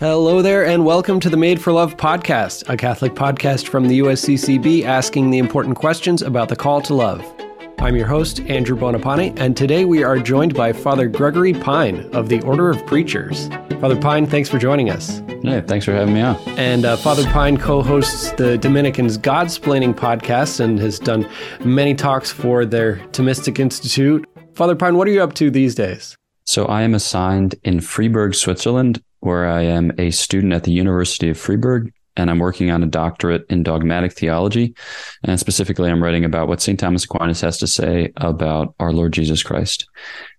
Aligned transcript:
Hello 0.00 0.42
there, 0.42 0.64
and 0.64 0.84
welcome 0.84 1.18
to 1.18 1.28
the 1.28 1.36
Made 1.36 1.60
for 1.60 1.72
Love 1.72 1.96
podcast, 1.96 2.68
a 2.68 2.76
Catholic 2.76 3.14
podcast 3.14 3.66
from 3.66 3.88
the 3.88 3.98
USCCB 3.98 4.84
asking 4.84 5.30
the 5.30 5.38
important 5.38 5.74
questions 5.74 6.22
about 6.22 6.48
the 6.48 6.54
call 6.54 6.80
to 6.82 6.94
love. 6.94 7.20
I'm 7.80 7.96
your 7.96 8.06
host, 8.06 8.38
Andrew 8.42 8.76
Bonapane, 8.76 9.36
and 9.40 9.56
today 9.56 9.84
we 9.84 10.04
are 10.04 10.20
joined 10.20 10.54
by 10.54 10.72
Father 10.72 11.08
Gregory 11.08 11.52
Pine 11.52 12.08
of 12.14 12.28
the 12.28 12.40
Order 12.42 12.70
of 12.70 12.86
Preachers. 12.86 13.48
Father 13.80 14.00
Pine, 14.00 14.24
thanks 14.24 14.48
for 14.48 14.56
joining 14.56 14.88
us. 14.88 15.20
Yeah, 15.42 15.62
thanks 15.62 15.84
for 15.84 15.92
having 15.94 16.14
me 16.14 16.20
on. 16.20 16.36
And 16.56 16.84
uh, 16.84 16.96
Father 16.96 17.24
Pine 17.24 17.56
co 17.56 17.82
hosts 17.82 18.30
the 18.34 18.56
Dominicans 18.56 19.18
Godsplaining 19.18 19.94
podcast 19.94 20.60
and 20.60 20.78
has 20.78 21.00
done 21.00 21.28
many 21.64 21.96
talks 21.96 22.30
for 22.30 22.64
their 22.64 22.98
Thomistic 23.08 23.58
Institute. 23.58 24.24
Father 24.54 24.76
Pine, 24.76 24.96
what 24.96 25.08
are 25.08 25.10
you 25.10 25.24
up 25.24 25.34
to 25.34 25.50
these 25.50 25.74
days? 25.74 26.16
So 26.44 26.66
I 26.66 26.82
am 26.82 26.94
assigned 26.94 27.56
in 27.64 27.80
Freiburg, 27.80 28.36
Switzerland, 28.36 29.02
where 29.20 29.48
I 29.48 29.62
am 29.62 29.92
a 29.98 30.10
student 30.10 30.52
at 30.52 30.64
the 30.64 30.72
University 30.72 31.30
of 31.30 31.38
Freiburg, 31.38 31.92
and 32.18 32.30
I'm 32.30 32.40
working 32.40 32.70
on 32.70 32.82
a 32.82 32.86
doctorate 32.86 33.46
in 33.48 33.62
dogmatic 33.62 34.12
theology. 34.12 34.74
And 35.22 35.38
specifically, 35.38 35.88
I'm 35.88 36.02
writing 36.02 36.24
about 36.24 36.48
what 36.48 36.60
St. 36.60 36.78
Thomas 36.78 37.04
Aquinas 37.04 37.40
has 37.40 37.58
to 37.58 37.66
say 37.66 38.12
about 38.16 38.74
our 38.80 38.92
Lord 38.92 39.12
Jesus 39.12 39.42
Christ. 39.42 39.88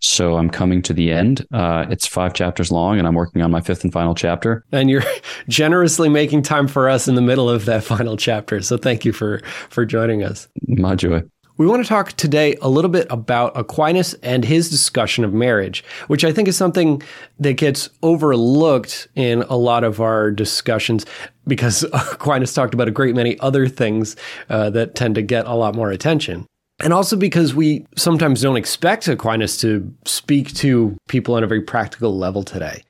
So 0.02 0.36
I'm 0.36 0.50
coming 0.50 0.82
to 0.84 0.94
the 0.94 1.12
end. 1.12 1.48
Uh, 1.54 1.86
it's 1.90 2.06
five 2.06 2.34
chapters 2.34 2.72
long, 2.72 3.00
and 3.00 3.08
I'm 3.08 3.16
working 3.16 3.42
on 3.42 3.50
my 3.50 3.62
fifth 3.62 3.86
and 3.86 3.94
final 3.94 4.14
chapter. 4.14 4.66
And 4.74 4.90
you're 4.90 5.04
generously 5.48 6.10
making 6.10 6.42
time 6.42 6.68
for 6.68 6.90
us 6.90 7.08
in 7.08 7.16
the 7.16 7.22
middle 7.22 7.50
of 7.50 7.66
that 7.66 7.84
final 7.86 8.18
chapter. 8.18 8.62
So 8.62 8.78
thank 8.78 9.06
you 9.06 9.14
for 9.14 9.40
for 9.70 9.86
joining 9.86 10.22
us. 10.24 10.48
My 10.68 10.96
joy. 10.96 11.24
We 11.60 11.68
want 11.68 11.84
to 11.84 11.90
talk 11.90 12.14
today 12.14 12.56
a 12.62 12.70
little 12.70 12.90
bit 12.90 13.06
about 13.10 13.52
Aquinas 13.58 14.14
and 14.24 14.46
his 14.46 14.70
discussion 14.70 15.26
of 15.26 15.34
marriage, 15.34 15.84
which 16.08 16.24
I 16.24 16.32
think 16.32 16.48
is 16.48 16.56
something 16.56 17.04
that 17.38 17.58
gets 17.58 17.90
overlooked 18.02 19.10
in 19.16 19.42
a 19.42 19.58
lot 19.58 19.84
of 19.84 20.00
our 20.00 20.32
discussions 20.32 21.06
because 21.46 21.84
Aquinas 21.94 22.54
talked 22.54 22.74
about 22.74 22.88
a 22.88 22.92
great 22.92 23.14
many 23.14 23.38
other 23.42 23.68
things 23.68 24.16
uh, 24.50 24.70
that 24.70 24.96
tend 24.96 25.16
to 25.16 25.22
get 25.22 25.48
a 25.48 25.54
lot 25.54 25.76
more 25.76 25.92
attention. 25.92 26.46
And 26.80 26.94
also 26.94 27.18
because 27.18 27.54
we 27.54 27.86
sometimes 27.98 28.42
don't 28.42 28.56
expect 28.56 29.10
Aquinas 29.10 29.58
to 29.58 29.94
speak 30.06 30.54
to 30.56 30.96
people 31.10 31.36
on 31.36 31.44
a 31.44 31.48
very 31.48 31.62
practical 31.62 32.18
level 32.18 32.44
today. 32.44 32.84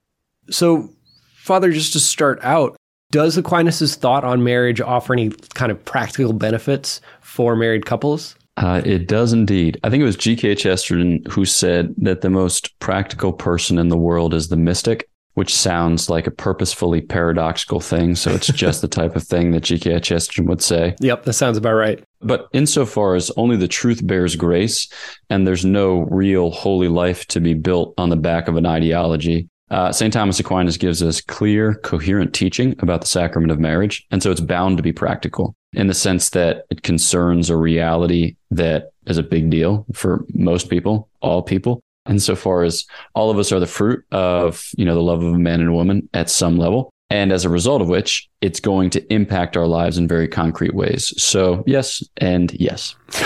So, 0.52 0.92
Father, 1.38 1.72
just 1.72 1.94
to 1.94 2.00
start 2.00 2.38
out, 2.44 2.78
does 3.10 3.36
Aquinas' 3.36 3.96
thought 3.96 4.24
on 4.24 4.44
marriage 4.44 4.80
offer 4.80 5.14
any 5.14 5.32
kind 5.56 5.72
of 5.72 5.84
practical 5.86 6.34
benefits 6.34 7.02
for 7.20 7.56
married 7.56 7.88
couples? 7.88 8.36
Uh, 8.60 8.82
it 8.84 9.08
does 9.08 9.32
indeed. 9.32 9.80
I 9.84 9.90
think 9.90 10.02
it 10.02 10.06
was 10.06 10.18
G.K. 10.18 10.56
Chesterton 10.56 11.24
who 11.30 11.46
said 11.46 11.96
that 11.98 12.22
the 12.22 12.30
most 12.30 12.78
practical 12.80 13.32
person 13.32 13.80
in 13.80 13.88
the 13.88 13.98
world 13.98 14.34
is 14.34 14.50
the 14.50 14.58
mystic, 14.58 15.10
which 15.36 15.56
sounds 15.56 16.10
like 16.10 16.28
a 16.28 16.32
purposefully 16.32 17.00
paradoxical 17.00 17.80
thing. 17.80 18.16
So 18.16 18.32
it's 18.32 18.48
just 18.54 18.82
the 18.82 18.90
type 18.90 19.16
of 19.16 19.24
thing 19.24 19.52
that 19.52 19.64
G.K. 19.64 20.02
Chesterton 20.02 20.46
would 20.48 20.62
say. 20.62 20.96
Yep, 21.00 21.24
that 21.24 21.34
sounds 21.34 21.58
about 21.58 21.74
right. 21.74 22.04
But 22.20 22.50
insofar 22.52 23.16
as 23.16 23.32
only 23.38 23.56
the 23.56 23.70
truth 23.70 24.06
bears 24.06 24.36
grace, 24.36 24.90
and 25.30 25.48
there's 25.48 25.64
no 25.64 26.02
real 26.02 26.52
holy 26.52 26.90
life 26.90 27.26
to 27.28 27.40
be 27.40 27.54
built 27.54 27.94
on 27.98 28.10
the 28.10 28.18
back 28.18 28.50
of 28.50 28.58
an 28.58 28.66
ideology, 28.66 29.48
uh, 29.70 29.92
St. 29.92 30.12
Thomas 30.12 30.40
Aquinas 30.40 30.78
gives 30.78 31.04
us 31.04 31.22
clear, 31.22 31.76
coherent 31.76 32.34
teaching 32.34 32.76
about 32.80 33.02
the 33.02 33.08
sacrament 33.08 33.52
of 33.52 33.60
marriage. 33.60 34.06
And 34.12 34.22
so 34.24 34.32
it's 34.32 34.42
bound 34.42 34.78
to 34.78 34.84
be 34.84 34.94
practical 34.94 35.56
in 35.74 35.88
the 35.88 35.94
sense 35.94 36.32
that 36.32 36.66
it 36.70 36.82
concerns 36.82 37.50
a 37.50 37.58
reality 37.58 38.36
that 38.52 38.92
is 39.06 39.18
a 39.18 39.24
big 39.24 39.50
deal 39.50 39.86
for 39.94 40.26
most 40.34 40.70
people, 40.70 41.10
all 41.22 41.44
people. 41.44 41.82
Insofar 42.08 42.64
as 42.64 42.86
all 43.14 43.30
of 43.30 43.38
us 43.38 43.52
are 43.52 43.60
the 43.60 43.68
fruit 43.68 44.04
of, 44.12 44.68
you 44.78 44.86
know, 44.86 44.96
the 44.96 45.02
love 45.02 45.22
of 45.22 45.34
a 45.34 45.40
man 45.40 45.60
and 45.60 45.70
a 45.70 45.74
woman 45.74 46.10
at 46.14 46.30
some 46.30 46.58
level. 46.58 46.92
And 47.12 47.32
as 47.32 47.44
a 47.44 47.50
result 47.50 47.82
of 47.82 47.88
which, 47.88 48.30
it's 48.42 48.60
going 48.60 48.92
to 48.92 49.14
impact 49.14 49.58
our 49.58 49.66
lives 49.66 49.98
in 49.98 50.08
very 50.08 50.28
concrete 50.28 50.76
ways. 50.76 51.12
So, 51.22 51.64
yes, 51.66 52.04
and 52.18 52.54
yes. 52.54 52.96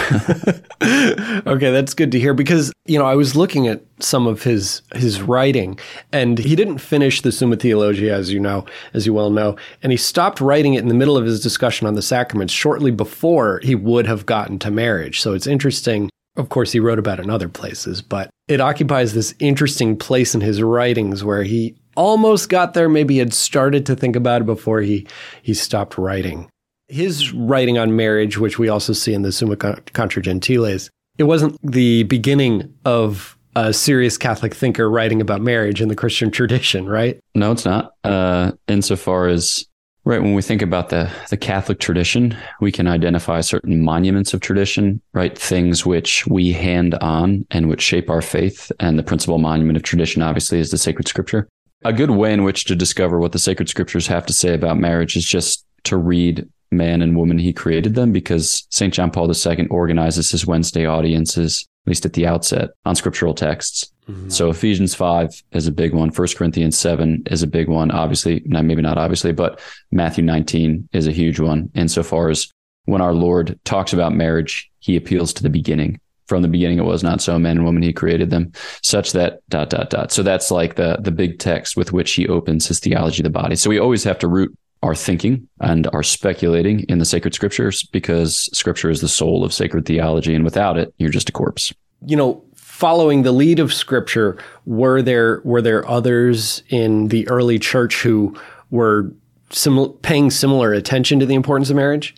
okay, 0.81 1.71
that's 1.71 1.93
good 1.93 2.11
to 2.13 2.19
hear 2.19 2.33
because, 2.33 2.71
you 2.85 2.97
know, 2.97 3.05
I 3.05 3.15
was 3.15 3.35
looking 3.35 3.67
at 3.67 3.83
some 3.99 4.25
of 4.25 4.43
his 4.43 4.81
his 4.95 5.21
writing 5.21 5.77
and 6.13 6.39
he 6.39 6.55
didn't 6.55 6.77
finish 6.77 7.21
the 7.21 7.31
Summa 7.31 7.57
Theologiae 7.57 8.09
as 8.09 8.31
you 8.31 8.39
know, 8.39 8.65
as 8.93 9.05
you 9.05 9.13
well 9.13 9.29
know, 9.29 9.57
and 9.81 9.91
he 9.91 9.97
stopped 9.97 10.39
writing 10.39 10.75
it 10.75 10.81
in 10.81 10.87
the 10.87 10.93
middle 10.93 11.17
of 11.17 11.25
his 11.25 11.41
discussion 11.41 11.85
on 11.85 11.95
the 11.95 12.01
sacraments 12.01 12.53
shortly 12.53 12.91
before 12.91 13.59
he 13.63 13.75
would 13.75 14.07
have 14.07 14.25
gotten 14.25 14.59
to 14.59 14.71
marriage. 14.71 15.19
So 15.19 15.33
it's 15.33 15.47
interesting 15.47 16.09
of 16.35 16.49
course, 16.49 16.71
he 16.71 16.79
wrote 16.79 16.97
about 16.97 17.19
it 17.19 17.23
in 17.25 17.29
other 17.29 17.47
places, 17.47 18.01
but 18.01 18.29
it 18.47 18.59
occupies 18.59 19.13
this 19.13 19.35
interesting 19.39 19.95
place 19.95 20.33
in 20.33 20.41
his 20.41 20.63
writings 20.63 21.23
where 21.23 21.43
he 21.43 21.75
almost 21.95 22.49
got 22.49 22.73
there. 22.73 22.89
Maybe 22.89 23.17
had 23.17 23.33
started 23.33 23.85
to 23.87 23.95
think 23.95 24.15
about 24.15 24.41
it 24.41 24.45
before 24.45 24.81
he 24.81 25.07
he 25.41 25.53
stopped 25.53 25.97
writing. 25.97 26.49
His 26.87 27.33
writing 27.33 27.77
on 27.77 27.95
marriage, 27.95 28.37
which 28.37 28.59
we 28.59 28.69
also 28.69 28.93
see 28.93 29.13
in 29.13 29.21
the 29.21 29.31
Summa 29.31 29.55
Contra 29.55 30.21
Gentiles, 30.21 30.89
it 31.17 31.23
wasn't 31.23 31.57
the 31.63 32.03
beginning 32.03 32.73
of 32.85 33.37
a 33.55 33.73
serious 33.73 34.17
Catholic 34.17 34.53
thinker 34.53 34.89
writing 34.89 35.21
about 35.21 35.41
marriage 35.41 35.81
in 35.81 35.87
the 35.87 35.95
Christian 35.95 36.31
tradition, 36.31 36.87
right? 36.87 37.19
No, 37.35 37.51
it's 37.51 37.65
not. 37.65 37.93
Uh, 38.03 38.51
insofar 38.67 39.27
as 39.27 39.65
Right. 40.05 40.21
When 40.21 40.33
we 40.33 40.41
think 40.41 40.61
about 40.61 40.89
the, 40.89 41.09
the 41.29 41.37
Catholic 41.37 41.79
tradition, 41.79 42.35
we 42.59 42.73
can 42.73 42.87
identify 42.87 43.39
certain 43.39 43.81
monuments 43.81 44.33
of 44.33 44.41
tradition, 44.41 45.01
right? 45.13 45.37
Things 45.37 45.85
which 45.85 46.27
we 46.27 46.51
hand 46.51 46.95
on 46.95 47.45
and 47.51 47.69
which 47.69 47.81
shape 47.81 48.09
our 48.09 48.21
faith. 48.21 48.69
And 48.81 48.99
the 48.99 49.03
principal 49.03 49.37
monument 49.37 49.77
of 49.77 49.83
tradition, 49.83 50.21
obviously, 50.21 50.59
is 50.59 50.71
the 50.71 50.77
sacred 50.77 51.07
scripture. 51.07 51.47
A 51.85 51.93
good 51.93 52.11
way 52.11 52.33
in 52.33 52.43
which 52.43 52.65
to 52.65 52.75
discover 52.75 53.19
what 53.19 53.31
the 53.31 53.39
sacred 53.39 53.69
scriptures 53.69 54.07
have 54.07 54.25
to 54.27 54.33
say 54.33 54.53
about 54.53 54.77
marriage 54.77 55.15
is 55.15 55.25
just 55.25 55.65
to 55.83 55.97
read 55.97 56.47
man 56.71 57.01
and 57.01 57.15
woman 57.15 57.37
he 57.37 57.53
created 57.53 57.95
them 57.95 58.11
because 58.11 58.65
St. 58.69 58.93
John 58.93 59.11
Paul 59.11 59.31
II 59.31 59.67
organizes 59.67 60.31
his 60.31 60.45
Wednesday 60.45 60.85
audiences, 60.85 61.67
at 61.85 61.89
least 61.89 62.05
at 62.05 62.13
the 62.13 62.25
outset, 62.25 62.71
on 62.85 62.95
scriptural 62.95 63.33
texts. 63.33 63.91
Mm-hmm. 64.09 64.29
So 64.29 64.49
Ephesians 64.49 64.95
5 64.95 65.43
is 65.51 65.67
a 65.67 65.71
big 65.71 65.93
one. 65.93 66.11
First 66.11 66.37
Corinthians 66.37 66.77
7 66.77 67.23
is 67.27 67.43
a 67.43 67.47
big 67.47 67.69
one. 67.69 67.91
Obviously, 67.91 68.41
maybe 68.45 68.81
not 68.81 68.97
obviously, 68.97 69.31
but 69.31 69.61
Matthew 69.91 70.23
19 70.23 70.89
is 70.93 71.07
a 71.07 71.11
huge 71.11 71.39
one. 71.39 71.69
Insofar 71.75 72.29
as 72.29 72.51
when 72.85 73.01
our 73.01 73.13
Lord 73.13 73.59
talks 73.63 73.93
about 73.93 74.13
marriage, 74.13 74.69
he 74.79 74.95
appeals 74.97 75.33
to 75.33 75.43
the 75.43 75.49
beginning. 75.49 75.99
From 76.27 76.41
the 76.41 76.47
beginning, 76.47 76.79
it 76.79 76.85
was 76.85 77.03
not 77.03 77.21
so. 77.21 77.37
Man 77.37 77.57
and 77.57 77.65
woman, 77.65 77.83
he 77.83 77.93
created 77.93 78.29
them, 78.29 78.51
such 78.81 79.11
that 79.11 79.41
dot 79.49 79.69
dot 79.69 79.89
dot. 79.89 80.11
So 80.11 80.23
that's 80.23 80.51
like 80.51 80.75
the 80.75 80.97
the 81.01 81.11
big 81.11 81.39
text 81.39 81.75
with 81.75 81.91
which 81.91 82.13
he 82.13 82.27
opens 82.27 82.67
his 82.67 82.79
theology 82.79 83.21
of 83.21 83.25
the 83.25 83.29
body. 83.29 83.55
So 83.55 83.69
we 83.69 83.79
always 83.79 84.03
have 84.03 84.19
to 84.19 84.27
root 84.27 84.55
our 84.83 84.95
thinking 84.95 85.47
and 85.61 85.87
our 85.93 86.03
speculating 86.03 86.81
in 86.89 86.99
the 86.99 87.05
sacred 87.05 87.33
scriptures 87.33 87.83
because 87.83 88.49
scripture 88.57 88.89
is 88.89 88.99
the 88.99 89.07
soul 89.07 89.43
of 89.43 89.53
sacred 89.53 89.85
theology, 89.85 90.35
and 90.35 90.43
without 90.43 90.77
it, 90.77 90.93
you're 90.97 91.09
just 91.09 91.29
a 91.29 91.31
corpse. 91.31 91.73
You 92.05 92.17
know, 92.17 92.43
following 92.55 93.23
the 93.23 93.31
lead 93.31 93.59
of 93.59 93.73
scripture, 93.73 94.37
were 94.65 95.01
there 95.01 95.41
were 95.45 95.61
there 95.61 95.87
others 95.89 96.63
in 96.69 97.07
the 97.07 97.27
early 97.29 97.59
church 97.59 98.01
who 98.01 98.35
were 98.71 99.13
sim- 99.51 99.93
paying 100.01 100.29
similar 100.31 100.73
attention 100.73 101.19
to 101.19 101.25
the 101.25 101.35
importance 101.35 101.69
of 101.69 101.75
marriage? 101.75 102.13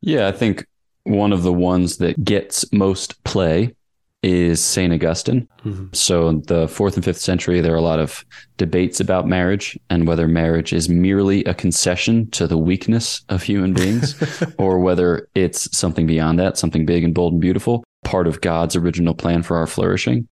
Yeah, 0.00 0.26
I 0.26 0.32
think 0.32 0.66
one 1.08 1.32
of 1.32 1.42
the 1.42 1.52
ones 1.52 1.98
that 1.98 2.22
gets 2.24 2.70
most 2.72 3.22
play 3.24 3.74
is 4.22 4.62
St. 4.62 4.92
Augustine. 4.92 5.48
Mm-hmm. 5.64 5.86
So, 5.92 6.28
in 6.28 6.42
the 6.42 6.66
fourth 6.66 6.96
and 6.96 7.04
fifth 7.04 7.20
century, 7.20 7.60
there 7.60 7.72
are 7.72 7.76
a 7.76 7.82
lot 7.82 8.00
of 8.00 8.24
debates 8.56 8.98
about 8.98 9.28
marriage 9.28 9.78
and 9.90 10.08
whether 10.08 10.26
marriage 10.26 10.72
is 10.72 10.88
merely 10.88 11.44
a 11.44 11.54
concession 11.54 12.28
to 12.32 12.46
the 12.46 12.58
weakness 12.58 13.22
of 13.28 13.42
human 13.42 13.72
beings 13.74 14.20
or 14.58 14.80
whether 14.80 15.28
it's 15.34 15.76
something 15.76 16.06
beyond 16.06 16.38
that, 16.38 16.58
something 16.58 16.84
big 16.84 17.04
and 17.04 17.14
bold 17.14 17.34
and 17.34 17.40
beautiful 17.40 17.84
part 18.04 18.26
of 18.26 18.40
God's 18.40 18.74
original 18.74 19.14
plan 19.14 19.42
for 19.42 19.56
our 19.56 19.66
flourishing. 19.66 20.26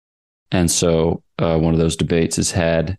And 0.50 0.70
so 0.70 1.22
uh, 1.38 1.58
one 1.58 1.74
of 1.74 1.80
those 1.80 1.96
debates 1.96 2.38
is 2.38 2.52
had 2.52 2.96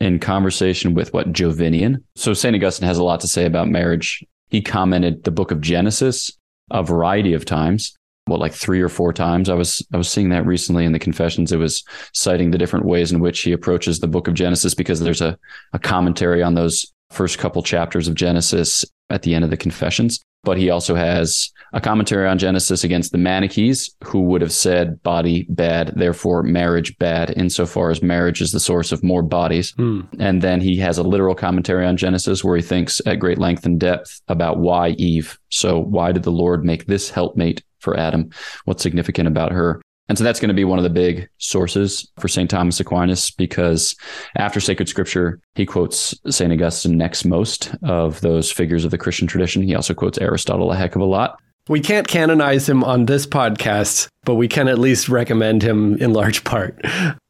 in 0.00 0.20
conversation 0.20 0.94
with 0.94 1.12
what 1.12 1.32
Jovinian. 1.32 2.02
So 2.14 2.34
St. 2.34 2.54
Augustine 2.54 2.86
has 2.86 2.98
a 2.98 3.04
lot 3.04 3.20
to 3.20 3.28
say 3.28 3.44
about 3.46 3.68
marriage. 3.68 4.24
He 4.50 4.60
commented 4.60 5.24
the 5.24 5.30
book 5.30 5.50
of 5.50 5.60
Genesis 5.60 6.30
a 6.70 6.82
variety 6.82 7.34
of 7.34 7.44
times. 7.44 7.96
Well, 8.28 8.38
like 8.38 8.52
three 8.52 8.82
or 8.82 8.90
four 8.90 9.14
times. 9.14 9.48
I 9.48 9.54
was 9.54 9.86
I 9.92 9.96
was 9.96 10.08
seeing 10.08 10.28
that 10.30 10.44
recently 10.44 10.84
in 10.84 10.92
the 10.92 10.98
confessions. 10.98 11.50
It 11.50 11.56
was 11.56 11.82
citing 12.12 12.50
the 12.50 12.58
different 12.58 12.84
ways 12.84 13.10
in 13.10 13.20
which 13.20 13.40
he 13.40 13.52
approaches 13.52 14.00
the 14.00 14.06
book 14.06 14.28
of 14.28 14.34
Genesis 14.34 14.74
because 14.74 15.00
there's 15.00 15.22
a, 15.22 15.38
a 15.72 15.78
commentary 15.78 16.42
on 16.42 16.54
those 16.54 16.92
first 17.10 17.38
couple 17.38 17.62
chapters 17.62 18.06
of 18.06 18.14
Genesis 18.14 18.84
at 19.08 19.22
the 19.22 19.34
end 19.34 19.44
of 19.44 19.50
the 19.50 19.56
confessions. 19.56 20.22
But 20.48 20.56
he 20.56 20.70
also 20.70 20.94
has 20.94 21.52
a 21.74 21.80
commentary 21.82 22.26
on 22.26 22.38
Genesis 22.38 22.82
against 22.82 23.12
the 23.12 23.18
Manichees, 23.18 23.94
who 24.02 24.22
would 24.22 24.40
have 24.40 24.50
said 24.50 25.02
body 25.02 25.44
bad, 25.50 25.92
therefore 25.94 26.42
marriage 26.42 26.96
bad, 26.96 27.34
insofar 27.36 27.90
as 27.90 28.02
marriage 28.02 28.40
is 28.40 28.50
the 28.50 28.58
source 28.58 28.90
of 28.90 29.04
more 29.04 29.20
bodies. 29.20 29.72
Hmm. 29.72 30.00
And 30.18 30.40
then 30.40 30.62
he 30.62 30.78
has 30.78 30.96
a 30.96 31.02
literal 31.02 31.34
commentary 31.34 31.84
on 31.84 31.98
Genesis 31.98 32.42
where 32.42 32.56
he 32.56 32.62
thinks 32.62 33.02
at 33.04 33.20
great 33.20 33.36
length 33.36 33.66
and 33.66 33.78
depth 33.78 34.22
about 34.28 34.58
why 34.58 34.92
Eve. 34.96 35.38
So, 35.50 35.78
why 35.78 36.12
did 36.12 36.22
the 36.22 36.32
Lord 36.32 36.64
make 36.64 36.86
this 36.86 37.10
helpmate 37.10 37.62
for 37.80 37.94
Adam? 37.98 38.30
What's 38.64 38.82
significant 38.82 39.28
about 39.28 39.52
her? 39.52 39.82
And 40.08 40.16
so 40.16 40.24
that's 40.24 40.40
going 40.40 40.48
to 40.48 40.54
be 40.54 40.64
one 40.64 40.78
of 40.78 40.84
the 40.84 40.90
big 40.90 41.28
sources 41.38 42.10
for 42.18 42.28
St. 42.28 42.48
Thomas 42.48 42.80
Aquinas 42.80 43.30
because 43.30 43.94
after 44.36 44.58
sacred 44.58 44.88
scripture, 44.88 45.40
he 45.54 45.66
quotes 45.66 46.14
St. 46.30 46.52
Augustine 46.52 46.96
next 46.96 47.24
most 47.24 47.74
of 47.82 48.20
those 48.22 48.50
figures 48.50 48.84
of 48.84 48.90
the 48.90 48.98
Christian 48.98 49.26
tradition. 49.26 49.62
He 49.62 49.74
also 49.74 49.94
quotes 49.94 50.18
Aristotle 50.18 50.72
a 50.72 50.76
heck 50.76 50.96
of 50.96 51.02
a 51.02 51.06
lot. 51.06 51.38
We 51.68 51.80
can't 51.80 52.08
canonize 52.08 52.66
him 52.66 52.82
on 52.82 53.04
this 53.04 53.26
podcast, 53.26 54.08
but 54.24 54.36
we 54.36 54.48
can 54.48 54.68
at 54.68 54.78
least 54.78 55.10
recommend 55.10 55.62
him 55.62 55.96
in 55.96 56.14
large 56.14 56.42
part. 56.44 56.82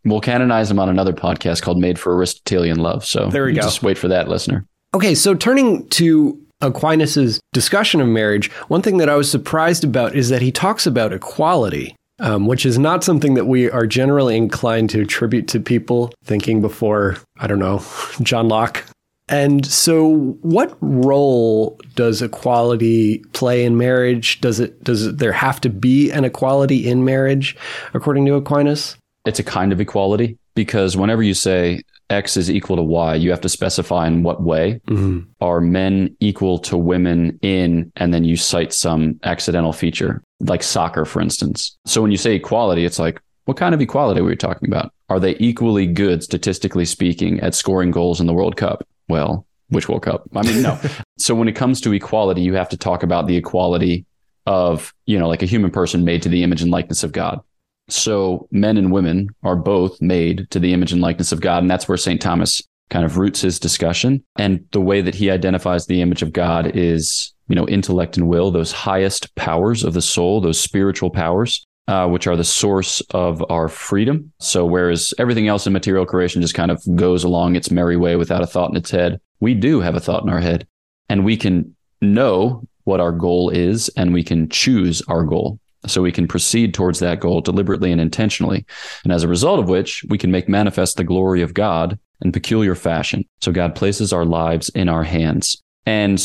We'll 0.04 0.20
canonize 0.20 0.70
him 0.70 0.78
on 0.78 0.88
another 0.88 1.12
podcast 1.12 1.60
called 1.62 1.78
Made 1.78 1.98
for 1.98 2.14
Aristotelian 2.14 2.78
Love. 2.78 3.04
So 3.04 3.28
there 3.30 3.44
we 3.44 3.52
go. 3.52 3.62
Just 3.62 3.82
wait 3.82 3.98
for 3.98 4.06
that, 4.08 4.28
listener. 4.28 4.64
Okay, 4.94 5.16
so 5.16 5.34
turning 5.34 5.88
to 5.88 6.40
Aquinas's 6.62 7.40
discussion 7.52 8.00
of 8.00 8.06
marriage, 8.06 8.50
one 8.68 8.80
thing 8.80 8.98
that 8.98 9.08
I 9.08 9.16
was 9.16 9.28
surprised 9.28 9.82
about 9.82 10.14
is 10.14 10.28
that 10.28 10.40
he 10.40 10.52
talks 10.52 10.86
about 10.86 11.12
equality 11.12 11.96
um, 12.18 12.46
which 12.46 12.66
is 12.66 12.78
not 12.78 13.04
something 13.04 13.34
that 13.34 13.46
we 13.46 13.70
are 13.70 13.86
generally 13.86 14.36
inclined 14.36 14.90
to 14.90 15.02
attribute 15.02 15.48
to 15.48 15.60
people 15.60 16.12
thinking 16.24 16.60
before, 16.60 17.16
I 17.38 17.46
don't 17.46 17.58
know, 17.58 17.82
John 18.22 18.48
Locke. 18.48 18.84
And 19.30 19.66
so, 19.66 20.36
what 20.40 20.76
role 20.80 21.78
does 21.94 22.22
equality 22.22 23.18
play 23.34 23.64
in 23.64 23.76
marriage? 23.76 24.40
Does 24.40 24.58
it 24.58 24.82
does 24.82 25.16
there 25.16 25.32
have 25.32 25.60
to 25.60 25.68
be 25.68 26.10
an 26.10 26.24
equality 26.24 26.88
in 26.88 27.04
marriage, 27.04 27.54
according 27.92 28.24
to 28.24 28.36
Aquinas? 28.36 28.96
It's 29.26 29.38
a 29.38 29.44
kind 29.44 29.70
of 29.70 29.82
equality 29.82 30.38
because 30.54 30.96
whenever 30.96 31.22
you 31.22 31.34
say 31.34 31.82
X 32.10 32.36
is 32.36 32.50
equal 32.50 32.76
to 32.76 32.82
Y, 32.82 33.14
you 33.16 33.30
have 33.30 33.40
to 33.42 33.48
specify 33.48 34.06
in 34.06 34.22
what 34.22 34.42
way. 34.42 34.80
Mm-hmm. 34.86 35.30
Are 35.40 35.60
men 35.60 36.16
equal 36.20 36.58
to 36.60 36.76
women 36.76 37.38
in, 37.42 37.92
and 37.96 38.14
then 38.14 38.24
you 38.24 38.36
cite 38.36 38.72
some 38.72 39.20
accidental 39.24 39.72
feature, 39.72 40.22
like 40.40 40.62
soccer, 40.62 41.04
for 41.04 41.20
instance. 41.20 41.78
So 41.84 42.00
when 42.00 42.10
you 42.10 42.16
say 42.16 42.34
equality, 42.34 42.84
it's 42.84 42.98
like, 42.98 43.20
what 43.44 43.56
kind 43.56 43.74
of 43.74 43.80
equality 43.80 44.20
were 44.20 44.30
you 44.30 44.36
talking 44.36 44.68
about? 44.68 44.92
Are 45.08 45.20
they 45.20 45.36
equally 45.38 45.86
good, 45.86 46.22
statistically 46.22 46.84
speaking, 46.84 47.40
at 47.40 47.54
scoring 47.54 47.90
goals 47.90 48.20
in 48.20 48.26
the 48.26 48.34
World 48.34 48.56
Cup? 48.56 48.86
Well, 49.08 49.46
which 49.68 49.88
World 49.88 50.02
Cup? 50.02 50.24
I 50.34 50.42
mean, 50.42 50.62
no. 50.62 50.78
so 51.18 51.34
when 51.34 51.48
it 51.48 51.56
comes 51.56 51.80
to 51.82 51.92
equality, 51.92 52.42
you 52.42 52.54
have 52.54 52.68
to 52.70 52.76
talk 52.76 53.02
about 53.02 53.26
the 53.26 53.36
equality 53.36 54.06
of, 54.46 54.94
you 55.06 55.18
know, 55.18 55.28
like 55.28 55.42
a 55.42 55.46
human 55.46 55.70
person 55.70 56.04
made 56.04 56.22
to 56.22 56.28
the 56.28 56.42
image 56.42 56.62
and 56.62 56.70
likeness 56.70 57.02
of 57.02 57.12
God. 57.12 57.40
So 57.88 58.48
men 58.50 58.76
and 58.76 58.92
women 58.92 59.28
are 59.42 59.56
both 59.56 60.00
made 60.00 60.50
to 60.50 60.58
the 60.58 60.72
image 60.72 60.92
and 60.92 61.00
likeness 61.00 61.32
of 61.32 61.40
God. 61.40 61.62
And 61.62 61.70
that's 61.70 61.88
where 61.88 61.96
St. 61.96 62.20
Thomas 62.20 62.62
kind 62.90 63.04
of 63.04 63.18
roots 63.18 63.40
his 63.40 63.58
discussion. 63.58 64.24
And 64.38 64.64
the 64.72 64.80
way 64.80 65.00
that 65.00 65.14
he 65.14 65.30
identifies 65.30 65.86
the 65.86 66.00
image 66.00 66.22
of 66.22 66.32
God 66.32 66.74
is, 66.74 67.32
you 67.48 67.54
know, 67.54 67.68
intellect 67.68 68.16
and 68.16 68.28
will, 68.28 68.50
those 68.50 68.72
highest 68.72 69.34
powers 69.34 69.84
of 69.84 69.94
the 69.94 70.02
soul, 70.02 70.40
those 70.40 70.60
spiritual 70.60 71.10
powers. 71.10 71.64
Uh, 71.88 72.06
which 72.06 72.26
are 72.26 72.36
the 72.36 72.44
source 72.44 73.00
of 73.12 73.42
our 73.50 73.66
freedom. 73.66 74.30
So, 74.40 74.66
whereas 74.66 75.14
everything 75.16 75.48
else 75.48 75.66
in 75.66 75.72
material 75.72 76.04
creation 76.04 76.42
just 76.42 76.52
kind 76.52 76.70
of 76.70 76.82
goes 76.96 77.24
along 77.24 77.56
its 77.56 77.70
merry 77.70 77.96
way 77.96 78.16
without 78.16 78.42
a 78.42 78.46
thought 78.46 78.68
in 78.68 78.76
its 78.76 78.90
head, 78.90 79.18
we 79.40 79.54
do 79.54 79.80
have 79.80 79.94
a 79.94 80.00
thought 80.00 80.22
in 80.22 80.28
our 80.28 80.38
head 80.38 80.66
and 81.08 81.24
we 81.24 81.38
can 81.38 81.74
know 82.02 82.62
what 82.84 83.00
our 83.00 83.10
goal 83.10 83.48
is 83.48 83.88
and 83.96 84.12
we 84.12 84.22
can 84.22 84.50
choose 84.50 85.00
our 85.08 85.24
goal 85.24 85.58
so 85.86 86.02
we 86.02 86.12
can 86.12 86.26
proceed 86.26 86.74
towards 86.74 86.98
that 86.98 87.20
goal 87.20 87.40
deliberately 87.40 87.92
and 87.92 88.00
intentionally. 88.00 88.66
And 89.04 89.12
as 89.12 89.22
a 89.22 89.28
result 89.28 89.60
of 89.60 89.68
which, 89.68 90.04
we 90.08 90.18
can 90.18 90.30
make 90.30 90.48
manifest 90.48 90.96
the 90.96 91.04
glory 91.04 91.42
of 91.42 91.54
God 91.54 91.98
in 92.22 92.32
peculiar 92.32 92.74
fashion. 92.74 93.24
So 93.40 93.52
God 93.52 93.74
places 93.74 94.12
our 94.12 94.24
lives 94.24 94.68
in 94.70 94.88
our 94.88 95.04
hands. 95.04 95.62
And 95.86 96.22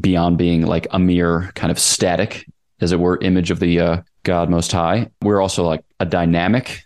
beyond 0.00 0.38
being 0.38 0.66
like 0.66 0.86
a 0.90 0.98
mere 0.98 1.50
kind 1.54 1.70
of 1.70 1.78
static, 1.78 2.46
as 2.80 2.92
it 2.92 3.00
were, 3.00 3.18
image 3.20 3.50
of 3.50 3.60
the 3.60 3.80
uh, 3.80 4.02
God 4.22 4.50
Most 4.50 4.72
High, 4.72 5.10
we're 5.20 5.40
also 5.40 5.64
like 5.64 5.84
a 6.00 6.06
dynamic 6.06 6.82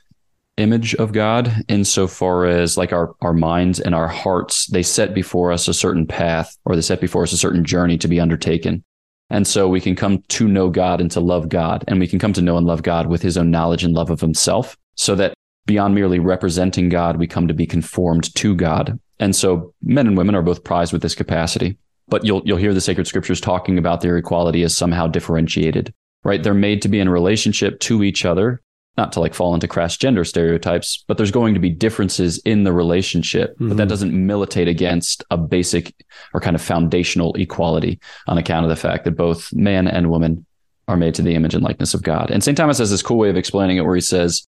image 0.57 0.95
of 0.95 1.13
God 1.13 1.53
insofar 1.69 2.47
as 2.47 2.77
like 2.77 2.93
our, 2.93 3.15
our 3.21 3.35
minds 3.35 3.79
and 3.79 3.95
our 3.95 4.09
hearts, 4.09 4.67
they 4.67 4.83
set 4.83 5.15
before 5.15 5.53
us 5.53 5.69
a 5.69 5.75
certain 5.75 6.07
path 6.07 6.57
or 6.65 6.75
they 6.75 6.83
set 6.83 7.01
before 7.01 7.23
us 7.23 7.33
a 7.33 7.39
certain 7.39 7.65
journey 7.65 7.99
to 7.99 8.09
be 8.09 8.21
undertaken. 8.21 8.83
And 9.31 9.47
so 9.47 9.69
we 9.69 9.81
can 9.81 9.97
come 9.97 10.23
to 10.29 10.47
know 10.47 10.71
God 10.71 11.01
and 11.01 11.11
to 11.11 11.21
love 11.21 11.49
God, 11.49 11.85
and 11.89 11.99
we 11.99 12.07
can 12.07 12.19
come 12.19 12.33
to 12.35 12.43
know 12.43 12.57
and 12.57 12.67
love 12.67 12.83
God 12.83 13.09
with 13.09 13.23
his 13.23 13.37
own 13.37 13.51
knowledge 13.51 13.83
and 13.83 13.95
love 13.95 14.11
of 14.11 14.21
himself, 14.21 14.77
so 14.95 15.15
that 15.17 15.35
beyond 15.67 15.95
merely 15.95 16.19
representing 16.19 16.89
God, 16.89 17.17
we 17.17 17.27
come 17.27 17.49
to 17.49 17.55
be 17.55 17.67
conformed 17.67 18.35
to 18.37 18.55
God. 18.55 18.99
And 19.19 19.35
so 19.35 19.75
men 19.83 20.07
and 20.07 20.17
women 20.17 20.35
are 20.35 20.43
both 20.43 20.63
prized 20.63 20.93
with 20.93 21.03
this 21.03 21.15
capacity. 21.15 21.77
But 22.09 22.25
you'll 22.25 22.43
you'll 22.45 22.57
hear 22.57 22.73
the 22.73 22.81
sacred 22.81 23.09
scriptures 23.09 23.41
talking 23.41 23.79
about 23.79 24.01
their 24.01 24.17
equality 24.17 24.63
as 24.63 24.77
somehow 24.77 25.09
differentiated, 25.09 25.93
right? 26.23 26.41
They're 26.41 26.55
made 26.55 26.81
to 26.83 26.89
be 26.89 27.01
in 27.01 27.09
relationship 27.09 27.81
to 27.81 28.05
each 28.05 28.25
other 28.25 28.63
not 28.97 29.13
to 29.13 29.21
like 29.21 29.35
fall 29.35 29.55
into 29.55 29.69
crass 29.69 29.97
gender 29.97 30.25
stereotypes, 30.25 31.05
but 31.07 31.17
there's 31.17 31.31
going 31.31 31.55
to 31.55 31.61
be 31.61 31.71
differences 31.71 32.39
in 32.39 32.65
the 32.65 32.73
relationship. 32.73 33.55
Mm-hmm. 33.55 33.69
But 33.69 33.77
that 33.77 33.83
mm-hmm. 33.85 33.91
doesn't 33.91 34.27
militate 34.27 34.69
against 34.69 35.23
a 35.31 35.37
basic 35.37 35.95
or 36.33 36.41
kind 36.41 36.57
of 36.57 36.63
foundational 36.63 37.35
equality 37.35 38.01
on 38.27 38.39
account 38.39 38.65
of 38.65 38.71
the 38.71 38.77
fact 38.77 39.05
that 39.05 39.17
both 39.17 39.53
man 39.53 39.87
and 39.87 40.11
woman 40.11 40.47
are 40.89 40.97
made 40.97 41.15
to 41.17 41.23
the 41.23 41.35
image 41.35 41.55
and 41.55 41.65
likeness 41.65 41.95
of 41.95 42.03
God. 42.03 42.31
And 42.31 42.43
St. 42.43 42.57
Thomas 42.57 42.79
has 42.79 42.91
this 42.91 43.03
cool 43.03 43.19
way 43.19 43.29
of 43.29 43.37
explaining 43.37 43.77
it 43.77 43.85
where 43.85 43.97
he 43.97 44.01
says, 44.01 44.47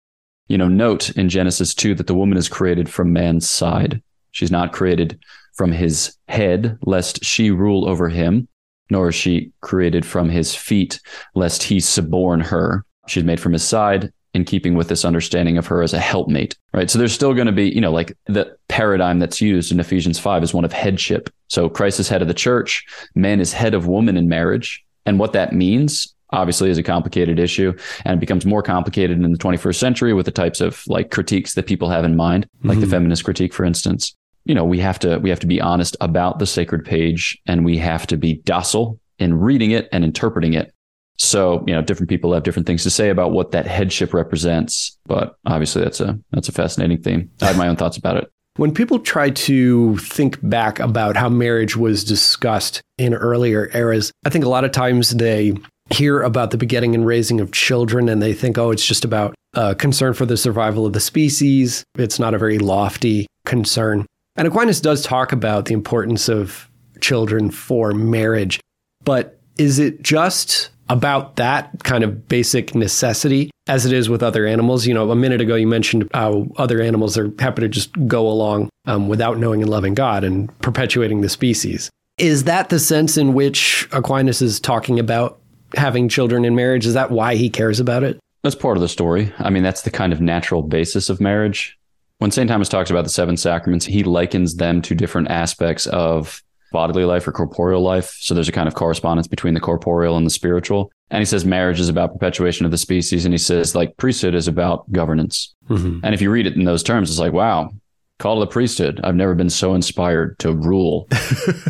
you 0.49 0.59
know, 0.59 0.69
note 0.69 1.11
in 1.11 1.29
Genesis 1.29 1.75
2 1.75 1.95
that 1.95 2.07
the 2.07 2.15
woman 2.15 2.37
is 2.37 2.49
created 2.49 2.89
from 2.89 3.13
man's 3.13 3.49
side. 3.49 4.03
She's 4.33 4.51
not 4.51 4.73
created 4.73 5.19
from 5.55 5.73
his 5.73 6.17
head, 6.29 6.77
lest 6.85 7.25
she 7.25 7.51
rule 7.51 7.89
over 7.89 8.09
him, 8.09 8.49
nor 8.91 9.09
is 9.09 9.15
she 9.15 9.53
created 9.61 10.05
from 10.05 10.29
his 10.29 10.55
feet, 10.55 11.01
lest 11.35 11.63
he 11.63 11.79
suborn 11.79 12.41
her. 12.41 12.85
She's 13.07 13.25
made 13.25 13.41
from 13.41 13.53
his 13.53 13.63
side 13.63 14.13
in 14.35 14.45
keeping 14.45 14.75
with 14.75 14.89
this 14.89 15.05
understanding 15.05 15.57
of 15.57 15.67
her 15.69 15.83
as 15.83 15.95
a 15.95 16.01
helpmate, 16.01 16.57
right? 16.73 16.91
So 16.91 16.99
there's 16.99 17.13
still 17.13 17.35
going 17.35 17.47
to 17.47 17.53
be, 17.53 17.71
you 17.71 17.81
know, 17.81 17.93
like 17.93 18.17
the 18.27 18.57
paradigm 18.69 19.21
that's 19.21 19.41
used 19.41 19.71
in 19.71 19.79
Ephesians 19.79 20.19
5 20.19 20.43
is 20.43 20.53
one 20.53 20.65
of 20.65 20.73
headship. 20.73 21.31
So 21.49 21.69
Christ 21.69 22.01
is 22.01 22.09
head 22.09 22.21
of 22.21 22.29
the 22.29 22.35
church, 22.35 22.85
man 23.15 23.41
is 23.41 23.53
head 23.53 23.75
of 23.75 23.87
woman 23.87 24.17
in 24.17 24.29
marriage. 24.29 24.85
And 25.07 25.19
what 25.19 25.33
that 25.35 25.53
means 25.53 26.15
obviously 26.31 26.69
is 26.69 26.79
a 26.79 26.83
complicated 26.83 27.39
issue 27.39 27.73
and 28.05 28.17
it 28.17 28.21
becomes 28.21 28.45
more 28.45 28.63
complicated 28.63 29.23
in 29.23 29.31
the 29.31 29.39
21st 29.39 29.77
century 29.77 30.13
with 30.13 30.27
the 30.27 30.33
types 30.33 30.61
of 30.61 30.83
like 30.89 31.13
critiques 31.13 31.55
that 31.55 31.67
people 31.67 31.89
have 31.89 32.05
in 32.05 32.17
mind, 32.17 32.49
like 32.65 32.73
mm-hmm. 32.73 32.81
the 32.81 32.91
feminist 32.91 33.25
critique, 33.25 33.55
for 33.55 33.65
instance. 33.65 34.17
You 34.47 34.55
know, 34.55 34.65
we 34.65 34.81
have 34.81 34.99
to 34.99 35.19
we 35.19 35.31
have 35.31 35.41
to 35.41 35.47
be 35.47 35.61
honest 35.61 35.97
about 36.01 36.39
the 36.39 36.47
sacred 36.47 36.85
page 36.85 37.39
and 37.47 37.65
we 37.65 37.79
have 37.79 38.07
to 38.09 38.17
be 38.17 38.35
docile 38.35 38.99
in 39.19 39.39
reading 39.39 39.71
it 39.71 39.89
and 39.93 40.05
interpreting 40.05 40.55
it 40.55 40.74
so, 41.17 41.65
you 41.67 41.75
know, 41.75 41.83
different 41.83 42.09
people 42.09 42.33
have 42.33 42.43
different 42.43 42.67
things 42.67 42.83
to 42.83 42.91
say 42.91 43.09
about 43.09 43.33
what 43.33 43.53
that 43.53 43.67
headship 43.67 44.13
represents, 44.13 44.99
but 45.07 45.37
obviously 45.47 45.83
that's 45.83 46.01
a 46.01 46.19
that's 46.33 46.49
a 46.49 46.53
fascinating 46.53 47.01
theme. 47.01 47.31
I 47.41 47.47
have 47.47 47.57
my 47.57 47.69
own 47.69 47.77
thoughts 47.77 47.97
about 47.97 48.17
it. 48.17 48.31
When 48.57 48.73
people 48.73 49.01
try 49.01 49.31
to 49.31 49.97
think 49.99 50.39
back 50.49 50.79
about 50.79 51.17
how 51.17 51.29
marriage 51.29 51.77
was 51.77 52.05
discussed 52.05 52.83
in 52.99 53.15
earlier 53.15 53.69
eras, 53.75 54.13
I 54.25 54.31
think 54.31 54.45
a 54.45 54.49
lot 54.49 54.65
of 54.65 54.71
times 54.71 55.11
they 55.11 55.55
hear 55.91 56.23
about 56.23 56.51
the 56.51 56.57
begetting 56.57 56.95
and 56.95 57.05
raising 57.05 57.41
of 57.41 57.53
children 57.53 58.09
and 58.09 58.23
they 58.23 58.33
think, 58.33 58.57
oh, 58.57 58.71
it's 58.71 58.87
just 58.87 59.05
about 59.05 59.35
uh, 59.55 59.75
concern 59.75 60.15
for 60.15 60.25
the 60.25 60.37
survival 60.37 60.87
of 60.87 60.93
the 60.93 61.01
species. 61.01 61.85
It's 61.97 62.19
not 62.19 62.35
a 62.35 62.39
very 62.39 62.59
lofty 62.59 63.27
concern. 63.45 64.07
And 64.37 64.49
Aquinas 64.49 64.81
does 64.81 65.03
talk 65.03 65.33
about 65.33 65.67
the 65.67 65.75
importance 65.75 66.29
of 66.29 66.69
children 67.01 67.51
for 67.51 67.93
marriage, 67.93 68.61
but 69.05 69.41
is 69.59 69.79
it 69.79 70.03
just 70.03 70.71
about 70.89 71.37
that 71.37 71.83
kind 71.83 72.05
of 72.05 72.29
basic 72.29 72.75
necessity 72.75 73.51
as 73.67 73.87
it 73.87 73.93
is 73.93 74.09
with 74.09 74.23
other 74.23 74.47
animals. 74.47 74.87
You 74.87 74.95
know, 74.95 75.11
a 75.11 75.17
minute 75.17 75.41
ago 75.41 75.55
you 75.55 75.67
mentioned 75.67 76.09
how 76.13 76.47
other 76.57 76.81
animals 76.81 77.17
are 77.17 77.33
happy 77.39 77.63
to 77.63 77.69
just 77.69 77.91
go 78.07 78.29
along 78.29 78.69
um, 78.87 79.09
without 79.09 79.39
knowing 79.39 79.63
and 79.63 79.71
loving 79.71 79.95
God 79.95 80.25
and 80.25 80.57
perpetuating 80.61 81.21
the 81.21 81.29
species. 81.29 81.91
Is 82.19 82.45
that 82.45 82.69
the 82.69 82.79
sense 82.79 83.17
in 83.17 83.35
which 83.35 83.89
Aquinas 83.93 84.41
is 84.41 84.61
talking 84.61 85.01
about 85.01 85.41
having 85.75 86.09
children 86.09 86.45
in 86.45 86.55
marriage? 86.55 86.87
Is 86.87 86.95
that 86.95 87.11
why 87.11 87.35
he 87.35 87.51
cares 87.51 87.81
about 87.81 88.05
it? 88.05 88.21
That's 88.43 88.55
part 88.55 88.77
of 88.77 88.83
the 88.83 88.89
story. 88.89 89.33
I 89.39 89.51
mean, 89.51 89.63
that's 89.63 89.83
the 89.83 89.91
kind 89.91 90.13
of 90.13 90.21
natural 90.21 90.63
basis 90.63 91.09
of 91.09 91.21
marriage. 91.21 91.79
When 92.19 92.31
St. 92.31 92.49
Thomas 92.49 92.69
talks 92.69 92.91
about 92.91 93.05
the 93.05 93.11
seven 93.11 93.37
sacraments, 93.37 93.87
he 93.87 94.05
likens 94.05 94.57
them 94.57 94.83
to 94.83 94.95
different 94.95 95.31
aspects 95.31 95.87
of 95.87 96.43
bodily 96.75 97.05
life 97.05 97.27
or 97.27 97.33
corporeal 97.33 97.81
life. 97.81 98.15
So 98.19 98.35
there's 98.35 98.49
a 98.49 98.53
kind 98.53 98.67
of 98.67 98.75
correspondence 98.75 99.29
between 99.29 99.55
the 99.55 99.61
corporeal 99.61 100.17
and 100.17 100.27
the 100.27 100.31
spiritual. 100.31 100.91
And 101.11 101.21
he 101.21 101.25
says 101.25 101.45
marriage 101.45 101.79
is 101.79 101.89
about 101.89 102.13
perpetuation 102.13 102.67
of 102.67 102.73
the 102.73 102.79
species. 102.79 103.25
And 103.25 103.33
he 103.33 103.39
says 103.39 103.77
like 103.77 103.97
priesthood 103.97 104.35
is 104.35 104.49
about 104.49 104.91
governance. 104.91 105.55
Mm-hmm. 105.69 106.01
And 106.03 106.15
if 106.15 106.21
you 106.21 106.31
read 106.33 106.49
it 106.49 106.57
in 106.57 106.65
those 106.65 106.83
terms, 106.83 107.11
it's 107.11 107.21
like, 107.21 107.33
wow, 107.33 107.71
call 108.19 108.41
to 108.41 108.41
the 108.41 108.51
priesthood. 108.51 109.01
I've 109.05 109.15
never 109.15 109.37
been 109.37 109.51
so 109.51 109.75
inspired 109.75 110.37
to 110.41 110.53
rule. 110.53 111.09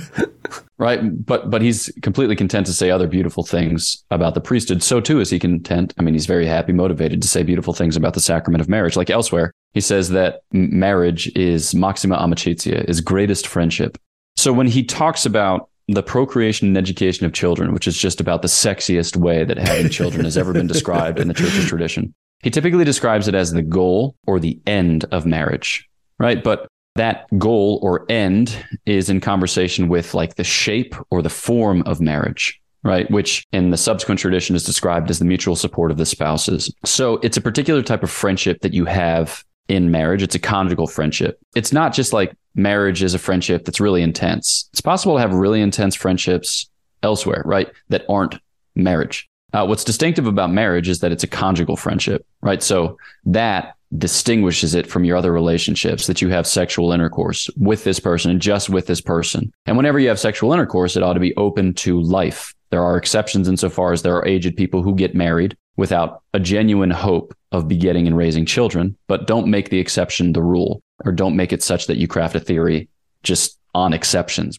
right. 0.79 1.01
But 1.27 1.51
but 1.51 1.61
he's 1.61 1.93
completely 2.01 2.35
content 2.35 2.67
to 2.67 2.73
say 2.73 2.91
other 2.91 3.07
beautiful 3.07 3.45
things 3.45 4.03
about 4.11 4.33
the 4.33 4.41
priesthood. 4.41 4.83
So 4.83 5.03
too 5.03 5.21
is 5.21 5.29
he 5.29 5.39
content. 5.39 5.93
I 5.99 6.03
mean, 6.03 6.15
he's 6.15 6.27
very 6.27 6.47
happy, 6.47 6.73
motivated 6.73 7.21
to 7.21 7.29
say 7.29 7.43
beautiful 7.43 7.75
things 7.75 7.95
about 7.95 8.15
the 8.15 8.21
sacrament 8.21 8.63
of 8.63 8.71
marriage. 8.71 8.97
Like 8.97 9.11
elsewhere, 9.11 9.53
he 9.75 9.83
says 9.83 10.09
that 10.11 10.41
marriage 10.53 11.31
is 11.37 11.75
maxima 11.75 12.17
amicitia, 12.17 12.85
is 12.89 13.03
greatest 13.03 13.47
friendship. 13.47 13.99
So 14.45 14.53
when 14.53 14.67
he 14.67 14.85
talks 14.85 15.25
about 15.25 15.71
the 15.89 16.03
procreation 16.03 16.69
and 16.69 16.77
education 16.77 17.25
of 17.25 17.33
children, 17.33 17.73
which 17.73 17.89
is 17.89 17.97
just 17.97 18.21
about 18.21 18.43
the 18.43 18.49
sexiest 18.49 19.17
way 19.17 19.43
that 19.43 19.57
having 19.57 19.89
children 19.89 20.23
has 20.27 20.37
ever 20.37 20.53
been 20.53 20.67
described 20.67 21.19
in 21.19 21.29
the 21.29 21.35
church's 21.35 21.65
tradition, 21.65 22.13
he 22.43 22.51
typically 22.51 22.85
describes 22.85 23.27
it 23.27 23.35
as 23.35 23.53
the 23.53 23.63
goal 23.63 24.15
or 24.27 24.39
the 24.39 24.61
end 24.67 25.07
of 25.13 25.25
marriage, 25.25 25.89
right? 26.19 26.45
But 26.45 26.69
that 26.97 27.27
goal 27.39 27.81
or 27.83 28.05
end 28.11 28.55
is 28.85 29.09
in 29.09 29.23
conversation 29.23 29.89
with 29.89 30.13
like 30.13 30.35
the 30.35 30.45
shape 30.45 30.95
or 31.11 31.23
the 31.23 31.31
form 31.31 31.81
of 31.87 32.03
marriage 32.03 32.61
right? 32.87 33.11
Which 33.11 33.47
in 33.51 33.71
the 33.71 33.79
subsequent 33.79 34.21
tradition 34.21 34.55
is 34.55 34.63
described 34.63 35.09
as 35.09 35.19
the 35.19 35.25
mutual 35.25 35.57
support 35.57 35.91
of 35.91 35.97
the 35.97 36.05
spouses. 36.05 36.71
So 36.85 37.15
it's 37.23 37.39
a 37.39 37.41
particular 37.41 37.81
type 37.81 38.03
of 38.03 38.11
friendship 38.11 38.61
that 38.61 38.75
you 38.75 38.85
have 38.85 39.43
in 39.69 39.91
marriage. 39.91 40.23
It's 40.23 40.35
a 40.35 40.41
conjugal 40.41 40.87
friendship. 40.87 41.39
It's 41.55 41.73
not 41.73 41.93
just 41.93 42.13
like 42.13 42.35
marriage 42.55 43.03
is 43.03 43.15
a 43.15 43.19
friendship 43.19 43.65
that's 43.65 43.81
really 43.81 44.03
intense. 44.03 44.69
It's 44.73 44.81
possible 44.81 45.15
to 45.17 45.21
have 45.21 45.33
really 45.33 45.61
intense 45.61 45.95
friendships 45.95 46.69
elsewhere, 47.03 47.43
right? 47.45 47.71
That 47.89 48.05
aren't 48.09 48.39
marriage. 48.75 49.29
Uh, 49.53 49.65
what's 49.65 49.85
distinctive 49.85 50.27
about 50.27 50.51
marriage 50.51 50.89
is 50.89 50.99
that 51.01 51.13
it's 51.13 51.23
a 51.23 51.29
conjugal 51.29 51.77
friendship, 51.77 52.27
right? 52.43 52.63
So 52.63 52.99
that 53.25 53.77
distinguishes 53.97 54.75
it 54.75 54.89
from 54.89 55.05
your 55.05 55.17
other 55.17 55.33
relationships 55.33 56.09
that 56.09 56.21
you 56.21 56.29
have 56.29 56.47
sexual 56.47 56.91
intercourse 56.91 57.49
with 57.57 57.85
this 57.85 58.01
person 58.01 58.33
and 58.33 58.41
just 58.41 58.69
with 58.69 58.87
this 58.87 59.01
person. 59.01 59.53
And 59.67 59.77
whenever 59.77 60.01
you 60.01 60.09
have 60.09 60.19
sexual 60.19 60.53
intercourse, 60.53 60.97
it 60.97 61.03
ought 61.05 61.13
to 61.13 61.21
be 61.21 61.37
open 61.37 61.75
to 61.75 62.01
life. 62.01 62.53
There 62.71 62.83
are 62.83 62.97
exceptions 62.97 63.47
insofar 63.47 63.93
as 63.93 64.03
there 64.03 64.17
are 64.17 64.27
aged 64.27 64.57
people 64.57 64.83
who 64.83 64.97
get 64.97 65.15
married 65.15 65.57
without 65.77 66.23
a 66.33 66.41
genuine 66.41 66.91
hope 66.91 67.35
of 67.53 67.69
begetting 67.69 68.07
and 68.07 68.17
raising 68.17 68.47
children, 68.47 68.97
but 69.07 69.27
don't 69.27 69.49
make 69.49 69.71
the 69.71 69.79
exception 69.79 70.33
the 70.33 70.43
rule 70.43 70.83
or 71.05 71.13
don't 71.13 71.37
make 71.37 71.53
it 71.53 71.63
such 71.63 71.87
that 71.87 71.97
you 71.97 72.07
craft 72.07 72.35
a 72.35 72.41
theory 72.41 72.89
just 73.23 73.59
on 73.75 73.93
exceptions. 73.93 74.59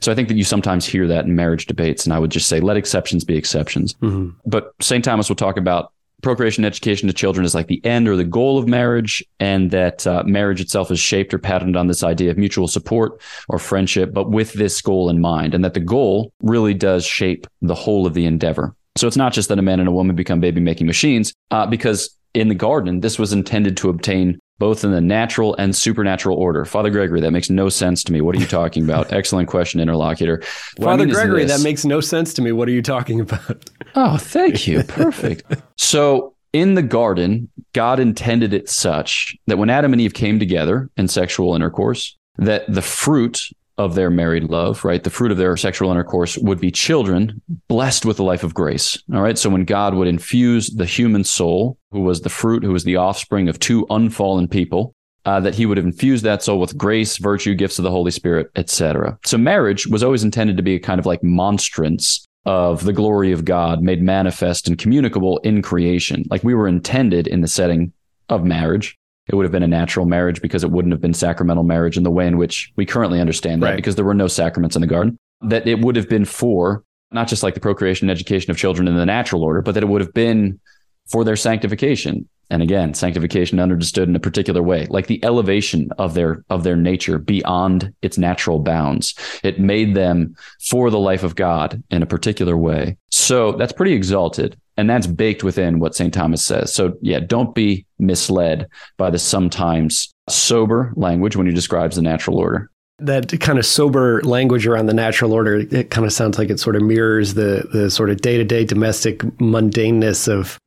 So 0.00 0.12
I 0.12 0.14
think 0.14 0.28
that 0.28 0.36
you 0.36 0.44
sometimes 0.44 0.86
hear 0.86 1.06
that 1.06 1.24
in 1.24 1.34
marriage 1.34 1.66
debates, 1.66 2.04
and 2.04 2.12
I 2.12 2.18
would 2.18 2.30
just 2.30 2.48
say 2.48 2.60
let 2.60 2.76
exceptions 2.76 3.24
be 3.24 3.36
exceptions. 3.36 3.94
Mm-hmm. 3.94 4.30
But 4.44 4.72
St. 4.80 5.04
Thomas 5.04 5.28
will 5.28 5.36
talk 5.36 5.56
about 5.56 5.92
procreation 6.22 6.64
education 6.64 7.06
to 7.06 7.14
children 7.14 7.44
is 7.44 7.54
like 7.54 7.66
the 7.68 7.84
end 7.84 8.08
or 8.08 8.16
the 8.16 8.24
goal 8.24 8.58
of 8.58 8.66
marriage, 8.66 9.22
and 9.40 9.70
that 9.70 10.06
uh, 10.06 10.22
marriage 10.24 10.60
itself 10.60 10.90
is 10.90 10.98
shaped 10.98 11.32
or 11.32 11.38
patterned 11.38 11.76
on 11.76 11.86
this 11.86 12.02
idea 12.02 12.30
of 12.30 12.38
mutual 12.38 12.66
support 12.66 13.20
or 13.48 13.58
friendship, 13.58 14.12
but 14.12 14.30
with 14.30 14.54
this 14.54 14.80
goal 14.80 15.08
in 15.08 15.20
mind, 15.20 15.54
and 15.54 15.64
that 15.64 15.74
the 15.74 15.80
goal 15.80 16.32
really 16.42 16.74
does 16.74 17.04
shape 17.04 17.46
the 17.62 17.74
whole 17.74 18.06
of 18.06 18.14
the 18.14 18.26
endeavor. 18.26 18.74
So 18.96 19.06
it's 19.06 19.16
not 19.16 19.32
just 19.32 19.48
that 19.48 19.58
a 19.58 19.62
man 19.62 19.80
and 19.80 19.88
a 19.88 19.92
woman 19.92 20.14
become 20.14 20.40
baby 20.40 20.60
making 20.60 20.86
machines, 20.86 21.32
uh, 21.50 21.66
because 21.66 22.16
in 22.34 22.48
the 22.48 22.54
garden, 22.54 23.00
this 23.00 23.18
was 23.18 23.32
intended 23.32 23.76
to 23.78 23.88
obtain 23.88 24.38
both 24.58 24.84
in 24.84 24.92
the 24.92 25.00
natural 25.00 25.54
and 25.56 25.74
supernatural 25.74 26.36
order. 26.36 26.64
Father 26.64 26.90
Gregory, 26.90 27.20
that 27.20 27.32
makes 27.32 27.50
no 27.50 27.68
sense 27.68 28.04
to 28.04 28.12
me. 28.12 28.20
What 28.20 28.36
are 28.36 28.40
you 28.40 28.46
talking 28.46 28.84
about? 28.84 29.12
Excellent 29.12 29.48
question, 29.48 29.80
interlocutor. 29.80 30.42
What 30.76 30.86
Father 30.86 31.02
I 31.02 31.06
mean 31.06 31.14
Gregory, 31.14 31.44
that 31.44 31.62
makes 31.62 31.84
no 31.84 32.00
sense 32.00 32.32
to 32.34 32.42
me. 32.42 32.52
What 32.52 32.68
are 32.68 32.72
you 32.72 32.82
talking 32.82 33.20
about? 33.20 33.68
oh, 33.96 34.16
thank 34.16 34.66
you. 34.66 34.82
Perfect. 34.88 35.44
so 35.76 36.34
in 36.52 36.74
the 36.74 36.82
garden, 36.82 37.50
God 37.72 37.98
intended 37.98 38.54
it 38.54 38.68
such 38.68 39.36
that 39.48 39.58
when 39.58 39.70
Adam 39.70 39.92
and 39.92 40.00
Eve 40.00 40.14
came 40.14 40.38
together 40.38 40.88
in 40.96 41.08
sexual 41.08 41.54
intercourse, 41.54 42.16
that 42.38 42.64
the 42.72 42.82
fruit 42.82 43.50
of 43.76 43.94
their 43.94 44.10
married 44.10 44.44
love, 44.44 44.84
right? 44.84 45.02
The 45.02 45.10
fruit 45.10 45.32
of 45.32 45.38
their 45.38 45.56
sexual 45.56 45.90
intercourse 45.90 46.38
would 46.38 46.60
be 46.60 46.70
children 46.70 47.42
blessed 47.68 48.04
with 48.04 48.16
the 48.16 48.24
life 48.24 48.44
of 48.44 48.54
grace. 48.54 49.02
All 49.12 49.22
right. 49.22 49.36
So 49.38 49.50
when 49.50 49.64
God 49.64 49.94
would 49.94 50.08
infuse 50.08 50.68
the 50.68 50.86
human 50.86 51.24
soul, 51.24 51.78
who 51.90 52.02
was 52.02 52.20
the 52.20 52.28
fruit, 52.28 52.62
who 52.62 52.72
was 52.72 52.84
the 52.84 52.96
offspring 52.96 53.48
of 53.48 53.58
two 53.58 53.86
unfallen 53.90 54.48
people, 54.48 54.94
uh, 55.24 55.40
that 55.40 55.54
he 55.54 55.66
would 55.66 55.78
have 55.78 55.86
infused 55.86 56.24
that 56.24 56.42
soul 56.42 56.60
with 56.60 56.76
grace, 56.76 57.16
virtue, 57.16 57.54
gifts 57.54 57.78
of 57.78 57.82
the 57.82 57.90
Holy 57.90 58.10
Spirit, 58.10 58.50
etc. 58.56 59.18
So 59.24 59.38
marriage 59.38 59.86
was 59.86 60.02
always 60.02 60.22
intended 60.22 60.56
to 60.58 60.62
be 60.62 60.74
a 60.74 60.80
kind 60.80 61.00
of 61.00 61.06
like 61.06 61.22
monstrance 61.22 62.26
of 62.46 62.84
the 62.84 62.92
glory 62.92 63.32
of 63.32 63.44
God 63.44 63.82
made 63.82 64.02
manifest 64.02 64.68
and 64.68 64.78
communicable 64.78 65.38
in 65.38 65.62
creation. 65.62 66.24
Like 66.30 66.44
we 66.44 66.54
were 66.54 66.68
intended 66.68 67.26
in 67.26 67.40
the 67.40 67.48
setting 67.48 67.92
of 68.28 68.44
marriage 68.44 68.96
it 69.26 69.34
would 69.34 69.44
have 69.44 69.52
been 69.52 69.62
a 69.62 69.68
natural 69.68 70.06
marriage 70.06 70.42
because 70.42 70.64
it 70.64 70.70
wouldn't 70.70 70.92
have 70.92 71.00
been 71.00 71.14
sacramental 71.14 71.64
marriage 71.64 71.96
in 71.96 72.02
the 72.02 72.10
way 72.10 72.26
in 72.26 72.36
which 72.36 72.72
we 72.76 72.84
currently 72.84 73.20
understand 73.20 73.62
that 73.62 73.70
right. 73.70 73.76
because 73.76 73.96
there 73.96 74.04
were 74.04 74.14
no 74.14 74.28
sacraments 74.28 74.76
in 74.76 74.80
the 74.80 74.86
garden. 74.86 75.18
That 75.40 75.66
it 75.66 75.80
would 75.80 75.96
have 75.96 76.08
been 76.08 76.24
for 76.24 76.84
not 77.10 77.28
just 77.28 77.42
like 77.42 77.54
the 77.54 77.60
procreation 77.60 78.08
and 78.08 78.16
education 78.16 78.50
of 78.50 78.56
children 78.56 78.88
in 78.88 78.96
the 78.96 79.06
natural 79.06 79.42
order, 79.42 79.62
but 79.62 79.74
that 79.74 79.82
it 79.82 79.86
would 79.86 80.00
have 80.00 80.12
been 80.12 80.60
for 81.06 81.24
their 81.24 81.36
sanctification. 81.36 82.28
And 82.50 82.62
again, 82.62 82.92
sanctification 82.92 83.58
understood 83.58 84.08
in 84.08 84.16
a 84.16 84.20
particular 84.20 84.62
way, 84.62 84.86
like 84.90 85.06
the 85.06 85.24
elevation 85.24 85.90
of 85.96 86.12
their 86.14 86.44
of 86.50 86.62
their 86.62 86.76
nature 86.76 87.18
beyond 87.18 87.94
its 88.02 88.18
natural 88.18 88.58
bounds. 88.58 89.14
It 89.42 89.58
made 89.58 89.94
them 89.94 90.36
for 90.60 90.90
the 90.90 90.98
life 90.98 91.22
of 91.22 91.36
God 91.36 91.82
in 91.90 92.02
a 92.02 92.06
particular 92.06 92.56
way. 92.56 92.98
So 93.10 93.52
that's 93.52 93.72
pretty 93.72 93.94
exalted. 93.94 94.58
And 94.76 94.90
that's 94.90 95.06
baked 95.06 95.44
within 95.44 95.78
what 95.78 95.94
St. 95.94 96.12
Thomas 96.12 96.44
says. 96.44 96.74
So, 96.74 96.96
yeah, 97.00 97.20
don't 97.20 97.54
be 97.54 97.86
misled 97.98 98.68
by 98.96 99.10
the 99.10 99.18
sometimes 99.18 100.12
sober 100.28 100.92
language 100.96 101.36
when 101.36 101.46
he 101.46 101.52
describes 101.52 101.96
the 101.96 102.02
natural 102.02 102.38
order. 102.38 102.70
That 102.98 103.40
kind 103.40 103.58
of 103.58 103.66
sober 103.66 104.22
language 104.22 104.66
around 104.66 104.86
the 104.86 104.94
natural 104.94 105.32
order, 105.32 105.56
it 105.58 105.90
kind 105.90 106.06
of 106.06 106.12
sounds 106.12 106.38
like 106.38 106.50
it 106.50 106.60
sort 106.60 106.76
of 106.76 106.82
mirrors 106.82 107.34
the, 107.34 107.68
the 107.72 107.90
sort 107.90 108.10
of 108.10 108.20
day 108.20 108.36
to 108.36 108.44
day 108.44 108.64
domestic 108.64 109.18
mundaneness 109.18 110.28
of 110.28 110.58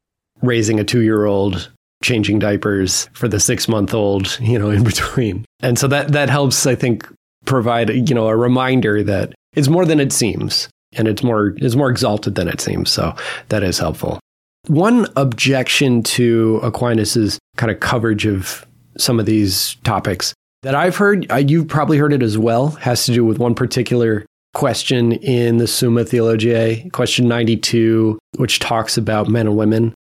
raising 0.42 0.80
a 0.80 0.84
two 0.84 1.02
year 1.02 1.26
old, 1.26 1.72
changing 2.04 2.40
diapers 2.40 3.10
for 3.14 3.28
the 3.28 3.40
six 3.40 3.68
month 3.68 3.94
old, 3.94 4.38
you 4.42 4.60
know, 4.60 4.70
in 4.72 4.84
between. 4.84 5.46
And 5.62 5.80
so 5.80 5.88
that, 5.88 6.12
that 6.12 6.30
helps, 6.30 6.66
I 6.66 6.76
think, 6.76 7.08
provide, 7.46 7.90
you 8.10 8.14
know, 8.14 8.28
a 8.28 8.36
reminder 8.36 9.04
that 9.04 9.34
it's 9.54 9.70
more 9.70 9.86
than 9.86 10.00
it 10.00 10.12
seems 10.12 10.70
and 10.94 11.08
it's 11.08 11.24
more 11.24 11.54
it's 11.58 11.76
more 11.76 11.90
exalted 11.90 12.36
than 12.36 12.48
it 12.48 12.62
seems. 12.62 12.90
So 12.90 13.16
that 13.50 13.64
is 13.64 13.80
helpful. 13.80 14.20
One 14.68 15.08
objection 15.16 16.04
to 16.04 16.60
Aquinas's 16.64 17.40
kind 17.56 17.72
of 17.72 17.80
coverage 17.80 18.26
of 18.26 18.66
some 18.98 19.20
of 19.20 19.26
these 19.26 19.76
topics 19.84 20.34
that 20.64 20.76
I've 20.76 20.98
heard, 20.98 21.32
you've 21.50 21.68
probably 21.68 21.98
heard 21.98 22.14
it 22.14 22.24
as 22.24 22.38
well, 22.38 22.70
has 22.72 23.06
to 23.06 23.14
do 23.14 23.24
with 23.24 23.40
one 23.40 23.56
particular 23.56 24.26
question 24.54 25.14
in 25.14 25.58
the 25.58 25.68
Summa 25.68 26.04
Theologiae, 26.04 26.90
question 26.92 27.28
92, 27.28 28.18
which 28.38 28.60
talks 28.60 28.98
about 28.98 29.30
men 29.30 29.48
and 29.48 29.56
women. 29.56 29.94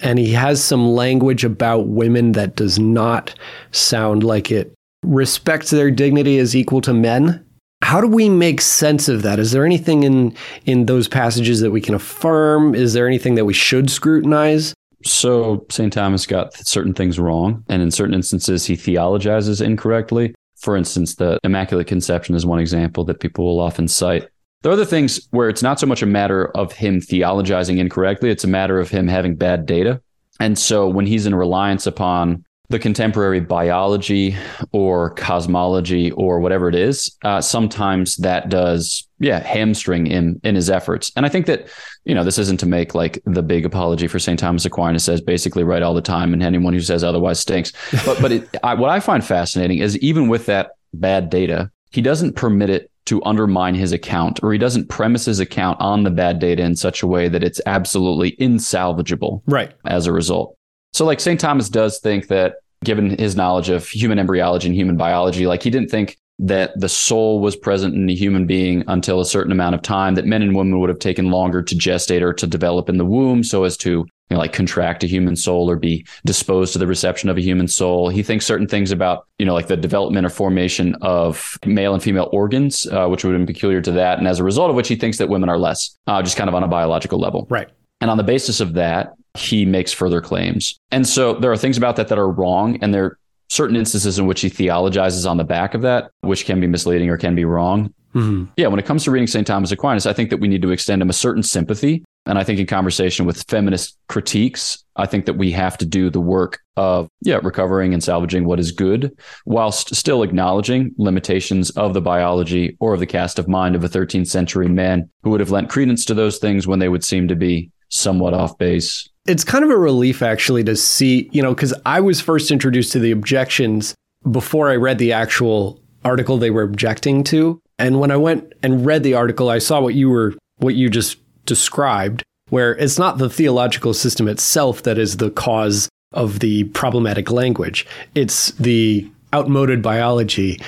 And 0.00 0.18
he 0.18 0.32
has 0.32 0.64
some 0.64 0.88
language 0.88 1.44
about 1.44 1.88
women 1.88 2.32
that 2.32 2.56
does 2.56 2.78
not 2.78 3.34
sound 3.72 4.24
like 4.24 4.50
it 4.50 4.72
respects 5.02 5.70
their 5.70 5.90
dignity 5.90 6.38
as 6.38 6.56
equal 6.56 6.80
to 6.80 6.94
men 6.94 7.44
how 7.82 8.00
do 8.00 8.06
we 8.06 8.28
make 8.28 8.60
sense 8.60 9.08
of 9.08 9.22
that? 9.22 9.38
Is 9.38 9.52
there 9.52 9.64
anything 9.64 10.02
in 10.02 10.34
in 10.66 10.86
those 10.86 11.08
passages 11.08 11.60
that 11.60 11.70
we 11.70 11.80
can 11.80 11.94
affirm? 11.94 12.74
Is 12.74 12.92
there 12.92 13.06
anything 13.06 13.34
that 13.36 13.44
we 13.44 13.54
should 13.54 13.90
scrutinize? 13.90 14.74
So 15.04 15.64
St. 15.70 15.92
Thomas 15.92 16.26
got 16.26 16.54
certain 16.54 16.92
things 16.92 17.18
wrong, 17.18 17.64
and 17.68 17.80
in 17.80 17.90
certain 17.90 18.14
instances 18.14 18.66
he 18.66 18.74
theologizes 18.74 19.64
incorrectly. 19.64 20.34
For 20.56 20.76
instance, 20.76 21.14
the 21.14 21.38
Immaculate 21.44 21.86
Conception 21.86 22.34
is 22.34 22.44
one 22.44 22.58
example 22.58 23.04
that 23.04 23.20
people 23.20 23.44
will 23.44 23.60
often 23.60 23.86
cite. 23.86 24.28
There 24.62 24.70
are 24.70 24.74
other 24.74 24.84
things 24.84 25.28
where 25.30 25.48
it's 25.48 25.62
not 25.62 25.78
so 25.78 25.86
much 25.86 26.02
a 26.02 26.06
matter 26.06 26.48
of 26.56 26.72
him 26.72 27.00
theologizing 27.00 27.78
incorrectly, 27.78 28.30
it's 28.30 28.42
a 28.42 28.48
matter 28.48 28.80
of 28.80 28.90
him 28.90 29.06
having 29.06 29.36
bad 29.36 29.66
data. 29.66 30.02
And 30.40 30.58
so 30.58 30.88
when 30.88 31.06
he's 31.06 31.26
in 31.26 31.34
reliance 31.34 31.86
upon 31.86 32.44
the 32.70 32.78
contemporary 32.78 33.40
biology 33.40 34.36
or 34.72 35.10
cosmology 35.10 36.10
or 36.12 36.38
whatever 36.38 36.68
it 36.68 36.74
is, 36.74 37.16
uh, 37.24 37.40
sometimes 37.40 38.16
that 38.18 38.50
does, 38.50 39.08
yeah, 39.18 39.40
hamstring 39.40 40.04
him 40.04 40.38
in 40.44 40.54
his 40.54 40.68
efforts. 40.68 41.10
And 41.16 41.24
I 41.24 41.30
think 41.30 41.46
that, 41.46 41.68
you 42.04 42.14
know, 42.14 42.24
this 42.24 42.36
isn't 42.38 42.60
to 42.60 42.66
make 42.66 42.94
like 42.94 43.22
the 43.24 43.42
big 43.42 43.64
apology 43.64 44.06
for 44.06 44.18
St. 44.18 44.38
Thomas 44.38 44.66
Aquinas 44.66 45.04
says 45.04 45.22
basically 45.22 45.64
right 45.64 45.82
all 45.82 45.94
the 45.94 46.02
time, 46.02 46.34
and 46.34 46.42
anyone 46.42 46.74
who 46.74 46.80
says 46.80 47.02
otherwise 47.02 47.40
stinks. 47.40 47.72
But 48.04 48.20
but 48.20 48.32
it, 48.32 48.48
I, 48.62 48.74
what 48.74 48.90
I 48.90 49.00
find 49.00 49.24
fascinating 49.24 49.78
is 49.78 49.98
even 49.98 50.28
with 50.28 50.46
that 50.46 50.72
bad 50.94 51.30
data, 51.30 51.70
he 51.90 52.00
doesn't 52.00 52.36
permit 52.36 52.70
it 52.70 52.90
to 53.06 53.24
undermine 53.24 53.74
his 53.74 53.92
account, 53.92 54.40
or 54.42 54.52
he 54.52 54.58
doesn't 54.58 54.90
premise 54.90 55.24
his 55.24 55.40
account 55.40 55.80
on 55.80 56.02
the 56.02 56.10
bad 56.10 56.38
data 56.38 56.62
in 56.62 56.76
such 56.76 57.02
a 57.02 57.06
way 57.06 57.28
that 57.28 57.42
it's 57.42 57.60
absolutely 57.64 58.32
insalvageable. 58.32 59.40
Right. 59.46 59.72
As 59.86 60.06
a 60.06 60.12
result. 60.12 60.57
So, 60.92 61.04
like 61.04 61.20
St. 61.20 61.38
Thomas 61.38 61.68
does 61.68 61.98
think 61.98 62.28
that, 62.28 62.56
given 62.84 63.18
his 63.18 63.36
knowledge 63.36 63.70
of 63.70 63.88
human 63.88 64.18
embryology 64.18 64.68
and 64.68 64.76
human 64.76 64.96
biology, 64.96 65.46
like 65.46 65.62
he 65.62 65.70
didn't 65.70 65.90
think 65.90 66.16
that 66.38 66.78
the 66.78 66.88
soul 66.88 67.40
was 67.40 67.56
present 67.56 67.94
in 67.94 68.08
a 68.08 68.14
human 68.14 68.46
being 68.46 68.84
until 68.86 69.20
a 69.20 69.26
certain 69.26 69.50
amount 69.50 69.74
of 69.74 69.82
time, 69.82 70.14
that 70.14 70.24
men 70.24 70.42
and 70.42 70.54
women 70.54 70.78
would 70.78 70.88
have 70.88 71.00
taken 71.00 71.30
longer 71.30 71.62
to 71.62 71.74
gestate 71.74 72.22
or 72.22 72.32
to 72.32 72.46
develop 72.46 72.88
in 72.88 72.96
the 72.96 73.04
womb 73.04 73.42
so 73.42 73.64
as 73.64 73.76
to 73.76 74.06
you 74.30 74.34
know, 74.34 74.38
like 74.38 74.52
contract 74.52 75.02
a 75.02 75.06
human 75.06 75.36
soul 75.36 75.70
or 75.70 75.76
be 75.76 76.06
disposed 76.24 76.72
to 76.74 76.78
the 76.78 76.86
reception 76.86 77.30
of 77.30 77.38
a 77.38 77.40
human 77.40 77.66
soul. 77.66 78.10
He 78.10 78.22
thinks 78.22 78.44
certain 78.44 78.66
things 78.66 78.92
about, 78.92 79.26
you 79.38 79.46
know, 79.46 79.54
like 79.54 79.68
the 79.68 79.76
development 79.76 80.26
or 80.26 80.30
formation 80.30 80.94
of 81.00 81.58
male 81.64 81.94
and 81.94 82.02
female 82.02 82.28
organs, 82.30 82.86
uh, 82.86 83.06
which 83.08 83.24
would 83.24 83.32
have 83.32 83.40
been 83.40 83.46
peculiar 83.46 83.80
to 83.80 83.92
that. 83.92 84.18
And 84.18 84.28
as 84.28 84.38
a 84.38 84.44
result 84.44 84.70
of 84.70 84.76
which 84.76 84.88
he 84.88 84.96
thinks 84.96 85.18
that 85.18 85.28
women 85.28 85.48
are 85.48 85.58
less, 85.58 85.96
uh, 86.06 86.22
just 86.22 86.36
kind 86.36 86.48
of 86.48 86.54
on 86.54 86.62
a 86.62 86.68
biological 86.68 87.18
level. 87.18 87.46
Right. 87.48 87.70
And 88.00 88.10
on 88.10 88.16
the 88.16 88.24
basis 88.24 88.60
of 88.60 88.74
that, 88.74 89.14
he 89.34 89.64
makes 89.64 89.92
further 89.92 90.20
claims. 90.20 90.78
And 90.90 91.06
so 91.06 91.34
there 91.34 91.52
are 91.52 91.56
things 91.56 91.76
about 91.76 91.96
that 91.96 92.08
that 92.08 92.18
are 92.18 92.30
wrong. 92.30 92.78
And 92.82 92.92
there 92.92 93.04
are 93.04 93.18
certain 93.48 93.76
instances 93.76 94.18
in 94.18 94.26
which 94.26 94.40
he 94.40 94.48
theologizes 94.48 95.28
on 95.28 95.36
the 95.36 95.44
back 95.44 95.74
of 95.74 95.82
that, 95.82 96.10
which 96.20 96.44
can 96.44 96.60
be 96.60 96.66
misleading 96.66 97.08
or 97.08 97.16
can 97.16 97.34
be 97.34 97.44
wrong. 97.44 97.92
Mm-hmm. 98.14 98.46
Yeah, 98.56 98.68
when 98.68 98.78
it 98.78 98.86
comes 98.86 99.04
to 99.04 99.10
reading 99.10 99.26
St. 99.26 99.46
Thomas 99.46 99.70
Aquinas, 99.70 100.06
I 100.06 100.12
think 100.12 100.30
that 100.30 100.40
we 100.40 100.48
need 100.48 100.62
to 100.62 100.70
extend 100.70 101.02
him 101.02 101.10
a 101.10 101.14
certain 101.14 101.42
sympathy 101.42 102.04
And 102.28 102.38
I 102.38 102.44
think 102.44 102.60
in 102.60 102.66
conversation 102.66 103.24
with 103.24 103.42
feminist 103.48 103.96
critiques, 104.08 104.84
I 104.96 105.06
think 105.06 105.24
that 105.24 105.38
we 105.38 105.50
have 105.52 105.78
to 105.78 105.86
do 105.86 106.10
the 106.10 106.20
work 106.20 106.60
of, 106.76 107.08
yeah, 107.22 107.40
recovering 107.42 107.94
and 107.94 108.04
salvaging 108.04 108.44
what 108.44 108.60
is 108.60 108.70
good 108.70 109.18
whilst 109.46 109.94
still 109.94 110.22
acknowledging 110.22 110.94
limitations 110.98 111.70
of 111.70 111.94
the 111.94 112.02
biology 112.02 112.76
or 112.80 112.92
of 112.92 113.00
the 113.00 113.06
cast 113.06 113.38
of 113.38 113.48
mind 113.48 113.74
of 113.74 113.82
a 113.82 113.88
13th 113.88 114.28
century 114.28 114.68
man 114.68 115.08
who 115.22 115.30
would 115.30 115.40
have 115.40 115.50
lent 115.50 115.70
credence 115.70 116.04
to 116.04 116.14
those 116.14 116.36
things 116.36 116.66
when 116.66 116.80
they 116.80 116.90
would 116.90 117.02
seem 117.02 117.28
to 117.28 117.36
be 117.36 117.70
somewhat 117.88 118.34
off 118.34 118.56
base. 118.58 119.08
It's 119.26 119.44
kind 119.44 119.64
of 119.64 119.70
a 119.70 119.76
relief 119.76 120.22
actually 120.22 120.64
to 120.64 120.76
see, 120.76 121.28
you 121.32 121.42
know, 121.42 121.54
because 121.54 121.74
I 121.84 122.00
was 122.00 122.20
first 122.20 122.50
introduced 122.50 122.92
to 122.92 122.98
the 122.98 123.10
objections 123.10 123.94
before 124.30 124.70
I 124.70 124.76
read 124.76 124.98
the 124.98 125.12
actual 125.12 125.80
article 126.04 126.38
they 126.38 126.50
were 126.50 126.62
objecting 126.62 127.24
to. 127.24 127.60
And 127.78 128.00
when 128.00 128.10
I 128.10 128.16
went 128.16 128.52
and 128.62 128.84
read 128.84 129.02
the 129.02 129.14
article, 129.14 129.50
I 129.50 129.58
saw 129.58 129.80
what 129.80 129.94
you 129.94 130.08
were, 130.08 130.34
what 130.56 130.74
you 130.74 130.88
just 130.88 131.18
described, 131.44 132.22
where 132.50 132.74
it's 132.76 132.98
not 132.98 133.18
the 133.18 133.30
theological 133.30 133.94
system 133.94 134.28
itself 134.28 134.82
that 134.82 134.98
is 134.98 135.18
the 135.18 135.30
cause 135.30 135.88
of 136.12 136.40
the 136.40 136.64
problematic 136.64 137.30
language. 137.30 137.86
It's 138.14 138.52
the 138.52 139.10
outmoded 139.34 139.82
biology. 139.82 140.60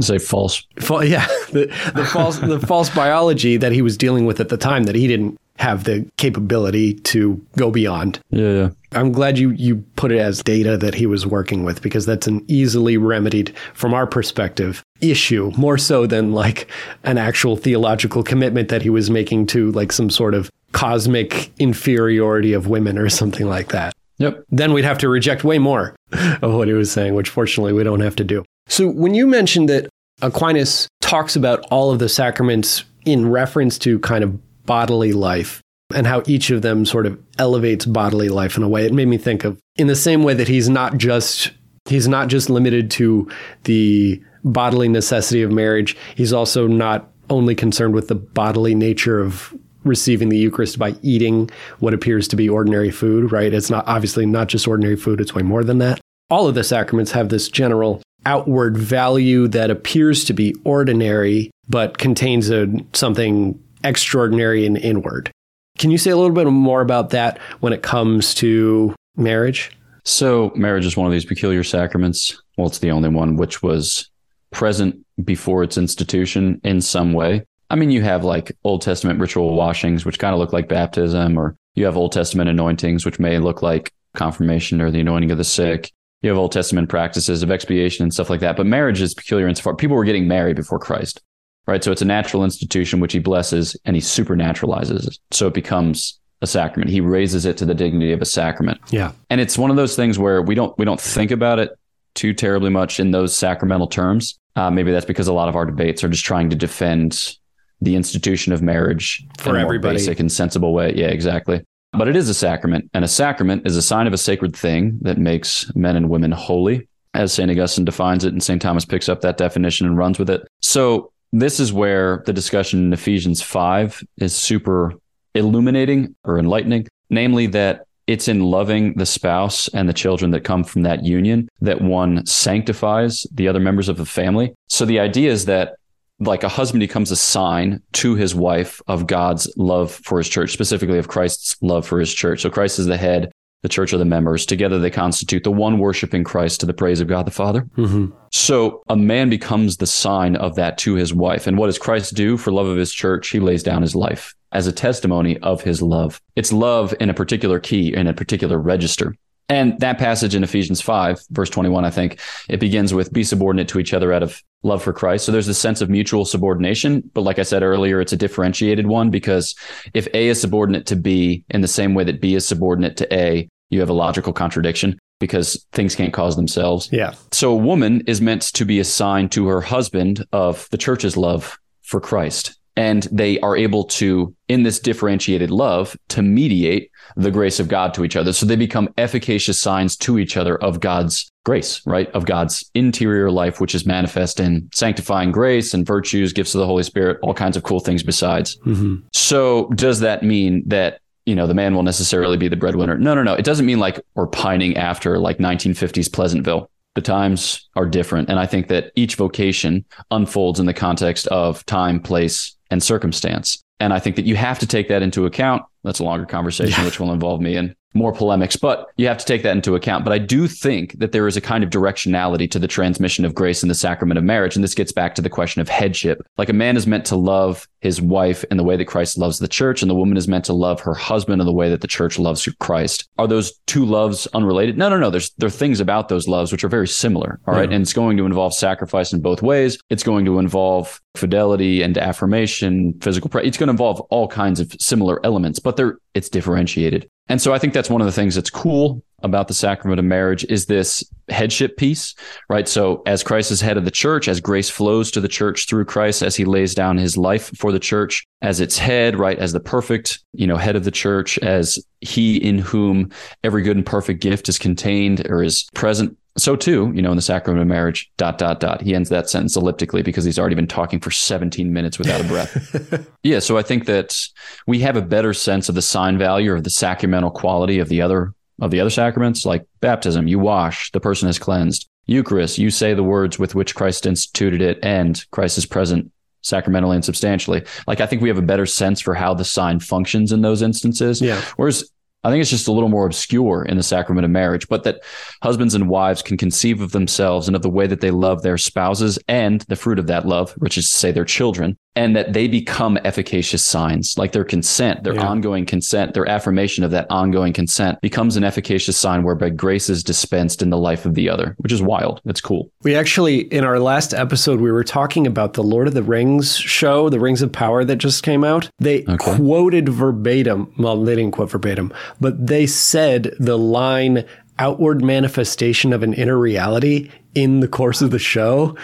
Say 0.00 0.18
false. 0.18 0.62
yeah, 0.76 1.26
the, 1.52 1.72
the 1.94 2.04
false 2.04 2.38
the 2.38 2.60
false 2.60 2.90
biology 2.90 3.56
that 3.56 3.72
he 3.72 3.80
was 3.80 3.96
dealing 3.96 4.26
with 4.26 4.40
at 4.40 4.50
the 4.50 4.58
time 4.58 4.84
that 4.84 4.94
he 4.94 5.06
didn't 5.06 5.38
have 5.58 5.84
the 5.84 6.08
capability 6.16 6.94
to 6.94 7.40
go 7.56 7.70
beyond. 7.70 8.20
Yeah, 8.30 8.50
yeah. 8.50 8.68
I'm 8.92 9.12
glad 9.12 9.38
you 9.38 9.50
you 9.50 9.76
put 9.96 10.12
it 10.12 10.18
as 10.18 10.42
data 10.42 10.76
that 10.78 10.94
he 10.94 11.06
was 11.06 11.26
working 11.26 11.64
with 11.64 11.82
because 11.82 12.06
that's 12.06 12.26
an 12.26 12.44
easily 12.48 12.96
remedied 12.96 13.56
from 13.74 13.92
our 13.92 14.06
perspective 14.06 14.82
issue 15.00 15.52
more 15.56 15.76
so 15.76 16.06
than 16.06 16.32
like 16.32 16.68
an 17.04 17.18
actual 17.18 17.56
theological 17.56 18.22
commitment 18.22 18.68
that 18.68 18.82
he 18.82 18.90
was 18.90 19.10
making 19.10 19.46
to 19.46 19.70
like 19.72 19.92
some 19.92 20.08
sort 20.08 20.34
of 20.34 20.50
cosmic 20.72 21.52
inferiority 21.58 22.52
of 22.52 22.66
women 22.66 22.98
or 22.98 23.08
something 23.08 23.46
like 23.46 23.68
that. 23.68 23.92
Yep. 24.18 24.44
Then 24.50 24.72
we'd 24.72 24.84
have 24.84 24.98
to 24.98 25.08
reject 25.08 25.44
way 25.44 25.58
more 25.58 25.94
of 26.42 26.54
what 26.54 26.68
he 26.68 26.74
was 26.74 26.90
saying, 26.90 27.14
which 27.14 27.28
fortunately 27.28 27.72
we 27.72 27.84
don't 27.84 28.00
have 28.00 28.16
to 28.16 28.24
do. 28.24 28.44
So 28.68 28.88
when 28.88 29.14
you 29.14 29.26
mentioned 29.26 29.68
that 29.68 29.88
Aquinas 30.22 30.88
talks 31.00 31.36
about 31.36 31.66
all 31.70 31.90
of 31.90 31.98
the 31.98 32.08
sacraments 32.08 32.84
in 33.04 33.28
reference 33.28 33.78
to 33.78 33.98
kind 34.00 34.24
of 34.24 34.38
bodily 34.66 35.12
life 35.12 35.62
and 35.94 36.06
how 36.06 36.22
each 36.26 36.50
of 36.50 36.62
them 36.62 36.84
sort 36.84 37.06
of 37.06 37.18
elevates 37.38 37.86
bodily 37.86 38.28
life 38.28 38.56
in 38.56 38.62
a 38.62 38.68
way. 38.68 38.84
It 38.84 38.92
made 38.92 39.08
me 39.08 39.18
think 39.18 39.44
of 39.44 39.58
in 39.76 39.86
the 39.86 39.96
same 39.96 40.22
way 40.22 40.34
that 40.34 40.48
he's 40.48 40.68
not 40.68 40.98
just 40.98 41.52
he's 41.86 42.08
not 42.08 42.28
just 42.28 42.50
limited 42.50 42.90
to 42.92 43.30
the 43.64 44.22
bodily 44.44 44.88
necessity 44.88 45.42
of 45.42 45.52
marriage, 45.52 45.96
he's 46.14 46.32
also 46.32 46.66
not 46.66 47.10
only 47.30 47.54
concerned 47.54 47.94
with 47.94 48.08
the 48.08 48.14
bodily 48.14 48.74
nature 48.74 49.20
of 49.20 49.54
receiving 49.84 50.28
the 50.28 50.38
Eucharist 50.38 50.78
by 50.78 50.94
eating 51.02 51.50
what 51.78 51.94
appears 51.94 52.26
to 52.28 52.36
be 52.36 52.48
ordinary 52.48 52.90
food, 52.90 53.30
right? 53.30 53.52
It's 53.52 53.70
not 53.70 53.86
obviously 53.86 54.26
not 54.26 54.48
just 54.48 54.66
ordinary 54.66 54.96
food, 54.96 55.20
it's 55.20 55.34
way 55.34 55.42
more 55.42 55.64
than 55.64 55.78
that. 55.78 56.00
All 56.28 56.48
of 56.48 56.56
the 56.56 56.64
sacraments 56.64 57.12
have 57.12 57.28
this 57.28 57.48
general 57.48 58.02
outward 58.24 58.76
value 58.76 59.46
that 59.48 59.70
appears 59.70 60.24
to 60.24 60.32
be 60.32 60.54
ordinary 60.64 61.50
but 61.68 61.98
contains 61.98 62.50
a 62.50 62.66
something 62.92 63.60
extraordinary 63.84 64.66
and 64.66 64.76
inward. 64.76 65.30
Can 65.78 65.90
you 65.90 65.98
say 65.98 66.10
a 66.10 66.16
little 66.16 66.32
bit 66.32 66.46
more 66.46 66.80
about 66.80 67.10
that 67.10 67.38
when 67.60 67.72
it 67.72 67.82
comes 67.82 68.34
to 68.34 68.94
marriage? 69.16 69.76
So, 70.04 70.52
marriage 70.54 70.86
is 70.86 70.96
one 70.96 71.06
of 71.06 71.12
these 71.12 71.24
peculiar 71.24 71.64
sacraments. 71.64 72.40
Well, 72.56 72.68
it's 72.68 72.78
the 72.78 72.92
only 72.92 73.08
one 73.08 73.36
which 73.36 73.62
was 73.62 74.08
present 74.52 75.04
before 75.24 75.62
its 75.62 75.76
institution 75.76 76.60
in 76.64 76.80
some 76.80 77.12
way. 77.12 77.44
I 77.68 77.74
mean, 77.74 77.90
you 77.90 78.02
have 78.02 78.24
like 78.24 78.56
Old 78.64 78.82
Testament 78.82 79.20
ritual 79.20 79.54
washings, 79.54 80.04
which 80.04 80.18
kind 80.18 80.32
of 80.32 80.38
look 80.38 80.52
like 80.52 80.68
baptism, 80.68 81.36
or 81.36 81.56
you 81.74 81.84
have 81.84 81.96
Old 81.96 82.12
Testament 82.12 82.48
anointings, 82.48 83.04
which 83.04 83.18
may 83.18 83.38
look 83.38 83.62
like 83.62 83.92
confirmation 84.14 84.80
or 84.80 84.90
the 84.90 85.00
anointing 85.00 85.32
of 85.32 85.38
the 85.38 85.44
sick. 85.44 85.90
You 86.22 86.30
have 86.30 86.38
Old 86.38 86.52
Testament 86.52 86.88
practices 86.88 87.42
of 87.42 87.50
expiation 87.50 88.04
and 88.04 88.14
stuff 88.14 88.30
like 88.30 88.40
that. 88.40 88.56
But 88.56 88.66
marriage 88.66 89.02
is 89.02 89.14
peculiar 89.14 89.48
insofar 89.48 89.74
people 89.74 89.96
were 89.96 90.04
getting 90.04 90.28
married 90.28 90.56
before 90.56 90.78
Christ 90.78 91.20
right? 91.66 91.82
So 91.82 91.92
it's 91.92 92.02
a 92.02 92.06
natural 92.06 92.44
institution 92.44 93.00
which 93.00 93.12
he 93.12 93.18
blesses 93.18 93.76
and 93.84 93.96
he 93.96 94.02
supernaturalizes 94.02 95.06
it. 95.06 95.18
So 95.30 95.46
it 95.46 95.54
becomes 95.54 96.18
a 96.42 96.46
sacrament. 96.46 96.90
He 96.90 97.00
raises 97.00 97.46
it 97.46 97.56
to 97.58 97.64
the 97.64 97.74
dignity 97.74 98.12
of 98.12 98.20
a 98.20 98.26
sacrament. 98.26 98.80
Yeah. 98.90 99.12
And 99.30 99.40
it's 99.40 99.56
one 99.56 99.70
of 99.70 99.76
those 99.76 99.96
things 99.96 100.18
where 100.18 100.42
we 100.42 100.54
don't 100.54 100.76
we 100.78 100.84
don't 100.84 101.00
think 101.00 101.30
about 101.30 101.58
it 101.58 101.70
too 102.14 102.32
terribly 102.32 102.70
much 102.70 103.00
in 103.00 103.10
those 103.10 103.36
sacramental 103.36 103.86
terms. 103.86 104.38
Uh, 104.54 104.70
maybe 104.70 104.90
that's 104.90 105.06
because 105.06 105.28
a 105.28 105.32
lot 105.32 105.48
of 105.48 105.56
our 105.56 105.66
debates 105.66 106.02
are 106.02 106.08
just 106.08 106.24
trying 106.24 106.50
to 106.50 106.56
defend 106.56 107.36
the 107.82 107.94
institution 107.94 108.52
of 108.52 108.62
marriage 108.62 109.24
for 109.38 109.50
in 109.50 109.56
a 109.56 109.60
everybody. 109.60 109.96
basic 109.96 110.18
and 110.18 110.32
sensible 110.32 110.72
way. 110.72 110.94
Yeah, 110.94 111.08
exactly. 111.08 111.62
But 111.92 112.08
it 112.08 112.16
is 112.16 112.28
a 112.28 112.34
sacrament, 112.34 112.90
and 112.94 113.04
a 113.04 113.08
sacrament 113.08 113.66
is 113.66 113.76
a 113.76 113.82
sign 113.82 114.06
of 114.06 114.12
a 114.12 114.18
sacred 114.18 114.56
thing 114.56 114.98
that 115.02 115.18
makes 115.18 115.70
men 115.74 115.96
and 115.96 116.08
women 116.10 116.32
holy, 116.32 116.88
as 117.14 117.32
St. 117.32 117.50
Augustine 117.50 117.84
defines 117.84 118.24
it, 118.24 118.32
and 118.32 118.42
St. 118.42 118.60
Thomas 118.60 118.84
picks 118.84 119.08
up 119.08 119.20
that 119.22 119.36
definition 119.36 119.86
and 119.86 119.96
runs 119.96 120.18
with 120.18 120.28
it. 120.28 120.46
So 120.60 121.12
this 121.32 121.60
is 121.60 121.72
where 121.72 122.22
the 122.26 122.32
discussion 122.32 122.86
in 122.86 122.92
Ephesians 122.92 123.42
5 123.42 124.02
is 124.18 124.34
super 124.34 124.94
illuminating 125.34 126.14
or 126.24 126.38
enlightening, 126.38 126.86
namely 127.10 127.46
that 127.48 127.86
it's 128.06 128.28
in 128.28 128.40
loving 128.40 128.94
the 128.94 129.06
spouse 129.06 129.68
and 129.68 129.88
the 129.88 129.92
children 129.92 130.30
that 130.30 130.44
come 130.44 130.62
from 130.62 130.82
that 130.82 131.04
union 131.04 131.48
that 131.60 131.80
one 131.80 132.24
sanctifies 132.24 133.26
the 133.32 133.48
other 133.48 133.60
members 133.60 133.88
of 133.88 133.96
the 133.96 134.06
family. 134.06 134.54
So 134.68 134.84
the 134.84 135.00
idea 135.00 135.30
is 135.32 135.46
that 135.46 135.76
like 136.18 136.44
a 136.44 136.48
husband 136.48 136.80
becomes 136.80 137.10
a 137.10 137.16
sign 137.16 137.82
to 137.92 138.14
his 138.14 138.34
wife 138.34 138.80
of 138.86 139.06
God's 139.06 139.52
love 139.56 139.92
for 139.92 140.18
his 140.18 140.28
church, 140.28 140.52
specifically 140.52 140.98
of 140.98 141.08
Christ's 141.08 141.56
love 141.60 141.86
for 141.86 142.00
his 142.00 142.14
church. 142.14 142.42
So 142.42 142.48
Christ 142.48 142.78
is 142.78 142.86
the 142.86 142.96
head, 142.96 143.32
the 143.62 143.68
church 143.68 143.92
of 143.92 143.98
the 143.98 144.04
members. 144.04 144.46
Together 144.46 144.78
they 144.78 144.90
constitute 144.90 145.44
the 145.44 145.50
one 145.50 145.78
worshiping 145.78 146.24
Christ 146.24 146.60
to 146.60 146.66
the 146.66 146.74
praise 146.74 147.00
of 147.00 147.08
God 147.08 147.26
the 147.26 147.30
Father. 147.30 147.62
Mm-hmm. 147.76 148.06
So 148.30 148.82
a 148.88 148.96
man 148.96 149.28
becomes 149.28 149.76
the 149.76 149.86
sign 149.86 150.36
of 150.36 150.54
that 150.56 150.78
to 150.78 150.94
his 150.94 151.12
wife. 151.12 151.46
And 151.46 151.58
what 151.58 151.66
does 151.66 151.78
Christ 151.78 152.14
do 152.14 152.36
for 152.36 152.52
love 152.52 152.66
of 152.66 152.76
his 152.76 152.92
church? 152.92 153.28
He 153.28 153.40
lays 153.40 153.62
down 153.62 153.82
his 153.82 153.94
life 153.94 154.34
as 154.52 154.66
a 154.66 154.72
testimony 154.72 155.38
of 155.38 155.62
his 155.62 155.82
love. 155.82 156.20
It's 156.36 156.52
love 156.52 156.94
in 157.00 157.10
a 157.10 157.14
particular 157.14 157.58
key, 157.58 157.94
in 157.94 158.06
a 158.06 158.14
particular 158.14 158.58
register. 158.58 159.14
And 159.48 159.78
that 159.80 159.98
passage 159.98 160.34
in 160.34 160.42
Ephesians 160.42 160.80
5, 160.80 161.20
verse 161.30 161.50
21, 161.50 161.84
I 161.84 161.90
think, 161.90 162.20
it 162.48 162.58
begins 162.58 162.92
with 162.92 163.12
be 163.12 163.22
subordinate 163.22 163.68
to 163.68 163.78
each 163.78 163.94
other 163.94 164.12
out 164.12 164.22
of 164.22 164.42
love 164.62 164.82
for 164.82 164.92
Christ. 164.92 165.24
So 165.24 165.32
there's 165.32 165.48
a 165.48 165.54
sense 165.54 165.80
of 165.80 165.88
mutual 165.88 166.24
subordination. 166.24 167.08
But 167.14 167.20
like 167.20 167.38
I 167.38 167.42
said 167.42 167.62
earlier, 167.62 168.00
it's 168.00 168.12
a 168.12 168.16
differentiated 168.16 168.86
one 168.86 169.10
because 169.10 169.54
if 169.94 170.08
A 170.14 170.28
is 170.28 170.40
subordinate 170.40 170.86
to 170.86 170.96
B 170.96 171.44
in 171.50 171.60
the 171.60 171.68
same 171.68 171.94
way 171.94 172.04
that 172.04 172.20
B 172.20 172.34
is 172.34 172.46
subordinate 172.46 172.96
to 172.98 173.14
A, 173.14 173.48
you 173.70 173.80
have 173.80 173.88
a 173.88 173.94
logical 173.94 174.32
contradiction 174.32 174.98
because 175.18 175.64
things 175.72 175.94
can't 175.94 176.12
cause 176.12 176.36
themselves. 176.36 176.88
Yeah. 176.92 177.14
So 177.32 177.52
a 177.52 177.56
woman 177.56 178.02
is 178.06 178.20
meant 178.20 178.42
to 178.54 178.64
be 178.64 178.80
assigned 178.80 179.32
to 179.32 179.46
her 179.46 179.60
husband 179.60 180.24
of 180.32 180.68
the 180.70 180.78
church's 180.78 181.16
love 181.16 181.58
for 181.82 182.00
Christ. 182.00 182.55
And 182.76 183.04
they 183.04 183.40
are 183.40 183.56
able 183.56 183.84
to, 183.84 184.34
in 184.48 184.62
this 184.62 184.78
differentiated 184.78 185.50
love, 185.50 185.96
to 186.08 186.20
mediate 186.22 186.90
the 187.16 187.30
grace 187.30 187.58
of 187.58 187.68
God 187.68 187.94
to 187.94 188.04
each 188.04 188.16
other. 188.16 188.32
So 188.32 188.44
they 188.44 188.56
become 188.56 188.92
efficacious 188.98 189.58
signs 189.58 189.96
to 189.98 190.18
each 190.18 190.36
other 190.36 190.58
of 190.62 190.80
God's 190.80 191.30
grace, 191.46 191.80
right? 191.86 192.10
Of 192.10 192.26
God's 192.26 192.68
interior 192.74 193.30
life, 193.30 193.60
which 193.60 193.74
is 193.74 193.86
manifest 193.86 194.40
in 194.40 194.68
sanctifying 194.74 195.32
grace 195.32 195.72
and 195.72 195.86
virtues, 195.86 196.32
gifts 196.32 196.54
of 196.54 196.58
the 196.58 196.66
Holy 196.66 196.82
Spirit, 196.82 197.18
all 197.22 197.32
kinds 197.32 197.56
of 197.56 197.62
cool 197.62 197.80
things 197.80 198.02
besides. 198.02 198.58
Mm-hmm. 198.66 198.96
So 199.12 199.68
does 199.68 200.00
that 200.00 200.22
mean 200.22 200.64
that 200.66 201.00
you 201.24 201.34
know 201.34 201.46
the 201.46 201.54
man 201.54 201.74
will 201.74 201.82
necessarily 201.82 202.36
be 202.36 202.48
the 202.48 202.56
breadwinner? 202.56 202.98
No, 202.98 203.14
no, 203.14 203.22
no. 203.22 203.34
It 203.34 203.44
doesn't 203.44 203.66
mean 203.66 203.78
like 203.78 204.00
we're 204.14 204.26
pining 204.26 204.76
after 204.76 205.18
like 205.18 205.38
1950s 205.38 206.12
Pleasantville. 206.12 206.70
The 206.94 207.02
times 207.02 207.68
are 207.76 207.84
different, 207.84 208.30
and 208.30 208.38
I 208.38 208.46
think 208.46 208.68
that 208.68 208.90
each 208.96 209.16
vocation 209.16 209.84
unfolds 210.10 210.58
in 210.58 210.66
the 210.66 210.72
context 210.72 211.26
of 211.26 211.64
time, 211.66 212.00
place, 212.00 212.55
and 212.70 212.82
circumstance. 212.82 213.62
And 213.78 213.92
I 213.92 213.98
think 213.98 214.16
that 214.16 214.24
you 214.24 214.36
have 214.36 214.58
to 214.60 214.66
take 214.66 214.88
that 214.88 215.02
into 215.02 215.26
account. 215.26 215.62
That's 215.84 215.98
a 216.00 216.04
longer 216.04 216.26
conversation, 216.26 216.84
which 216.84 216.98
will 216.98 217.12
involve 217.12 217.40
me 217.40 217.56
in 217.56 217.74
more 217.96 218.12
polemics, 218.12 218.56
but 218.56 218.88
you 218.96 219.06
have 219.06 219.18
to 219.18 219.24
take 219.24 219.42
that 219.42 219.56
into 219.56 219.74
account. 219.74 220.04
But 220.04 220.12
I 220.12 220.18
do 220.18 220.46
think 220.46 220.98
that 220.98 221.12
there 221.12 221.26
is 221.26 221.36
a 221.36 221.40
kind 221.40 221.64
of 221.64 221.70
directionality 221.70 222.50
to 222.50 222.58
the 222.58 222.68
transmission 222.68 223.24
of 223.24 223.34
grace 223.34 223.62
in 223.62 223.68
the 223.68 223.74
sacrament 223.74 224.18
of 224.18 224.24
marriage. 224.24 224.54
And 224.54 224.62
this 224.62 224.74
gets 224.74 224.92
back 224.92 225.14
to 225.16 225.22
the 225.22 225.30
question 225.30 225.60
of 225.60 225.68
headship. 225.68 226.22
Like 226.38 226.48
a 226.48 226.52
man 226.52 226.76
is 226.76 226.86
meant 226.86 227.04
to 227.06 227.16
love 227.16 227.66
his 227.80 228.00
wife 228.00 228.44
in 228.50 228.56
the 228.56 228.64
way 228.64 228.76
that 228.76 228.86
Christ 228.86 229.16
loves 229.16 229.38
the 229.38 229.48
church, 229.48 229.82
and 229.82 229.90
the 229.90 229.94
woman 229.94 230.16
is 230.16 230.28
meant 230.28 230.44
to 230.46 230.52
love 230.52 230.80
her 230.80 230.94
husband 230.94 231.40
in 231.40 231.46
the 231.46 231.52
way 231.52 231.70
that 231.70 231.80
the 231.80 231.86
church 231.86 232.18
loves 232.18 232.48
Christ. 232.60 233.08
Are 233.18 233.28
those 233.28 233.52
two 233.66 233.84
loves 233.84 234.26
unrelated? 234.34 234.76
No, 234.76 234.88
no, 234.88 234.98
no. 234.98 235.10
There's 235.10 235.30
there 235.38 235.46
are 235.46 235.50
things 235.50 235.80
about 235.80 236.08
those 236.08 236.28
loves 236.28 236.52
which 236.52 236.64
are 236.64 236.68
very 236.68 236.88
similar. 236.88 237.40
All 237.46 237.54
right. 237.54 237.68
Yeah. 237.68 237.76
And 237.76 237.82
it's 237.82 237.92
going 237.92 238.16
to 238.16 238.26
involve 238.26 238.54
sacrifice 238.54 239.12
in 239.12 239.20
both 239.20 239.42
ways. 239.42 239.78
It's 239.90 240.02
going 240.02 240.24
to 240.24 240.38
involve 240.38 241.00
fidelity 241.14 241.82
and 241.82 241.96
affirmation, 241.96 242.98
physical. 243.00 243.30
Pre- 243.30 243.46
it's 243.46 243.56
going 243.56 243.68
to 243.68 243.72
involve 243.72 244.00
all 244.10 244.28
kinds 244.28 244.60
of 244.60 244.74
similar 244.80 245.24
elements, 245.24 245.58
but 245.58 245.76
they're 245.76 245.98
it's 246.14 246.28
differentiated. 246.28 247.08
And 247.28 247.40
so 247.40 247.52
I 247.52 247.58
think 247.58 247.72
that's 247.74 247.90
one 247.90 248.00
of 248.00 248.06
the 248.06 248.12
things 248.12 248.34
that's 248.34 248.50
cool 248.50 249.02
about 249.22 249.48
the 249.48 249.54
sacrament 249.54 249.98
of 249.98 250.04
marriage 250.04 250.44
is 250.44 250.66
this 250.66 251.02
headship 251.28 251.76
piece, 251.76 252.14
right? 252.48 252.68
So, 252.68 253.02
as 253.06 253.22
Christ 253.22 253.50
is 253.50 253.60
head 253.60 253.76
of 253.76 253.84
the 253.84 253.90
church, 253.90 254.28
as 254.28 254.40
grace 254.40 254.70
flows 254.70 255.10
to 255.12 255.20
the 255.20 255.28
church 255.28 255.66
through 255.66 255.86
Christ, 255.86 256.22
as 256.22 256.36
he 256.36 256.44
lays 256.44 256.74
down 256.74 256.98
his 256.98 257.16
life 257.16 257.50
for 257.56 257.72
the 257.72 257.80
church, 257.80 258.26
as 258.42 258.60
its 258.60 258.78
head, 258.78 259.18
right? 259.18 259.38
As 259.38 259.52
the 259.52 259.60
perfect, 259.60 260.20
you 260.32 260.46
know, 260.46 260.56
head 260.56 260.76
of 260.76 260.84
the 260.84 260.90
church, 260.90 261.38
as 261.38 261.78
he 262.00 262.36
in 262.36 262.58
whom 262.58 263.10
every 263.42 263.62
good 263.62 263.76
and 263.76 263.86
perfect 263.86 264.20
gift 264.20 264.48
is 264.48 264.58
contained 264.58 265.26
or 265.28 265.42
is 265.42 265.66
present. 265.74 266.16
So 266.36 266.54
too, 266.54 266.92
you 266.94 267.00
know, 267.00 267.10
in 267.10 267.16
the 267.16 267.22
sacrament 267.22 267.62
of 267.62 267.68
marriage, 267.68 268.10
dot, 268.18 268.38
dot, 268.38 268.60
dot. 268.60 268.82
He 268.82 268.94
ends 268.94 269.08
that 269.08 269.30
sentence 269.30 269.56
elliptically 269.56 270.02
because 270.02 270.24
he's 270.24 270.38
already 270.38 270.54
been 270.54 270.66
talking 270.66 271.00
for 271.00 271.10
17 271.10 271.72
minutes 271.72 271.98
without 271.98 272.20
a 272.20 272.24
breath. 272.24 273.08
yeah. 273.22 273.38
So 273.38 273.56
I 273.56 273.62
think 273.62 273.86
that 273.86 274.18
we 274.66 274.80
have 274.80 274.96
a 274.96 275.02
better 275.02 275.32
sense 275.32 275.68
of 275.68 275.74
the 275.74 275.82
sign 275.82 276.18
value 276.18 276.52
of 276.52 276.64
the 276.64 276.70
sacramental 276.70 277.30
quality 277.30 277.78
of 277.78 277.88
the 277.88 278.02
other 278.02 278.34
of 278.60 278.70
the 278.70 278.80
other 278.80 278.90
sacraments, 278.90 279.44
like 279.44 279.66
baptism, 279.80 280.28
you 280.28 280.38
wash, 280.38 280.90
the 280.92 281.00
person 281.00 281.28
is 281.28 281.38
cleansed. 281.38 281.88
Eucharist, 282.06 282.56
you 282.56 282.70
say 282.70 282.94
the 282.94 283.02
words 283.02 283.38
with 283.38 283.54
which 283.54 283.74
Christ 283.74 284.06
instituted 284.06 284.62
it, 284.62 284.78
and 284.82 285.22
Christ 285.30 285.58
is 285.58 285.66
present 285.66 286.10
sacramentally 286.42 286.94
and 286.94 287.04
substantially. 287.04 287.64
Like 287.86 288.00
I 288.00 288.06
think 288.06 288.22
we 288.22 288.28
have 288.28 288.38
a 288.38 288.42
better 288.42 288.66
sense 288.66 289.00
for 289.00 289.14
how 289.14 289.34
the 289.34 289.44
sign 289.44 289.80
functions 289.80 290.32
in 290.32 290.42
those 290.42 290.62
instances. 290.62 291.20
Yeah. 291.20 291.40
Whereas 291.56 291.90
I 292.26 292.30
think 292.30 292.40
it's 292.40 292.50
just 292.50 292.66
a 292.66 292.72
little 292.72 292.88
more 292.88 293.06
obscure 293.06 293.64
in 293.64 293.76
the 293.76 293.84
sacrament 293.84 294.24
of 294.24 294.32
marriage, 294.32 294.66
but 294.66 294.82
that 294.82 295.04
husbands 295.44 295.76
and 295.76 295.88
wives 295.88 296.22
can 296.22 296.36
conceive 296.36 296.80
of 296.80 296.90
themselves 296.90 297.46
and 297.46 297.54
of 297.54 297.62
the 297.62 297.70
way 297.70 297.86
that 297.86 298.00
they 298.00 298.10
love 298.10 298.42
their 298.42 298.58
spouses 298.58 299.16
and 299.28 299.60
the 299.68 299.76
fruit 299.76 300.00
of 300.00 300.08
that 300.08 300.26
love, 300.26 300.50
which 300.54 300.76
is 300.76 300.90
to 300.90 300.96
say 300.96 301.12
their 301.12 301.24
children, 301.24 301.78
and 301.96 302.14
that 302.14 302.34
they 302.34 302.46
become 302.46 302.98
efficacious 303.04 303.64
signs, 303.64 304.16
like 304.18 304.32
their 304.32 304.44
consent, 304.44 305.02
their 305.02 305.14
Yeah. 305.14 305.26
ongoing 305.26 305.64
consent, 305.64 306.12
their 306.14 306.28
affirmation 306.28 306.84
of 306.84 306.90
that 306.90 307.06
ongoing 307.10 307.52
consent 307.54 307.98
becomes 308.02 308.36
an 308.36 308.44
efficacious 308.44 308.96
sign 308.98 309.22
whereby 309.24 309.48
grace 309.48 309.88
is 309.88 310.04
dispensed 310.04 310.60
in 310.62 310.70
the 310.70 310.76
life 310.76 311.06
of 311.06 311.14
the 311.14 311.28
other, 311.30 311.54
which 311.58 311.72
is 311.72 311.82
wild. 311.82 312.20
It's 312.26 312.40
cool. 312.40 312.70
We 312.84 312.94
actually, 312.94 313.38
in 313.52 313.64
our 313.64 313.80
last 313.80 314.12
episode, 314.12 314.60
we 314.60 314.70
were 314.70 314.84
talking 314.84 315.26
about 315.26 315.54
the 315.54 315.62
Lord 315.64 315.88
of 315.88 315.94
the 315.94 316.02
Rings 316.02 316.54
show, 316.56 317.08
The 317.08 317.18
Rings 317.18 317.40
of 317.42 317.50
Power, 317.50 317.84
that 317.84 317.96
just 317.96 318.22
came 318.22 318.44
out. 318.44 318.68
They 318.78 319.02
Okay. 319.08 319.16
quoted 319.36 319.88
verbatim, 319.88 320.68
well, 320.78 321.02
they 321.02 321.16
didn't 321.16 321.32
quote 321.32 321.50
verbatim, 321.50 321.92
but 322.20 322.46
they 322.46 322.66
said 322.66 323.32
the 323.40 323.56
line 323.58 324.24
outward 324.58 325.02
manifestation 325.02 325.92
of 325.92 326.02
an 326.02 326.12
inner 326.14 326.38
reality 326.38 327.08
in 327.34 327.60
the 327.60 327.68
course 327.68 328.00
of 328.02 328.10
the 328.10 328.18
show 328.18 328.74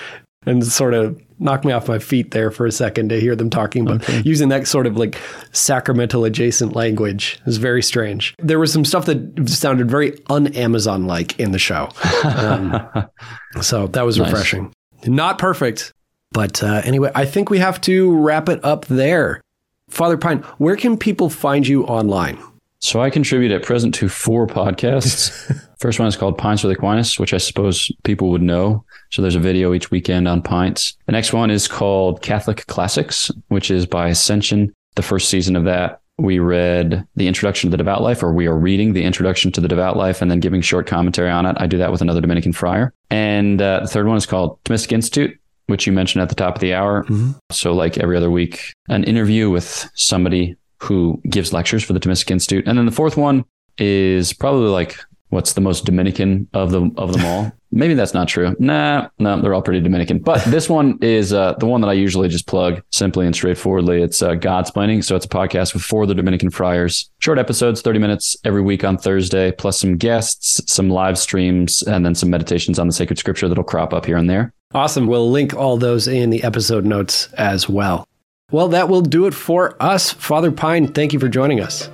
and 0.45 0.65
sort 0.67 0.93
of 0.95 1.17
knocked 1.43 1.65
me 1.65 1.73
off 1.73 1.89
my 1.89 1.99
feet 1.99 2.31
there 2.31 2.51
for 2.51 2.67
a 2.67 2.73
second 2.73 3.09
to 3.11 3.21
hear 3.21 3.37
them 3.37 3.51
talking 3.51 3.89
about 3.89 4.09
using 4.25 4.49
that 4.49 4.67
sort 4.67 4.87
of 4.87 4.97
like 4.97 5.19
sacramental 5.53 6.25
adjacent 6.25 6.75
language 6.75 7.41
is 7.47 7.59
very 7.59 7.83
strange. 7.83 8.35
There 8.39 8.59
was 8.59 8.73
some 8.73 8.85
stuff 8.85 9.07
that 9.07 9.49
sounded 9.49 9.91
very 9.91 10.19
un-Amazon 10.31 11.07
like 11.07 11.39
in 11.39 11.53
the 11.53 11.59
show. 11.59 11.89
Um, 12.25 12.89
so 13.61 13.89
that 13.89 14.03
was 14.03 14.19
refreshing. 14.19 14.73
Not 15.07 15.39
perfect, 15.39 15.93
but 16.31 16.63
uh, 16.63 16.83
anyway, 16.85 17.11
I 17.15 17.25
think 17.25 17.51
we 17.51 17.59
have 17.59 17.81
to 17.83 18.15
wrap 18.17 18.49
it 18.49 18.65
up 18.65 18.87
there. 18.87 19.43
Father 19.91 20.17
Pine, 20.17 20.39
where 20.59 20.77
can 20.77 20.97
people 20.97 21.29
find 21.29 21.67
you 21.67 21.85
online? 21.85 22.43
So 22.83 23.01
I 23.01 23.11
contribute 23.11 23.53
at 23.53 23.63
present 23.63 23.95
to 23.95 24.09
four 24.09 24.45
podcasts. 24.49 25.57
First 25.79 26.01
one 26.01 26.09
is 26.09 26.17
called 26.17 26.37
Pints 26.37 26.65
with 26.65 26.73
Aquinas, 26.73 27.17
which 27.17 27.33
I 27.33 27.39
suppose 27.39 27.93
people 28.03 28.31
would 28.31 28.43
know. 28.43 28.85
So 29.11 29.23
there's 29.23 29.37
a 29.37 29.41
video 29.41 29.73
each 29.73 29.93
weekend 29.93 30.27
on 30.27 30.43
pints. 30.43 30.97
The 31.07 31.13
next 31.13 31.33
one 31.33 31.51
is 31.51 31.69
called 31.69 32.23
Catholic 32.23 32.67
Classics, 32.67 33.31
which 33.49 33.71
is 33.71 33.87
by 33.87 34.09
Ascension. 34.09 34.75
The 34.97 35.03
first 35.03 35.29
season 35.29 35.55
of 35.55 35.65
that, 35.65 36.01
we 36.19 36.41
read 36.41 37.07
the 37.15 37.29
introduction 37.29 37.69
to 37.69 37.71
the 37.71 37.77
devout 37.77 38.03
life, 38.03 38.21
or 38.21 38.33
we 38.33 38.49
are 38.49 38.59
reading 38.59 38.95
the 38.95 39.05
introduction 39.05 39.53
to 39.53 39.61
the 39.61 39.69
devout 39.69 39.97
life 39.97 40.21
and 40.21 40.29
then 40.29 40.41
giving 40.41 40.61
short 40.61 40.89
commentary 40.89 41.31
on 41.31 41.47
it. 41.47 41.57
I 41.61 41.69
do 41.69 41.79
that 41.79 41.93
with 41.93 42.03
another 42.03 42.21
Dominican 42.21 42.53
friar. 42.53 42.93
And 43.11 43.63
uh, 43.63 43.81
the 43.81 43.89
third 43.89 44.09
one 44.09 44.17
is 44.17 44.27
called 44.27 44.63
Thomistic 44.65 44.91
Institute, 44.91 45.39
which 45.69 45.87
you 45.87 45.93
mentioned 45.93 46.23
at 46.23 46.31
the 46.31 46.35
top 46.35 46.57
of 46.57 46.61
the 46.61 46.75
hour. 46.75 47.07
So, 47.53 47.75
like 47.75 47.99
every 47.99 48.17
other 48.17 48.31
week, 48.31 48.73
an 48.89 49.05
interview 49.05 49.51
with 49.51 49.89
somebody 49.95 50.57
who 50.83 51.21
gives 51.29 51.53
lectures 51.53 51.85
for 51.85 51.93
the 51.93 52.01
Thomistic 52.01 52.31
Institute. 52.31 52.67
And 52.67 52.77
then 52.77 52.87
the 52.87 52.93
fourth 52.93 53.17
one 53.17 53.45
is 53.79 54.33
probably 54.33 54.69
like 54.69 54.99
what's 55.33 55.55
the 55.55 55.61
most 55.61 55.87
Dominican 55.87 56.49
of 56.53 56.71
the 56.71 56.91
of 56.97 57.13
them 57.13 57.25
all. 57.25 57.53
Maybe 57.75 57.95
that's 57.95 58.13
not 58.13 58.29
true. 58.29 58.55
Nah, 58.59 59.09
no, 59.19 59.41
they're 59.41 59.55
all 59.55 59.63
pretty 59.63 59.81
Dominican. 59.81 60.19
But 60.19 60.45
this 60.45 60.69
one 60.69 60.99
is 61.01 61.33
uh, 61.33 61.55
the 61.55 61.65
one 61.65 61.81
that 61.81 61.89
I 61.89 61.95
usually 61.95 62.29
just 62.29 62.47
plug 62.47 62.83
simply 62.91 63.25
and 63.25 63.35
straightforwardly. 63.35 64.03
It's 64.03 64.21
uh, 64.21 64.33
Godsplaining. 64.33 65.03
So 65.03 65.17
it's 65.17 65.25
a 65.25 65.31
podcast 65.31 65.73
with 65.73 65.83
four 65.83 66.03
of 66.03 66.09
the 66.09 66.15
Dominican 66.15 66.51
friars. 66.51 67.11
Short 67.21 67.39
episodes, 67.39 67.81
30 67.81 67.99
minutes 67.99 68.37
every 68.45 68.61
week 68.61 68.85
on 68.85 68.99
Thursday, 68.99 69.53
plus 69.53 69.81
some 69.81 69.97
guests, 69.97 70.61
some 70.71 70.91
live 70.91 71.17
streams, 71.17 71.81
and 71.81 72.05
then 72.05 72.15
some 72.15 72.29
meditations 72.29 72.79
on 72.79 72.89
the 72.89 72.93
sacred 72.93 73.19
scripture 73.19 73.49
that'll 73.49 73.65
crop 73.65 73.95
up 73.95 74.05
here 74.05 74.19
and 74.19 74.29
there. 74.29 74.53
Awesome. 74.75 75.07
We'll 75.07 75.31
link 75.31 75.55
all 75.55 75.79
those 75.79 76.07
in 76.07 76.29
the 76.29 76.45
episode 76.45 76.85
notes 76.85 77.33
as 77.35 77.71
well. 77.71 78.07
Well, 78.53 78.69
that 78.69 78.91
will 78.91 79.01
do 79.01 79.27
it 79.27 79.33
for 79.33 79.75
us. 79.81 80.13
Father 80.13 80.53
Pine, 80.53 80.87
thank 80.87 81.15
you 81.15 81.19
for 81.19 81.29
joining 81.29 81.61
us. 81.61 81.89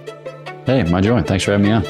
Hey, 0.66 0.82
my 0.82 1.00
joy. 1.00 1.22
Thanks 1.22 1.44
for 1.44 1.52
having 1.52 1.66
me 1.66 1.72
on. 1.72 1.86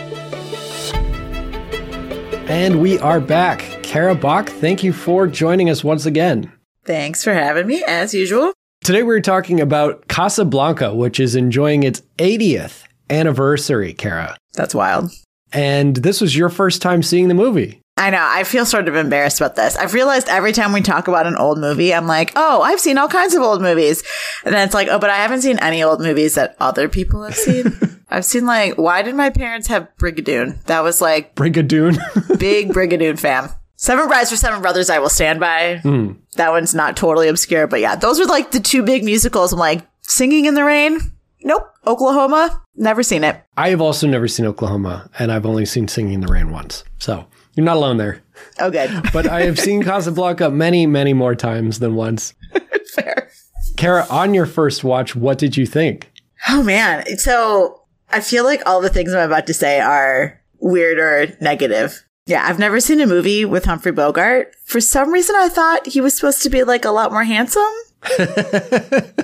And 2.48 2.80
we 2.82 2.98
are 2.98 3.18
back. 3.18 3.60
Kara 3.82 4.14
Bach, 4.14 4.48
thank 4.48 4.84
you 4.84 4.92
for 4.92 5.26
joining 5.26 5.70
us 5.70 5.82
once 5.82 6.04
again. 6.04 6.52
Thanks 6.84 7.24
for 7.24 7.32
having 7.32 7.66
me, 7.66 7.82
as 7.88 8.12
usual. 8.12 8.52
Today 8.84 9.02
we're 9.02 9.20
talking 9.20 9.58
about 9.60 10.06
Casablanca, 10.08 10.94
which 10.94 11.18
is 11.18 11.34
enjoying 11.34 11.82
its 11.82 12.02
80th 12.18 12.84
anniversary, 13.08 13.94
Kara. 13.94 14.36
That's 14.52 14.74
wild. 14.74 15.10
And 15.50 15.96
this 15.96 16.20
was 16.20 16.36
your 16.36 16.50
first 16.50 16.82
time 16.82 17.02
seeing 17.02 17.28
the 17.28 17.34
movie. 17.34 17.80
I 17.98 18.10
know. 18.10 18.24
I 18.24 18.44
feel 18.44 18.64
sort 18.64 18.86
of 18.86 18.94
embarrassed 18.94 19.40
about 19.40 19.56
this. 19.56 19.76
I've 19.76 19.92
realized 19.92 20.28
every 20.28 20.52
time 20.52 20.72
we 20.72 20.82
talk 20.82 21.08
about 21.08 21.26
an 21.26 21.36
old 21.36 21.58
movie, 21.58 21.92
I'm 21.92 22.06
like, 22.06 22.32
oh, 22.36 22.62
I've 22.62 22.78
seen 22.78 22.96
all 22.96 23.08
kinds 23.08 23.34
of 23.34 23.42
old 23.42 23.60
movies. 23.60 24.04
And 24.44 24.54
then 24.54 24.64
it's 24.64 24.74
like, 24.74 24.86
oh, 24.88 25.00
but 25.00 25.10
I 25.10 25.16
haven't 25.16 25.42
seen 25.42 25.58
any 25.58 25.82
old 25.82 26.00
movies 26.00 26.36
that 26.36 26.56
other 26.60 26.88
people 26.88 27.24
have 27.24 27.34
seen. 27.34 27.76
I've 28.08 28.24
seen 28.24 28.46
like, 28.46 28.78
why 28.78 29.02
did 29.02 29.16
my 29.16 29.30
parents 29.30 29.66
have 29.66 29.88
Brigadoon? 29.98 30.62
That 30.64 30.84
was 30.84 31.00
like 31.00 31.34
Brigadoon. 31.34 31.98
big 32.38 32.70
Brigadoon 32.70 33.18
fam. 33.18 33.50
Seven 33.74 34.08
Brides 34.08 34.30
for 34.30 34.36
Seven 34.36 34.62
Brothers, 34.62 34.90
I 34.90 35.00
will 35.00 35.08
stand 35.08 35.40
by. 35.40 35.78
Hmm. 35.78 36.12
That 36.36 36.50
one's 36.50 36.74
not 36.74 36.96
totally 36.96 37.28
obscure, 37.28 37.66
but 37.66 37.80
yeah, 37.80 37.96
those 37.96 38.18
are 38.20 38.26
like 38.26 38.52
the 38.52 38.60
two 38.60 38.84
big 38.84 39.04
musicals. 39.04 39.52
I'm 39.52 39.58
like, 39.58 39.86
Singing 40.02 40.46
in 40.46 40.54
the 40.54 40.64
Rain? 40.64 41.00
Nope. 41.42 41.68
Oklahoma? 41.86 42.62
Never 42.74 43.02
seen 43.02 43.24
it. 43.24 43.42
I 43.56 43.68
have 43.68 43.80
also 43.80 44.06
never 44.06 44.26
seen 44.26 44.46
Oklahoma, 44.46 45.10
and 45.18 45.30
I've 45.30 45.44
only 45.44 45.66
seen 45.66 45.86
Singing 45.86 46.14
in 46.14 46.20
the 46.20 46.32
Rain 46.32 46.50
once. 46.50 46.82
So 46.98 47.26
you're 47.58 47.64
not 47.64 47.76
alone 47.76 47.96
there. 47.96 48.22
Oh, 48.60 48.70
good. 48.70 48.88
But 49.12 49.26
I 49.26 49.42
have 49.42 49.58
seen 49.58 49.82
Casablanca 49.82 50.48
many, 50.48 50.86
many 50.86 51.12
more 51.12 51.34
times 51.34 51.80
than 51.80 51.96
once. 51.96 52.34
Fair. 52.94 53.28
Kara, 53.76 54.06
on 54.08 54.32
your 54.32 54.46
first 54.46 54.84
watch, 54.84 55.16
what 55.16 55.38
did 55.38 55.56
you 55.56 55.66
think? 55.66 56.12
Oh 56.48 56.62
man. 56.62 57.04
So 57.18 57.82
I 58.10 58.20
feel 58.20 58.44
like 58.44 58.62
all 58.64 58.80
the 58.80 58.88
things 58.88 59.12
I'm 59.12 59.26
about 59.28 59.48
to 59.48 59.54
say 59.54 59.80
are 59.80 60.40
weird 60.60 61.00
or 61.00 61.36
negative. 61.40 62.06
Yeah, 62.26 62.46
I've 62.46 62.60
never 62.60 62.78
seen 62.78 63.00
a 63.00 63.08
movie 63.08 63.44
with 63.44 63.64
Humphrey 63.64 63.90
Bogart. 63.90 64.54
For 64.64 64.80
some 64.80 65.12
reason, 65.12 65.34
I 65.34 65.48
thought 65.48 65.88
he 65.88 66.00
was 66.00 66.14
supposed 66.14 66.44
to 66.44 66.50
be 66.50 66.62
like 66.62 66.84
a 66.84 66.90
lot 66.90 67.10
more 67.10 67.24
handsome. 67.24 67.62
okay, 68.20 69.16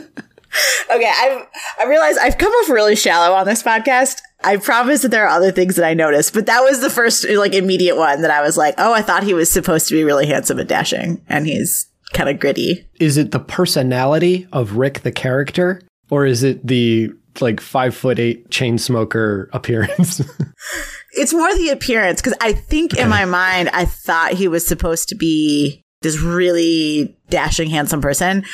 I've 0.90 1.46
I 1.78 1.84
realize 1.86 2.18
I've 2.18 2.38
come 2.38 2.50
off 2.50 2.68
really 2.68 2.96
shallow 2.96 3.32
on 3.36 3.46
this 3.46 3.62
podcast. 3.62 4.22
I 4.44 4.58
promise 4.58 5.02
that 5.02 5.10
there 5.10 5.24
are 5.24 5.36
other 5.36 5.50
things 5.50 5.76
that 5.76 5.86
I 5.86 5.94
noticed, 5.94 6.34
but 6.34 6.46
that 6.46 6.60
was 6.60 6.80
the 6.80 6.90
first 6.90 7.28
like 7.28 7.54
immediate 7.54 7.96
one 7.96 8.22
that 8.22 8.30
I 8.30 8.42
was 8.42 8.56
like, 8.56 8.74
oh, 8.78 8.92
I 8.92 9.02
thought 9.02 9.22
he 9.22 9.34
was 9.34 9.50
supposed 9.50 9.88
to 9.88 9.94
be 9.94 10.04
really 10.04 10.26
handsome 10.26 10.58
and 10.58 10.68
dashing, 10.68 11.24
and 11.28 11.46
he's 11.46 11.86
kind 12.12 12.28
of 12.28 12.38
gritty. 12.38 12.86
Is 13.00 13.16
it 13.16 13.30
the 13.30 13.40
personality 13.40 14.46
of 14.52 14.76
Rick, 14.76 15.00
the 15.00 15.12
character, 15.12 15.82
or 16.10 16.26
is 16.26 16.42
it 16.42 16.66
the 16.66 17.10
like 17.40 17.60
five 17.60 17.94
foot 17.96 18.18
eight 18.18 18.50
chain 18.50 18.78
smoker 18.78 19.48
appearance? 19.52 20.20
It's 21.16 21.32
more 21.32 21.54
the 21.54 21.70
appearance 21.70 22.20
because 22.20 22.36
I 22.40 22.52
think 22.52 22.98
in 22.98 23.08
my 23.08 23.24
mind 23.24 23.70
I 23.72 23.84
thought 23.84 24.32
he 24.32 24.48
was 24.48 24.66
supposed 24.66 25.08
to 25.10 25.14
be 25.14 25.83
this 26.04 26.20
really 26.20 27.16
dashing, 27.28 27.68
handsome 27.68 28.00
person. 28.00 28.44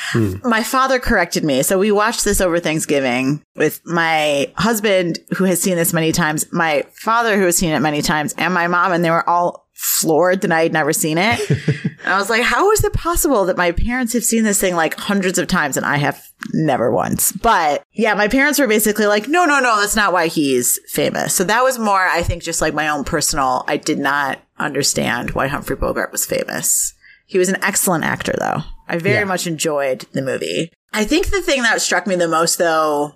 My 0.43 0.63
father 0.63 0.97
corrected 0.97 1.43
me. 1.43 1.61
So 1.61 1.77
we 1.77 1.91
watched 1.91 2.23
this 2.23 2.41
over 2.41 2.59
Thanksgiving 2.59 3.43
with 3.55 3.79
my 3.85 4.51
husband, 4.57 5.19
who 5.37 5.43
has 5.43 5.61
seen 5.61 5.75
this 5.75 5.93
many 5.93 6.11
times, 6.11 6.51
my 6.51 6.83
father, 6.93 7.37
who 7.37 7.45
has 7.45 7.57
seen 7.57 7.71
it 7.71 7.79
many 7.79 8.01
times, 8.01 8.33
and 8.37 8.53
my 8.53 8.67
mom, 8.67 8.91
and 8.91 9.05
they 9.05 9.11
were 9.11 9.29
all 9.29 9.67
floored 9.81 10.41
that 10.41 10.51
I 10.51 10.61
had 10.61 10.73
never 10.73 10.93
seen 10.93 11.17
it. 11.17 11.39
and 11.49 11.97
I 12.05 12.17
was 12.19 12.29
like, 12.29 12.43
how 12.43 12.69
is 12.71 12.83
it 12.83 12.93
possible 12.93 13.45
that 13.45 13.57
my 13.57 13.71
parents 13.71 14.13
have 14.13 14.23
seen 14.23 14.43
this 14.43 14.61
thing 14.61 14.75
like 14.75 14.95
hundreds 14.95 15.39
of 15.39 15.47
times 15.47 15.75
and 15.75 15.85
I 15.85 15.97
have 15.97 16.23
never 16.53 16.91
once? 16.91 17.31
But 17.31 17.83
yeah, 17.91 18.13
my 18.13 18.27
parents 18.27 18.59
were 18.59 18.67
basically 18.67 19.07
like, 19.07 19.27
no, 19.27 19.45
no, 19.45 19.59
no, 19.59 19.79
that's 19.79 19.95
not 19.95 20.13
why 20.13 20.27
he's 20.27 20.79
famous. 20.87 21.33
So 21.33 21.43
that 21.45 21.63
was 21.63 21.79
more, 21.79 21.99
I 21.99 22.21
think, 22.21 22.43
just 22.43 22.61
like 22.61 22.75
my 22.75 22.89
own 22.89 23.03
personal, 23.03 23.63
I 23.67 23.77
did 23.77 23.97
not 23.97 24.39
understand 24.59 25.31
why 25.31 25.47
Humphrey 25.47 25.75
Bogart 25.75 26.11
was 26.11 26.27
famous. 26.27 26.93
He 27.31 27.37
was 27.37 27.47
an 27.47 27.63
excellent 27.63 28.03
actor, 28.03 28.33
though. 28.37 28.63
I 28.89 28.97
very 28.97 29.19
Yeah. 29.19 29.23
much 29.23 29.47
enjoyed 29.47 30.05
the 30.11 30.21
movie. 30.21 30.69
I 30.91 31.05
think 31.05 31.29
the 31.31 31.41
thing 31.41 31.61
that 31.61 31.81
struck 31.81 32.05
me 32.05 32.15
the 32.15 32.27
most, 32.27 32.57
though, 32.57 33.13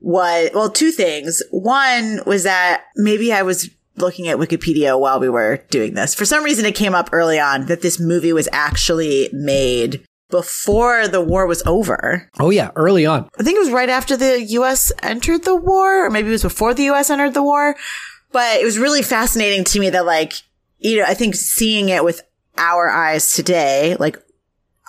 was 0.00 0.50
well, 0.52 0.68
two 0.68 0.90
things. 0.90 1.40
One 1.52 2.20
was 2.26 2.42
that 2.42 2.82
maybe 2.96 3.32
I 3.32 3.42
was 3.42 3.70
looking 3.96 4.26
at 4.26 4.38
Wikipedia 4.38 4.98
while 4.98 5.20
we 5.20 5.28
were 5.28 5.64
doing 5.70 5.94
this. 5.94 6.12
For 6.12 6.24
some 6.24 6.42
reason, 6.42 6.64
it 6.66 6.74
came 6.74 6.92
up 6.92 7.10
early 7.12 7.38
on 7.38 7.66
that 7.66 7.82
this 7.82 8.00
movie 8.00 8.32
was 8.32 8.48
actually 8.50 9.28
made 9.32 10.02
before 10.28 11.06
the 11.06 11.20
war 11.20 11.46
was 11.46 11.62
over. 11.64 12.28
Oh, 12.40 12.50
yeah, 12.50 12.70
early 12.74 13.06
on. 13.06 13.28
I 13.38 13.44
think 13.44 13.54
it 13.56 13.60
was 13.60 13.70
right 13.70 13.90
after 13.90 14.16
the 14.16 14.40
US 14.42 14.90
entered 15.04 15.44
the 15.44 15.54
war, 15.54 16.06
or 16.06 16.10
maybe 16.10 16.28
it 16.30 16.32
was 16.32 16.42
before 16.42 16.74
the 16.74 16.90
US 16.90 17.10
entered 17.10 17.34
the 17.34 17.44
war. 17.44 17.76
But 18.32 18.60
it 18.60 18.64
was 18.64 18.78
really 18.78 19.02
fascinating 19.02 19.62
to 19.64 19.78
me 19.78 19.88
that, 19.90 20.04
like, 20.06 20.32
you 20.78 20.96
know, 20.98 21.04
I 21.06 21.14
think 21.14 21.36
seeing 21.36 21.90
it 21.90 22.02
with 22.02 22.22
our 22.56 22.88
eyes 22.88 23.32
today, 23.32 23.96
like, 23.98 24.18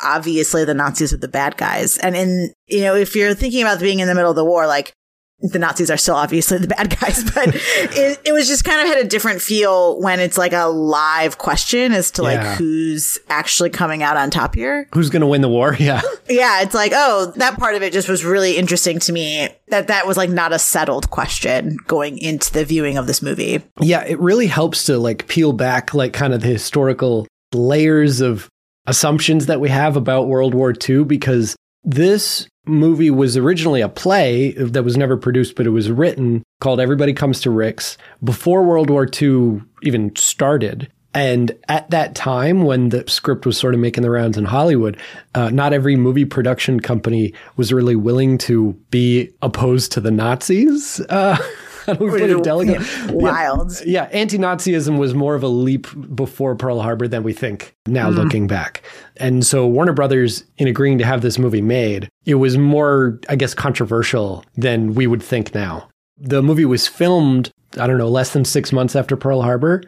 obviously 0.03 0.65
the 0.65 0.73
Nazis 0.73 1.13
are 1.13 1.17
the 1.17 1.27
bad 1.27 1.57
guys. 1.57 1.97
And 1.97 2.15
in, 2.15 2.53
you 2.67 2.81
know, 2.81 2.95
if 2.95 3.15
you're 3.15 3.33
thinking 3.33 3.61
about 3.61 3.79
being 3.79 3.99
in 3.99 4.07
the 4.07 4.15
middle 4.15 4.31
of 4.31 4.35
the 4.35 4.45
war, 4.45 4.67
like, 4.67 4.93
the 5.43 5.59
Nazis 5.59 5.91
are 5.91 5.97
still 5.97 6.15
obviously 6.15 6.57
the 6.57 6.67
bad 6.75 6.97
guys, 6.99 7.23
but 7.31 7.49
it, 7.53 8.21
it, 8.25 8.31
was 8.31 8.47
just 8.47 8.63
kind 8.63 8.81
of 8.81 8.87
had 8.87 9.05
a 9.05 9.07
different 9.07 9.41
feel 9.41 9.99
when 10.01 10.19
it's 10.19 10.37
like 10.37 10.53
a 10.53 10.67
live 10.67 11.37
question 11.37 11.91
as 11.91 12.11
to 12.11 12.23
like 12.23 12.39
who's 12.57 13.19
actually 13.29 13.69
coming 13.69 14.01
out 14.01 14.15
on 14.15 14.29
top 14.29 14.55
here. 14.55 14.87
Who's 14.93 15.09
going 15.09 15.21
to 15.21 15.27
win 15.27 15.41
the 15.41 15.49
war? 15.49 15.77
Yeah. 15.83 16.01
yeah. 16.29 16.61
It's 16.61 16.73
like, 16.73 16.93
oh, 16.95 17.33
that 17.35 17.59
part 17.59 17.75
of 17.75 17.81
it 17.81 17.91
just 17.91 18.07
was 18.07 18.23
really 18.23 18.55
interesting 18.55 18.99
to 18.99 19.11
me 19.11 19.49
that 19.67 19.87
that 19.87 20.07
was 20.07 20.15
like 20.15 20.29
not 20.29 20.53
a 20.53 20.59
settled 20.59 21.09
question 21.09 21.75
going 21.87 22.17
into 22.17 22.53
the 22.53 22.63
viewing 22.63 22.97
of 22.97 23.05
this 23.05 23.21
movie. 23.21 23.61
Yeah. 23.81 24.05
It 24.05 24.17
really 24.19 24.47
helps 24.47 24.85
to 24.85 24.97
like 24.97 25.27
peel 25.27 25.51
back 25.51 25.93
like 25.93 26.13
kind 26.13 26.33
of 26.33 26.39
the 26.39 26.47
historical 26.47 27.27
layers 27.53 28.21
of 28.21 28.49
assumptions 28.85 29.45
that 29.45 29.59
we 29.59 29.69
have 29.69 29.95
about 29.95 30.27
World 30.27 30.53
War 30.53 30.73
II 30.87 31.05
because 31.05 31.55
this 31.83 32.47
movie 32.65 33.09
was 33.09 33.35
originally 33.35 33.81
a 33.81 33.89
play 33.89 34.51
that 34.53 34.83
was 34.83 34.97
never 34.97 35.17
produced, 35.17 35.55
but 35.55 35.67
it 35.67 35.71
was 35.71 35.91
written 35.91 36.43
called 36.61 36.79
Everybody 36.79 37.13
Comes 37.13 37.41
to 37.41 37.49
Rick's 37.49 37.97
before 38.23 38.63
World 38.63 38.89
War 38.89 39.07
II 39.21 39.61
even 39.81 40.15
started. 40.15 40.89
And 41.15 41.51
at 41.69 41.89
that 41.91 42.15
time, 42.15 42.63
when 42.63 42.89
the 42.89 43.03
script 43.07 43.45
was 43.45 43.57
sort 43.57 43.75
of 43.75 43.79
making 43.79 44.01
the 44.01 44.09
rounds 44.09 44.37
in 44.37 44.45
Hollywood, 44.45 44.97
uh, 45.35 45.49
not 45.49 45.71
every 45.71 45.95
movie 45.95 46.25
production 46.25 46.79
company 46.79 47.33
was 47.55 47.71
really 47.71 47.95
willing 47.95 48.39
to 48.39 48.73
be 48.89 49.29
opposed 49.41 49.91
to 49.91 50.01
the 50.01 50.09
Nazis. 50.09 50.99
Uh, 51.09 51.37
how 51.85 51.93
do 51.93 52.05
we 52.05 52.11
put 52.11 52.29
it 52.29 52.43
delicately? 52.43 52.85
Wild. 53.09 53.71
Yeah, 53.85 54.03
yeah. 54.03 54.03
anti-Nazism 54.11 54.97
was 54.97 55.13
more 55.13 55.35
of 55.35 55.43
a 55.43 55.47
leap 55.47 55.87
before 56.15 56.55
Pearl 56.55 56.81
Harbor 56.81 57.07
than 57.07 57.23
we 57.23 57.33
think 57.33 57.75
now, 57.85 58.09
mm. 58.09 58.15
looking 58.15 58.47
back. 58.47 58.81
And 59.17 59.45
so 59.45 59.67
Warner 59.67 59.93
Brothers, 59.93 60.43
in 60.57 60.67
agreeing 60.67 60.97
to 60.97 61.05
have 61.05 61.21
this 61.21 61.37
movie 61.37 61.61
made, 61.61 62.09
it 62.25 62.35
was 62.35 62.57
more, 62.57 63.19
I 63.29 63.35
guess, 63.35 63.53
controversial 63.53 64.43
than 64.55 64.95
we 64.95 65.07
would 65.07 65.21
think 65.21 65.53
now. 65.53 65.87
The 66.23 66.41
movie 66.41 66.65
was 66.65 66.87
filmed, 66.87 67.51
I 67.77 67.85
don't 67.85 67.97
know, 67.97 68.09
less 68.09 68.33
than 68.33 68.45
six 68.45 68.71
months 68.71 68.95
after 68.95 69.15
Pearl 69.15 69.41
Harbor. 69.41 69.83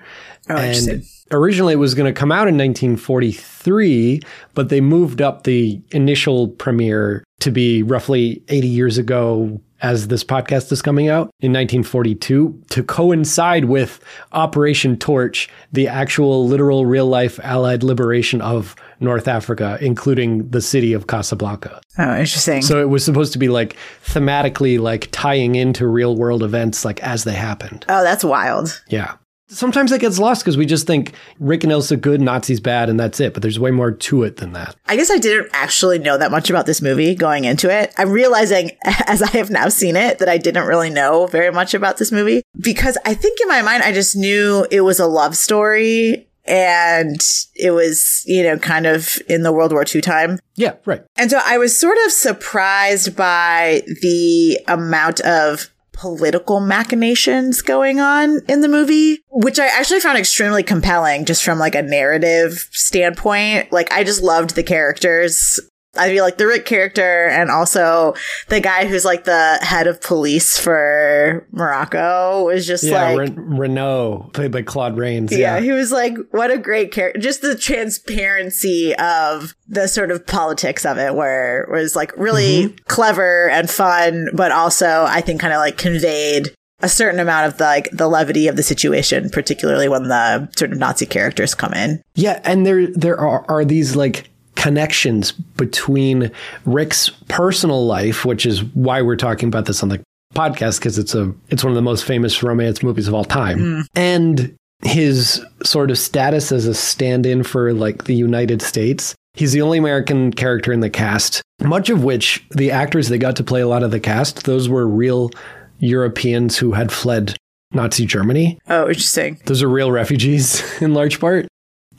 Oh, 0.49 0.55
and 0.55 1.03
originally 1.31 1.73
it 1.73 1.77
was 1.77 1.95
going 1.95 2.13
to 2.13 2.17
come 2.17 2.31
out 2.31 2.47
in 2.47 2.57
1943, 2.57 4.19
but 4.53 4.69
they 4.69 4.81
moved 4.81 5.21
up 5.21 5.43
the 5.43 5.81
initial 5.91 6.49
premiere 6.49 7.23
to 7.39 7.51
be 7.51 7.81
roughly 7.83 8.43
80 8.49 8.67
years 8.67 8.97
ago 8.97 9.61
as 9.81 10.07
this 10.07 10.23
podcast 10.23 10.71
is 10.71 10.81
coming 10.81 11.09
out 11.09 11.31
in 11.41 11.51
1942 11.51 12.63
to 12.69 12.83
coincide 12.83 13.65
with 13.65 14.03
Operation 14.31 14.97
Torch, 14.97 15.49
the 15.71 15.87
actual 15.87 16.47
literal 16.47 16.85
real 16.85 17.05
life 17.05 17.39
Allied 17.43 17.83
liberation 17.83 18.41
of 18.41 18.75
North 19.05 19.29
Africa, 19.29 19.77
including 19.79 20.49
the 20.49 20.61
city 20.61 20.91
of 20.91 21.07
Casablanca. 21.07 21.79
Oh, 21.97 22.17
interesting. 22.17 22.61
So 22.61 22.81
it 22.81 22.89
was 22.89 23.05
supposed 23.05 23.31
to 23.33 23.39
be 23.39 23.47
like 23.47 23.77
thematically 24.05 24.79
like 24.79 25.07
tying 25.11 25.55
into 25.55 25.87
real 25.87 26.17
world 26.17 26.43
events 26.43 26.83
like 26.83 27.01
as 27.01 27.23
they 27.23 27.33
happened. 27.33 27.85
Oh, 27.87 28.03
that's 28.03 28.23
wild. 28.25 28.81
Yeah. 28.89 29.15
Sometimes 29.47 29.91
that 29.91 29.99
gets 29.99 30.17
lost 30.17 30.43
because 30.43 30.57
we 30.57 30.65
just 30.65 30.87
think 30.87 31.13
Rick 31.39 31.63
and 31.63 31.71
Ilsa 31.71 32.01
good, 32.01 32.19
Nazis 32.19 32.59
bad, 32.59 32.89
and 32.89 32.99
that's 32.99 33.19
it. 33.19 33.33
But 33.33 33.43
there's 33.43 33.59
way 33.59 33.69
more 33.69 33.91
to 33.91 34.23
it 34.23 34.37
than 34.37 34.53
that. 34.53 34.75
I 34.87 34.95
guess 34.95 35.11
I 35.11 35.19
didn't 35.19 35.49
actually 35.53 35.99
know 35.99 36.17
that 36.17 36.31
much 36.31 36.49
about 36.49 36.65
this 36.65 36.81
movie 36.81 37.13
going 37.13 37.45
into 37.45 37.69
it. 37.69 37.93
I'm 37.99 38.09
realizing 38.09 38.71
as 39.05 39.21
I 39.21 39.29
have 39.37 39.51
now 39.51 39.69
seen 39.69 39.95
it 39.95 40.17
that 40.17 40.29
I 40.29 40.39
didn't 40.39 40.65
really 40.65 40.89
know 40.89 41.27
very 41.27 41.51
much 41.51 41.75
about 41.75 41.97
this 41.97 42.11
movie 42.11 42.41
because 42.59 42.97
I 43.05 43.13
think 43.13 43.39
in 43.39 43.47
my 43.47 43.61
mind 43.61 43.83
I 43.83 43.91
just 43.91 44.15
knew 44.15 44.65
it 44.71 44.81
was 44.81 44.99
a 44.99 45.05
love 45.05 45.37
story 45.37 46.27
and 46.45 47.19
it 47.55 47.71
was, 47.71 48.23
you 48.25 48.43
know, 48.43 48.57
kind 48.57 48.85
of 48.85 49.17
in 49.27 49.43
the 49.43 49.51
World 49.51 49.71
War 49.71 49.83
II 49.83 50.01
time. 50.01 50.39
Yeah, 50.55 50.75
right. 50.85 51.03
And 51.17 51.31
so 51.31 51.39
I 51.43 51.57
was 51.57 51.79
sort 51.79 51.97
of 52.05 52.11
surprised 52.11 53.15
by 53.15 53.81
the 54.01 54.59
amount 54.67 55.21
of 55.21 55.69
political 55.95 56.59
machinations 56.59 57.61
going 57.61 57.99
on 57.99 58.41
in 58.47 58.61
the 58.61 58.67
movie, 58.67 59.19
which 59.29 59.59
I 59.59 59.67
actually 59.67 60.01
found 60.01 60.17
extremely 60.17 60.61
compelling 60.61 61.25
just 61.25 61.43
from 61.43 61.57
like 61.57 61.73
a 61.73 61.81
narrative 61.81 62.67
standpoint. 62.71 63.71
Like 63.71 63.91
I 63.91 64.03
just 64.03 64.21
loved 64.21 64.55
the 64.55 64.63
characters. 64.63 65.59
I 65.97 66.09
feel 66.09 66.23
like 66.23 66.37
the 66.37 66.47
Rick 66.47 66.65
character 66.65 67.27
and 67.27 67.49
also 67.49 68.13
the 68.49 68.59
guy 68.59 68.85
who's 68.85 69.05
like 69.05 69.23
the 69.23 69.59
head 69.61 69.87
of 69.87 70.01
police 70.01 70.57
for 70.57 71.47
Morocco 71.51 72.45
was 72.45 72.65
just 72.67 72.83
yeah, 72.83 73.09
like 73.09 73.17
Ren- 73.17 73.57
Renault, 73.57 74.29
played 74.33 74.51
by 74.51 74.61
Claude 74.61 74.97
Rains. 74.97 75.31
Yeah, 75.31 75.55
yeah, 75.55 75.61
he 75.61 75.71
was 75.71 75.91
like, 75.91 76.17
what 76.31 76.51
a 76.51 76.57
great 76.57 76.91
character. 76.91 77.19
Just 77.19 77.41
the 77.41 77.55
transparency 77.55 78.95
of 78.95 79.55
the 79.67 79.87
sort 79.87 80.11
of 80.11 80.25
politics 80.25 80.85
of 80.85 80.97
it, 80.97 81.15
where 81.15 81.67
was 81.71 81.95
like 81.95 82.15
really 82.17 82.65
mm-hmm. 82.65 82.75
clever 82.87 83.49
and 83.49 83.69
fun, 83.69 84.29
but 84.33 84.51
also 84.51 85.05
I 85.07 85.21
think 85.21 85.41
kind 85.41 85.53
of 85.53 85.59
like 85.59 85.77
conveyed 85.77 86.53
a 86.81 86.89
certain 86.89 87.19
amount 87.19 87.47
of 87.47 87.57
the, 87.57 87.63
like 87.63 87.89
the 87.91 88.07
levity 88.07 88.47
of 88.47 88.55
the 88.55 88.63
situation, 88.63 89.29
particularly 89.29 89.87
when 89.87 90.03
the 90.03 90.49
sort 90.55 90.71
of 90.71 90.77
Nazi 90.77 91.05
characters 91.05 91.55
come 91.55 91.73
in. 91.73 92.01
Yeah, 92.15 92.41
and 92.43 92.65
there 92.65 92.87
there 92.87 93.19
are, 93.19 93.45
are 93.47 93.65
these 93.65 93.95
like 93.95 94.29
connections 94.65 95.31
between 95.31 96.31
Rick's 96.65 97.11
personal 97.27 97.85
life, 97.85 98.25
which 98.25 98.47
is 98.47 98.63
why 98.73 98.99
we're 98.99 99.15
talking 99.15 99.47
about 99.47 99.67
this 99.67 99.83
on 99.83 99.89
the 99.89 100.01
podcast 100.33 100.79
because 100.79 100.97
it's 100.97 101.13
a 101.13 101.31
it's 101.49 101.63
one 101.63 101.69
of 101.69 101.75
the 101.75 101.83
most 101.83 102.03
famous 102.03 102.41
romance 102.41 102.81
movies 102.81 103.07
of 103.07 103.13
all 103.13 103.25
time, 103.25 103.59
mm. 103.59 103.85
and 103.93 104.55
his 104.81 105.45
sort 105.63 105.91
of 105.91 105.99
status 105.99 106.51
as 106.51 106.65
a 106.65 106.73
stand-in 106.73 107.43
for 107.43 107.73
like 107.73 108.05
the 108.05 108.15
United 108.15 108.59
States. 108.59 109.13
He's 109.35 109.51
the 109.51 109.61
only 109.61 109.77
American 109.77 110.33
character 110.33 110.73
in 110.73 110.79
the 110.79 110.89
cast, 110.89 111.43
much 111.61 111.91
of 111.91 112.03
which 112.03 112.43
the 112.49 112.71
actors 112.71 113.09
that 113.09 113.19
got 113.19 113.35
to 113.35 113.43
play 113.43 113.61
a 113.61 113.67
lot 113.67 113.83
of 113.83 113.91
the 113.91 113.99
cast, 113.99 114.45
those 114.45 114.67
were 114.67 114.87
real 114.87 115.29
Europeans 115.77 116.57
who 116.57 116.71
had 116.71 116.91
fled 116.91 117.37
Nazi 117.71 118.07
Germany. 118.07 118.57
Oh, 118.67 118.87
interesting. 118.87 119.39
Those 119.45 119.61
are 119.61 119.69
real 119.69 119.91
refugees 119.91 120.63
in 120.81 120.95
large 120.95 121.19
part. 121.19 121.45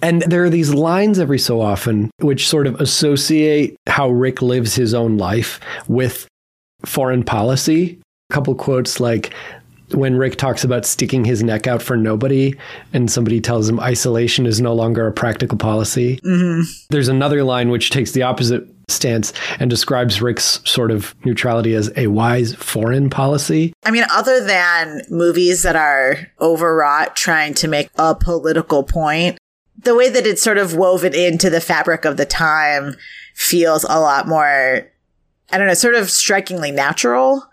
And 0.02 0.22
there 0.22 0.44
are 0.44 0.50
these 0.50 0.74
lines 0.74 1.18
every 1.18 1.38
so 1.38 1.60
often 1.60 2.10
which 2.20 2.48
sort 2.48 2.66
of 2.66 2.80
associate 2.80 3.76
how 3.86 4.10
Rick 4.10 4.42
lives 4.42 4.74
his 4.74 4.94
own 4.94 5.16
life 5.16 5.60
with 5.88 6.28
foreign 6.84 7.24
policy. 7.24 7.98
A 8.30 8.34
couple 8.34 8.54
quotes 8.54 9.00
like 9.00 9.32
when 9.92 10.16
Rick 10.16 10.36
talks 10.36 10.64
about 10.64 10.84
sticking 10.84 11.24
his 11.24 11.42
neck 11.42 11.66
out 11.66 11.80
for 11.80 11.96
nobody 11.96 12.54
and 12.92 13.10
somebody 13.10 13.40
tells 13.40 13.68
him 13.68 13.80
isolation 13.80 14.46
is 14.46 14.60
no 14.60 14.74
longer 14.74 15.06
a 15.06 15.12
practical 15.12 15.56
policy. 15.56 16.18
Mm-hmm. 16.24 16.62
There's 16.90 17.08
another 17.08 17.44
line 17.44 17.70
which 17.70 17.90
takes 17.90 18.12
the 18.12 18.22
opposite 18.22 18.66
stance 18.88 19.32
and 19.58 19.68
describes 19.68 20.22
Rick's 20.22 20.60
sort 20.64 20.90
of 20.90 21.14
neutrality 21.24 21.74
as 21.74 21.90
a 21.96 22.06
wise 22.06 22.54
foreign 22.54 23.10
policy. 23.10 23.72
I 23.84 23.90
mean, 23.90 24.04
other 24.12 24.44
than 24.44 25.02
movies 25.10 25.62
that 25.62 25.76
are 25.76 26.18
overwrought 26.40 27.16
trying 27.16 27.54
to 27.54 27.68
make 27.68 27.88
a 27.96 28.14
political 28.14 28.84
point, 28.84 29.38
the 29.78 29.94
way 29.94 30.08
that 30.08 30.26
it's 30.26 30.42
sort 30.42 30.58
of 30.58 30.74
woven 30.74 31.14
into 31.14 31.50
the 31.50 31.60
fabric 31.60 32.04
of 32.04 32.16
the 32.16 32.26
time 32.26 32.96
feels 33.34 33.84
a 33.84 34.00
lot 34.00 34.26
more, 34.26 34.90
I 35.50 35.58
don't 35.58 35.66
know, 35.66 35.74
sort 35.74 35.94
of 35.94 36.10
strikingly 36.10 36.70
natural 36.70 37.46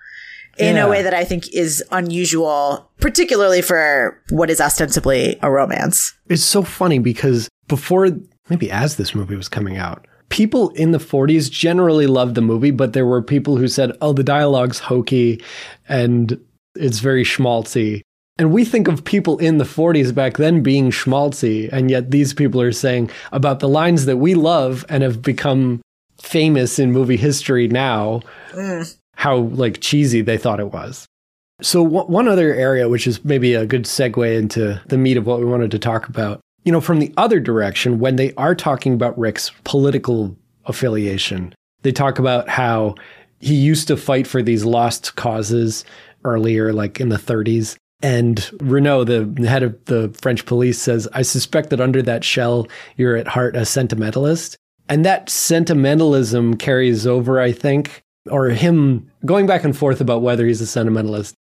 in 0.57 0.75
yeah. 0.75 0.85
a 0.85 0.89
way 0.89 1.01
that 1.01 1.13
I 1.13 1.23
think 1.23 1.51
is 1.53 1.83
unusual, 1.91 2.89
particularly 2.99 3.61
for 3.61 4.21
what 4.29 4.49
is 4.49 4.61
ostensibly 4.61 5.37
a 5.41 5.49
romance. 5.49 6.13
It's 6.29 6.43
so 6.43 6.63
funny 6.63 6.99
because 6.99 7.49
before, 7.67 8.09
maybe 8.49 8.69
as 8.69 8.97
this 8.97 9.15
movie 9.15 9.35
was 9.35 9.49
coming 9.49 9.77
out, 9.77 10.05
people 10.29 10.69
in 10.71 10.91
the 10.91 10.99
40s 10.99 11.49
generally 11.49 12.07
loved 12.07 12.35
the 12.35 12.41
movie, 12.41 12.71
but 12.71 12.93
there 12.93 13.05
were 13.05 13.21
people 13.21 13.57
who 13.57 13.67
said, 13.67 13.91
oh, 14.01 14.13
the 14.13 14.23
dialogue's 14.23 14.79
hokey 14.79 15.41
and 15.89 16.39
it's 16.75 16.99
very 16.99 17.23
schmaltzy. 17.23 18.01
And 18.37 18.51
we 18.51 18.65
think 18.65 18.87
of 18.87 19.05
people 19.05 19.37
in 19.37 19.59
the 19.59 19.63
40s 19.63 20.13
back 20.13 20.37
then 20.37 20.63
being 20.63 20.89
schmaltzy, 20.89 21.69
and 21.71 21.91
yet 21.91 22.09
these 22.09 22.33
people 22.33 22.61
are 22.61 22.71
saying 22.71 23.11
about 23.31 23.59
the 23.59 23.69
lines 23.69 24.05
that 24.05 24.17
we 24.17 24.33
love 24.33 24.85
and 24.89 25.03
have 25.03 25.21
become 25.21 25.81
famous 26.19 26.79
in 26.79 26.91
movie 26.91 27.17
history 27.17 27.67
now, 27.67 28.21
mm. 28.51 28.97
how 29.15 29.37
like 29.37 29.81
cheesy 29.81 30.21
they 30.21 30.37
thought 30.37 30.59
it 30.59 30.71
was. 30.71 31.05
So 31.61 31.83
w- 31.83 32.05
one 32.05 32.27
other 32.27 32.53
area, 32.53 32.89
which 32.89 33.05
is 33.05 33.23
maybe 33.23 33.53
a 33.53 33.67
good 33.67 33.83
segue 33.83 34.37
into 34.37 34.81
the 34.87 34.97
meat 34.97 35.17
of 35.17 35.27
what 35.27 35.39
we 35.39 35.45
wanted 35.45 35.69
to 35.71 35.79
talk 35.79 36.07
about, 36.07 36.39
you 36.63 36.71
know, 36.71 36.81
from 36.81 36.99
the 36.99 37.13
other 37.17 37.39
direction, 37.39 37.99
when 37.99 38.15
they 38.15 38.33
are 38.33 38.55
talking 38.55 38.93
about 38.93 39.17
Rick's 39.17 39.51
political 39.63 40.35
affiliation, 40.65 41.53
they 41.83 41.91
talk 41.91 42.17
about 42.17 42.49
how 42.49 42.95
he 43.39 43.53
used 43.53 43.87
to 43.89 43.97
fight 43.97 44.25
for 44.25 44.41
these 44.41 44.65
lost 44.65 45.15
causes 45.15 45.85
earlier, 46.23 46.73
like 46.73 46.99
in 46.99 47.09
the 47.09 47.17
30s, 47.17 47.75
And 48.03 48.51
Renault, 48.61 49.05
the 49.05 49.47
head 49.47 49.63
of 49.63 49.83
the 49.85 50.13
French 50.21 50.45
police, 50.45 50.77
says, 50.77 51.07
I 51.13 51.21
suspect 51.21 51.69
that 51.69 51.79
under 51.79 52.01
that 52.01 52.25
shell, 52.25 52.67
you're 52.97 53.15
at 53.15 53.29
heart 53.29 53.55
a 53.55 53.61
sentimentalist. 53.61 54.57
And 54.89 55.05
that 55.05 55.29
sentimentalism 55.29 56.57
carries 56.57 57.07
over, 57.07 57.39
I 57.39 57.53
think, 57.53 58.03
or 58.29 58.49
him 58.49 59.09
going 59.25 59.47
back 59.47 59.63
and 59.63 59.75
forth 59.75 60.01
about 60.01 60.21
whether 60.21 60.45
he's 60.45 60.59
a 60.59 60.67
sentimentalist 60.67 61.33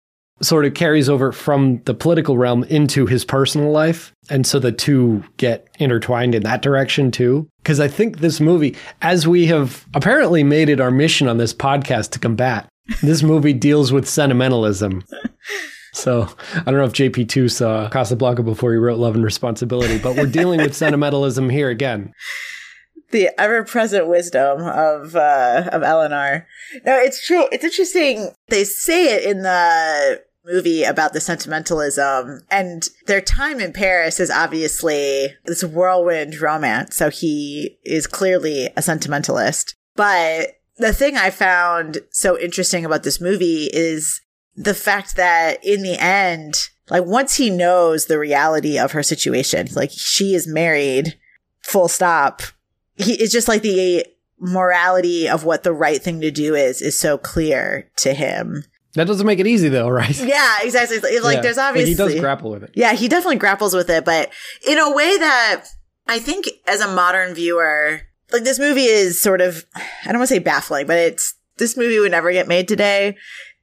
sort 0.42 0.64
of 0.64 0.74
carries 0.74 1.08
over 1.08 1.32
from 1.32 1.82
the 1.84 1.94
political 1.94 2.38
realm 2.38 2.64
into 2.64 3.06
his 3.06 3.24
personal 3.24 3.70
life. 3.70 4.12
And 4.30 4.46
so 4.46 4.58
the 4.58 4.72
two 4.72 5.22
get 5.36 5.68
intertwined 5.78 6.34
in 6.34 6.42
that 6.44 6.62
direction 6.62 7.10
too. 7.10 7.48
Because 7.58 7.80
I 7.80 7.88
think 7.88 8.18
this 8.18 8.40
movie, 8.40 8.76
as 9.02 9.26
we 9.28 9.46
have 9.46 9.86
apparently 9.94 10.42
made 10.42 10.68
it 10.68 10.80
our 10.80 10.90
mission 10.90 11.28
on 11.28 11.38
this 11.38 11.52
podcast 11.52 12.10
to 12.12 12.18
combat, 12.18 12.68
this 13.02 13.22
movie 13.22 13.52
deals 13.52 13.92
with 13.92 14.08
sentimentalism. 14.08 15.04
So 15.92 16.28
I 16.54 16.64
don't 16.64 16.76
know 16.76 16.84
if 16.84 16.92
JP2 16.92 17.50
saw 17.50 17.88
Casablanca 17.88 18.42
before 18.42 18.72
he 18.72 18.78
wrote 18.78 18.98
Love 18.98 19.14
and 19.14 19.24
Responsibility, 19.24 19.98
but 19.98 20.16
we're 20.16 20.26
dealing 20.26 20.60
with 20.60 20.76
sentimentalism 20.76 21.50
here 21.50 21.68
again. 21.68 22.12
The 23.12 23.30
ever-present 23.40 24.06
wisdom 24.06 24.60
of 24.60 25.16
uh, 25.16 25.68
of 25.72 25.82
Eleanor. 25.82 26.46
No, 26.86 26.96
it's 26.96 27.26
true. 27.26 27.48
It's 27.50 27.64
interesting. 27.64 28.30
They 28.46 28.62
say 28.62 29.16
it 29.16 29.24
in 29.24 29.42
the 29.42 30.22
movie 30.44 30.84
about 30.84 31.12
the 31.12 31.20
sentimentalism 31.20 32.42
and 32.50 32.88
their 33.06 33.20
time 33.20 33.60
in 33.60 33.72
Paris 33.72 34.20
is 34.20 34.30
obviously 34.30 35.34
this 35.44 35.64
whirlwind 35.64 36.40
romance. 36.40 36.96
So 36.96 37.10
he 37.10 37.78
is 37.84 38.06
clearly 38.06 38.68
a 38.76 38.82
sentimentalist. 38.82 39.74
But 39.96 40.52
the 40.76 40.92
thing 40.92 41.16
I 41.16 41.30
found 41.30 41.98
so 42.10 42.38
interesting 42.38 42.84
about 42.84 43.02
this 43.02 43.20
movie 43.20 43.68
is 43.72 44.20
the 44.56 44.74
fact 44.74 45.16
that 45.16 45.64
in 45.64 45.82
the 45.82 45.96
end, 45.98 46.68
like 46.88 47.04
once 47.04 47.36
he 47.36 47.50
knows 47.50 48.06
the 48.06 48.18
reality 48.18 48.78
of 48.78 48.92
her 48.92 49.02
situation, 49.02 49.68
like 49.74 49.90
she 49.92 50.34
is 50.34 50.46
married, 50.46 51.18
full 51.62 51.88
stop. 51.88 52.42
He 52.96 53.14
it's 53.14 53.32
just 53.32 53.48
like 53.48 53.62
the 53.62 54.06
morality 54.38 55.28
of 55.28 55.44
what 55.44 55.62
the 55.62 55.72
right 55.72 56.02
thing 56.02 56.20
to 56.20 56.30
do 56.30 56.54
is 56.54 56.80
is 56.80 56.98
so 56.98 57.18
clear 57.18 57.90
to 57.96 58.14
him 58.14 58.64
that 58.94 59.06
doesn't 59.06 59.26
make 59.26 59.38
it 59.38 59.46
easy 59.46 59.68
though, 59.68 59.88
right? 59.88 60.18
Yeah, 60.20 60.58
exactly. 60.62 60.98
Like 61.20 61.36
yeah. 61.36 61.40
there's 61.40 61.58
obviously 61.58 61.94
like 61.94 62.10
he 62.10 62.14
does 62.14 62.20
grapple 62.20 62.50
with 62.50 62.64
it. 62.64 62.70
Yeah, 62.74 62.92
he 62.94 63.08
definitely 63.08 63.36
grapples 63.36 63.74
with 63.74 63.88
it, 63.90 64.04
but 64.04 64.32
in 64.66 64.78
a 64.78 64.94
way 64.94 65.16
that 65.18 65.64
I 66.06 66.18
think 66.18 66.48
as 66.66 66.80
a 66.80 66.92
modern 66.92 67.34
viewer, 67.34 68.00
like 68.32 68.44
this 68.44 68.58
movie 68.58 68.84
is 68.84 69.20
sort 69.20 69.40
of 69.40 69.64
I 69.76 70.06
don't 70.06 70.18
want 70.18 70.28
to 70.28 70.34
say 70.34 70.40
baffling, 70.40 70.86
but 70.86 70.98
it's 70.98 71.34
this 71.56 71.76
movie 71.76 71.98
would 71.98 72.10
never 72.10 72.32
get 72.32 72.48
made 72.48 72.66
today 72.66 73.16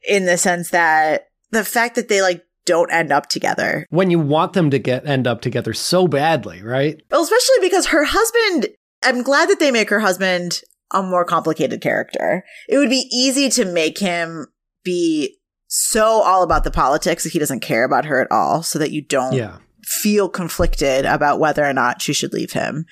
in 0.08 0.26
the 0.26 0.38
sense 0.38 0.70
that 0.72 1.30
the 1.52 1.64
fact 1.64 1.96
that 1.96 2.10
they 2.10 2.22
like 2.22 2.44
don't 2.66 2.92
end 2.92 3.12
up 3.12 3.28
together. 3.30 3.88
When 3.90 4.10
you 4.10 4.20
want 4.20 4.54
them 4.54 4.70
to 4.72 4.80
get 4.80 5.08
end 5.08 5.26
up 5.26 5.42
together 5.42 5.74
so 5.74 6.08
badly, 6.08 6.62
right? 6.62 7.02
Well, 7.10 7.24
especially 7.24 7.60
because 7.62 7.88
her 7.88 8.04
husband 8.04 8.68
I'm 9.04 9.24
glad 9.24 9.50
that 9.50 9.60
they 9.60 9.72
make 9.72 9.90
her 9.90 10.00
husband 10.00 10.62
a 10.92 11.04
more 11.04 11.26
complicated 11.26 11.82
character. 11.82 12.44
It 12.68 12.78
would 12.78 12.90
be 12.90 13.08
easy 13.12 13.50
to 13.50 13.66
make 13.66 14.00
him 14.00 14.48
be 14.84 15.38
so 15.68 16.06
all 16.06 16.44
about 16.44 16.64
the 16.64 16.72
politics 16.72 17.24
that 17.24 17.34
he 17.34 17.40
doesn't 17.40 17.60
care 17.60 17.84
about 17.84 18.06
her 18.06 18.22
at 18.22 18.32
all 18.32 18.64
so 18.64 18.80
that 18.80 18.92
you 18.92 19.02
don't 19.02 19.34
yeah. 19.34 19.58
feel 19.84 20.30
conflicted 20.30 21.06
about 21.06 21.40
whether 21.40 21.64
or 21.64 21.74
not 21.74 22.02
she 22.02 22.14
should 22.14 22.34
leave 22.34 22.54
him. 22.54 22.86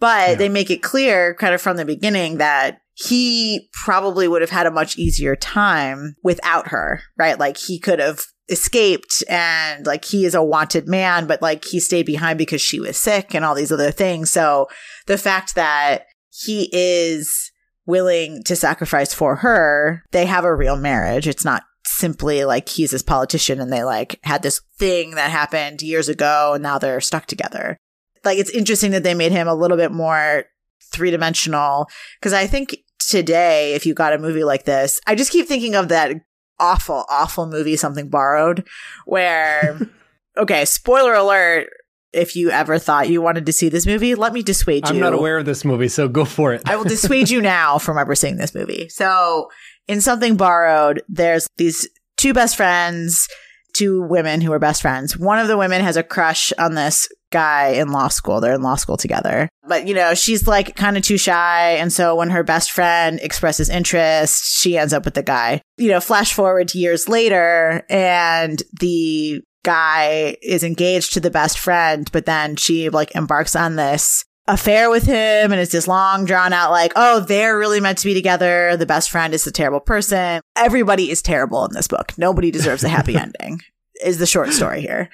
But 0.00 0.30
yeah. 0.30 0.34
they 0.36 0.48
make 0.48 0.70
it 0.70 0.82
clear 0.82 1.34
kind 1.34 1.54
of 1.54 1.60
from 1.60 1.76
the 1.76 1.84
beginning 1.84 2.38
that 2.38 2.81
he 2.94 3.68
probably 3.72 4.28
would 4.28 4.42
have 4.42 4.50
had 4.50 4.66
a 4.66 4.70
much 4.70 4.98
easier 4.98 5.34
time 5.34 6.16
without 6.22 6.68
her, 6.68 7.02
right? 7.16 7.38
Like 7.38 7.56
he 7.56 7.78
could 7.78 7.98
have 7.98 8.20
escaped 8.48 9.24
and 9.28 9.86
like 9.86 10.04
he 10.04 10.24
is 10.24 10.34
a 10.34 10.42
wanted 10.42 10.86
man, 10.86 11.26
but 11.26 11.40
like 11.40 11.64
he 11.64 11.80
stayed 11.80 12.06
behind 12.06 12.38
because 12.38 12.60
she 12.60 12.80
was 12.80 12.96
sick 12.96 13.34
and 13.34 13.44
all 13.44 13.54
these 13.54 13.72
other 13.72 13.90
things. 13.90 14.30
So 14.30 14.68
the 15.06 15.18
fact 15.18 15.54
that 15.54 16.06
he 16.30 16.68
is 16.72 17.50
willing 17.86 18.42
to 18.44 18.56
sacrifice 18.56 19.14
for 19.14 19.36
her, 19.36 20.02
they 20.12 20.26
have 20.26 20.44
a 20.44 20.54
real 20.54 20.76
marriage. 20.76 21.26
It's 21.26 21.44
not 21.44 21.62
simply 21.84 22.44
like 22.44 22.68
he's 22.68 22.90
this 22.90 23.02
politician 23.02 23.60
and 23.60 23.72
they 23.72 23.84
like 23.84 24.18
had 24.22 24.42
this 24.42 24.60
thing 24.78 25.12
that 25.12 25.30
happened 25.30 25.82
years 25.82 26.08
ago 26.08 26.52
and 26.54 26.62
now 26.62 26.78
they're 26.78 27.00
stuck 27.00 27.26
together. 27.26 27.76
Like 28.24 28.38
it's 28.38 28.50
interesting 28.50 28.92
that 28.92 29.02
they 29.02 29.14
made 29.14 29.32
him 29.32 29.48
a 29.48 29.54
little 29.54 29.76
bit 29.76 29.92
more 29.92 30.44
three 30.90 31.10
dimensional 31.10 31.88
because 32.20 32.32
I 32.32 32.46
think 32.46 32.76
today, 32.98 33.74
if 33.74 33.86
you 33.86 33.94
got 33.94 34.12
a 34.12 34.18
movie 34.18 34.44
like 34.44 34.64
this, 34.64 35.00
I 35.06 35.14
just 35.14 35.32
keep 35.32 35.46
thinking 35.46 35.74
of 35.74 35.88
that 35.88 36.16
awful, 36.58 37.04
awful 37.08 37.46
movie, 37.46 37.76
Something 37.76 38.08
Borrowed, 38.08 38.66
where, 39.04 39.78
okay, 40.36 40.64
spoiler 40.64 41.14
alert, 41.14 41.68
if 42.12 42.36
you 42.36 42.50
ever 42.50 42.78
thought 42.78 43.08
you 43.08 43.22
wanted 43.22 43.46
to 43.46 43.52
see 43.52 43.68
this 43.68 43.86
movie, 43.86 44.14
let 44.14 44.32
me 44.32 44.42
dissuade 44.42 44.86
you. 44.88 44.94
I'm 44.94 45.00
not 45.00 45.14
aware 45.14 45.38
of 45.38 45.46
this 45.46 45.64
movie, 45.64 45.88
so 45.88 46.08
go 46.08 46.24
for 46.24 46.52
it. 46.52 46.62
I 46.66 46.76
will 46.76 46.84
dissuade 46.84 47.30
you 47.30 47.40
now 47.42 47.78
from 47.78 47.98
ever 47.98 48.14
seeing 48.14 48.36
this 48.36 48.54
movie. 48.54 48.88
So, 48.88 49.48
in 49.88 50.00
Something 50.00 50.36
Borrowed, 50.36 51.02
there's 51.08 51.48
these 51.56 51.88
two 52.16 52.34
best 52.34 52.56
friends, 52.56 53.28
two 53.72 54.02
women 54.02 54.42
who 54.42 54.52
are 54.52 54.58
best 54.58 54.82
friends. 54.82 55.16
One 55.16 55.38
of 55.38 55.48
the 55.48 55.56
women 55.56 55.82
has 55.82 55.96
a 55.96 56.02
crush 56.02 56.52
on 56.58 56.74
this 56.74 57.08
guy 57.32 57.68
in 57.70 57.88
law 57.88 58.08
school. 58.08 58.40
They're 58.40 58.54
in 58.54 58.62
law 58.62 58.76
school 58.76 58.96
together. 58.96 59.48
But, 59.66 59.88
you 59.88 59.94
know, 59.94 60.14
she's 60.14 60.46
like 60.46 60.76
kind 60.76 60.96
of 60.96 61.02
too 61.02 61.18
shy. 61.18 61.72
And 61.72 61.92
so 61.92 62.14
when 62.14 62.30
her 62.30 62.44
best 62.44 62.70
friend 62.70 63.18
expresses 63.20 63.68
interest, 63.68 64.44
she 64.44 64.78
ends 64.78 64.92
up 64.92 65.04
with 65.04 65.14
the 65.14 65.22
guy. 65.22 65.62
You 65.76 65.88
know, 65.88 66.00
flash 66.00 66.32
forward 66.32 66.68
to 66.68 66.78
years 66.78 67.08
later 67.08 67.84
and 67.88 68.62
the 68.78 69.42
guy 69.64 70.36
is 70.42 70.62
engaged 70.62 71.14
to 71.14 71.20
the 71.20 71.30
best 71.30 71.58
friend, 71.58 72.08
but 72.12 72.26
then 72.26 72.56
she 72.56 72.88
like 72.88 73.14
embarks 73.14 73.56
on 73.56 73.76
this 73.76 74.24
affair 74.48 74.90
with 74.90 75.04
him 75.04 75.52
and 75.52 75.54
it's 75.54 75.72
this 75.72 75.86
long 75.88 76.24
drawn 76.24 76.52
out 76.52 76.70
like, 76.70 76.92
oh, 76.96 77.20
they're 77.20 77.58
really 77.58 77.80
meant 77.80 77.98
to 77.98 78.06
be 78.06 78.14
together. 78.14 78.76
The 78.76 78.86
best 78.86 79.10
friend 79.10 79.32
is 79.32 79.46
a 79.46 79.52
terrible 79.52 79.80
person. 79.80 80.42
Everybody 80.56 81.10
is 81.10 81.22
terrible 81.22 81.64
in 81.64 81.72
this 81.72 81.88
book. 81.88 82.12
Nobody 82.18 82.50
deserves 82.50 82.84
a 82.84 82.88
happy 82.88 83.16
ending 83.16 83.60
is 84.04 84.18
the 84.18 84.26
short 84.26 84.52
story 84.52 84.80
here. 84.80 85.08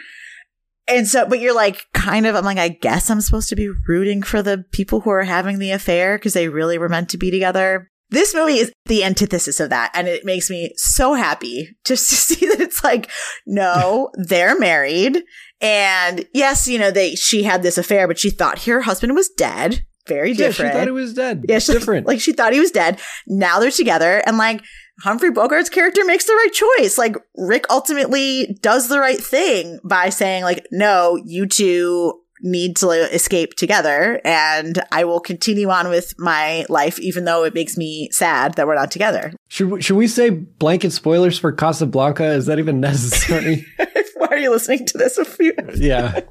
And 0.88 1.07
so, 1.07 1.27
but 1.29 1.40
you're 1.40 1.55
like 1.55 1.85
kind 1.92 2.27
of, 2.27 2.35
I'm 2.35 2.44
like, 2.44 2.59
I 2.59 2.68
guess 2.68 3.11
I'm 3.11 3.20
supposed 3.20 3.48
to 3.51 3.57
be 3.57 3.70
rooting 3.87 4.22
for 4.22 4.42
the 4.42 4.64
people 4.72 5.01
who 5.01 5.11
are 5.11 5.24
having 5.24 5.59
the 5.59 5.70
affair 5.70 6.16
because 6.16 6.33
they 6.33 6.48
really 6.48 6.79
were 6.79 6.88
meant 6.88 7.11
to 7.11 7.18
be 7.18 7.31
together. 7.31 7.90
This 8.11 8.35
movie 8.35 8.55
is 8.55 8.72
the 8.87 9.05
antithesis 9.05 9.61
of 9.61 9.68
that. 9.68 9.90
And 9.92 10.09
it 10.09 10.24
makes 10.24 10.48
me 10.48 10.72
so 10.77 11.12
happy 11.12 11.77
just 11.85 12.09
to 12.09 12.16
see 12.37 12.46
that 12.46 12.61
it's 12.61 12.83
like, 12.83 13.11
no, 13.46 14.11
they're 14.14 14.59
married. 14.59 15.22
And 15.61 16.27
yes, 16.33 16.66
you 16.66 16.79
know, 16.79 16.90
they, 16.90 17.14
she 17.14 17.42
had 17.42 17.62
this 17.62 17.79
affair, 17.79 18.09
but 18.09 18.18
she 18.18 18.31
thought 18.31 18.64
her 18.64 18.81
husband 18.81 19.14
was 19.14 19.29
dead. 19.29 19.85
Very 20.07 20.33
different. 20.33 20.68
Yeah, 20.68 20.72
she 20.72 20.79
thought 20.79 20.87
he 20.87 20.92
was 20.92 21.14
dead. 21.14 21.44
Yeah, 21.46 21.59
she, 21.59 21.72
different. 21.72 22.07
Like 22.07 22.20
she 22.20 22.33
thought 22.33 22.55
he 22.55 22.61
was 22.61 22.70
dead. 22.70 22.98
Now 23.27 23.59
they're 23.59 23.70
together. 23.70 24.22
And 24.24 24.38
like 24.38 24.62
Humphrey 25.03 25.31
Bogart's 25.31 25.71
character 25.71 26.05
makes 26.05 26.25
the 26.25 26.33
right 26.33 26.53
choice. 26.53 26.99
Like 26.99 27.17
Rick 27.37 27.67
ultimately 27.71 28.59
does 28.63 28.89
the 28.89 28.99
right 28.99 29.21
thing 29.21 29.79
by 29.85 30.09
saying 30.09 30.43
like, 30.43 30.67
no, 30.71 31.17
you 31.25 31.47
two 31.47 32.21
need 32.41 32.77
to 32.77 32.91
escape 33.13 33.55
together 33.55 34.21
and 34.25 34.81
I 34.93 35.05
will 35.05 35.19
continue 35.19 35.71
on 35.71 35.89
with 35.89 36.15
my 36.19 36.65
life 36.69 37.01
even 37.01 37.25
though 37.25 37.43
it 37.43 37.53
makes 37.53 37.77
me 37.77 38.11
sad 38.13 38.55
that 38.55 38.67
we're 38.67 38.77
not 38.77 38.93
together. 38.93 39.33
Should 39.49 39.71
we, 39.71 39.83
should 39.83 39.97
we 39.97 40.07
say 40.07 40.31
blanket 40.31 40.93
spoilers 40.93 41.39
for 41.39 41.51
Casablanca? 41.51 42.33
Is 42.33 42.47
that 42.47 42.61
even 42.61 42.81
necessary? 42.81 43.67
Why 44.17 44.29
are 44.29 44.39
you 44.39 44.51
listening 44.51 44.87
to 44.87 44.99
this? 44.99 45.19
A 45.19 45.25
few? 45.25 45.55
Yeah. 45.75 46.21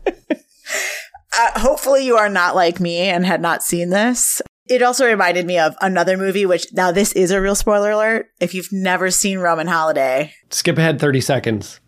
Uh, 1.39 1.59
hopefully 1.59 2.03
you 2.03 2.15
are 2.17 2.29
not 2.29 2.55
like 2.55 2.79
me 2.79 2.97
and 2.97 3.23
had 3.23 3.41
not 3.41 3.61
seen 3.61 3.91
this. 3.91 4.41
It 4.69 4.81
also 4.81 5.05
reminded 5.05 5.45
me 5.45 5.57
of 5.59 5.75
another 5.81 6.17
movie, 6.17 6.45
which 6.45 6.67
now 6.73 6.91
this 6.91 7.13
is 7.13 7.31
a 7.31 7.41
real 7.41 7.55
spoiler 7.55 7.91
alert. 7.91 8.27
If 8.39 8.53
you've 8.53 8.71
never 8.71 9.11
seen 9.11 9.39
Roman 9.39 9.67
Holiday, 9.67 10.33
skip 10.49 10.77
ahead 10.77 10.99
30 10.99 11.21
seconds 11.21 11.79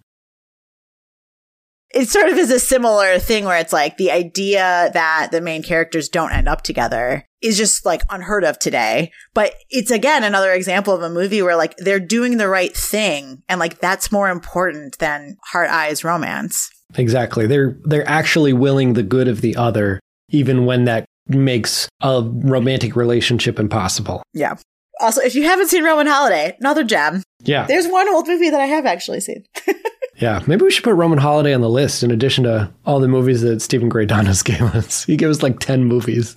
it 1.92 2.08
sort 2.08 2.30
of 2.30 2.38
is 2.38 2.52
a 2.52 2.60
similar 2.60 3.18
thing 3.18 3.46
where 3.46 3.58
it's 3.58 3.74
like 3.74 3.98
the 3.98 4.12
idea 4.12 4.92
that 4.94 5.30
the 5.32 5.42
main 5.42 5.64
characters 5.64 6.08
don't 6.08 6.32
end 6.32 6.48
up 6.48 6.62
together 6.62 7.26
is 7.42 7.58
just 7.58 7.86
like 7.86 8.02
unheard 8.10 8.44
of 8.44 8.60
today. 8.60 9.12
But 9.34 9.56
it's 9.70 9.92
again 9.92 10.24
another 10.24 10.52
example 10.54 10.94
of 10.94 11.02
a 11.02 11.10
movie 11.10 11.42
where 11.42 11.56
like 11.56 11.76
they're 11.78 12.00
doing 12.00 12.38
the 12.38 12.48
right 12.48 12.76
thing 12.76 13.42
and 13.50 13.60
like 13.60 13.80
that's 13.80 14.12
more 14.12 14.30
important 14.30 15.00
than 15.00 15.38
heart 15.46 15.70
eyes 15.70 16.04
romance. 16.04 16.70
Exactly. 16.96 17.48
They're 17.48 17.78
they're 17.86 18.08
actually 18.08 18.54
willing 18.54 18.94
the 18.94 19.04
good 19.04 19.28
of 19.28 19.42
the 19.42 19.56
other 19.56 20.00
even 20.32 20.66
when 20.66 20.86
that 20.86 21.06
makes 21.30 21.88
a 22.02 22.22
romantic 22.24 22.96
relationship 22.96 23.60
impossible. 23.60 24.24
Yeah. 24.34 24.56
Also, 25.00 25.22
if 25.22 25.36
you 25.36 25.44
haven't 25.44 25.70
seen 25.70 25.84
Roman 25.84 26.08
Holiday, 26.08 26.58
another 26.60 26.84
gem. 26.84 27.24
Yeah. 27.44 27.66
There's 27.66 27.88
one 27.88 28.10
old 28.10 28.28
movie 28.28 28.50
that 28.50 28.60
I 28.60 28.66
have 28.66 28.86
actually 28.86 29.22
seen. 29.22 29.46
Yeah, 30.20 30.44
maybe 30.48 30.64
we 30.64 30.72
should 30.72 30.84
put 30.84 30.96
Roman 30.96 31.18
Holiday 31.18 31.54
on 31.54 31.62
the 31.62 31.70
list 31.70 32.04
in 32.04 32.12
addition 32.12 32.44
to 32.44 32.70
all 32.86 33.00
the 33.00 33.08
movies 33.08 33.42
that 33.42 33.62
Steven 33.62 33.90
Greydanus 33.90 34.44
gave 34.44 34.62
us. 34.62 35.06
He 35.06 35.16
gave 35.16 35.30
us 35.30 35.42
like 35.42 35.60
10 35.60 35.86
movies. 35.86 36.36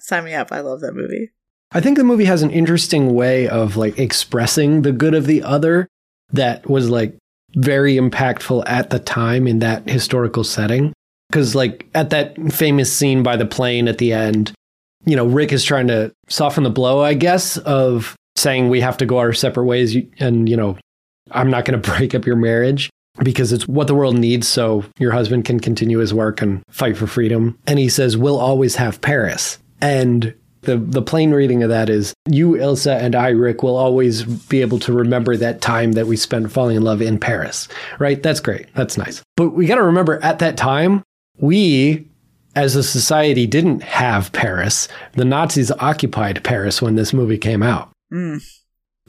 Sign 0.00 0.24
me 0.24 0.34
up. 0.34 0.50
I 0.50 0.60
love 0.60 0.80
that 0.80 0.94
movie. 0.94 1.30
I 1.72 1.80
think 1.80 1.96
the 1.96 2.04
movie 2.04 2.24
has 2.24 2.42
an 2.42 2.50
interesting 2.50 3.14
way 3.14 3.48
of 3.48 3.76
like 3.76 3.98
expressing 3.98 4.82
the 4.82 4.92
good 4.92 5.14
of 5.14 5.26
the 5.26 5.42
other 5.42 5.88
that 6.32 6.68
was 6.68 6.90
like 6.90 7.16
very 7.56 7.94
impactful 7.94 8.64
at 8.66 8.90
the 8.90 8.98
time 8.98 9.46
in 9.46 9.60
that 9.60 9.88
historical 9.88 10.44
setting. 10.44 10.92
Because, 11.34 11.56
like, 11.56 11.84
at 11.96 12.10
that 12.10 12.36
famous 12.52 12.92
scene 12.92 13.24
by 13.24 13.34
the 13.34 13.44
plane 13.44 13.88
at 13.88 13.98
the 13.98 14.12
end, 14.12 14.52
you 15.04 15.16
know, 15.16 15.26
Rick 15.26 15.52
is 15.52 15.64
trying 15.64 15.88
to 15.88 16.12
soften 16.28 16.62
the 16.62 16.70
blow, 16.70 17.00
I 17.00 17.14
guess, 17.14 17.56
of 17.56 18.14
saying 18.36 18.68
we 18.68 18.80
have 18.82 18.98
to 18.98 19.04
go 19.04 19.18
our 19.18 19.32
separate 19.32 19.64
ways 19.64 19.96
and, 20.20 20.48
you 20.48 20.56
know, 20.56 20.78
I'm 21.32 21.50
not 21.50 21.64
going 21.64 21.80
to 21.82 21.90
break 21.90 22.14
up 22.14 22.24
your 22.24 22.36
marriage 22.36 22.88
because 23.18 23.52
it's 23.52 23.66
what 23.66 23.88
the 23.88 23.96
world 23.96 24.16
needs 24.16 24.46
so 24.46 24.84
your 25.00 25.10
husband 25.10 25.44
can 25.44 25.58
continue 25.58 25.98
his 25.98 26.14
work 26.14 26.40
and 26.40 26.62
fight 26.70 26.96
for 26.96 27.08
freedom. 27.08 27.58
And 27.66 27.80
he 27.80 27.88
says, 27.88 28.16
We'll 28.16 28.38
always 28.38 28.76
have 28.76 29.00
Paris. 29.00 29.58
And 29.80 30.34
the, 30.62 30.76
the 30.76 31.02
plain 31.02 31.32
reading 31.32 31.64
of 31.64 31.68
that 31.70 31.90
is 31.90 32.14
you, 32.30 32.52
Ilsa, 32.52 32.96
and 32.96 33.16
I, 33.16 33.30
Rick, 33.30 33.64
will 33.64 33.76
always 33.76 34.22
be 34.22 34.60
able 34.60 34.78
to 34.78 34.92
remember 34.92 35.36
that 35.36 35.60
time 35.60 35.92
that 35.92 36.06
we 36.06 36.16
spent 36.16 36.52
falling 36.52 36.76
in 36.76 36.84
love 36.84 37.02
in 37.02 37.18
Paris, 37.18 37.66
right? 37.98 38.22
That's 38.22 38.38
great. 38.38 38.68
That's 38.76 38.96
nice. 38.96 39.20
But 39.36 39.50
we 39.50 39.66
got 39.66 39.76
to 39.76 39.82
remember 39.82 40.22
at 40.22 40.38
that 40.38 40.56
time, 40.56 41.02
we 41.38 42.06
as 42.56 42.76
a 42.76 42.82
society 42.82 43.46
didn't 43.46 43.82
have 43.82 44.32
Paris. 44.32 44.88
The 45.12 45.24
Nazis 45.24 45.70
occupied 45.72 46.44
Paris 46.44 46.80
when 46.80 46.94
this 46.94 47.12
movie 47.12 47.38
came 47.38 47.62
out. 47.62 47.90
Mm. 48.12 48.42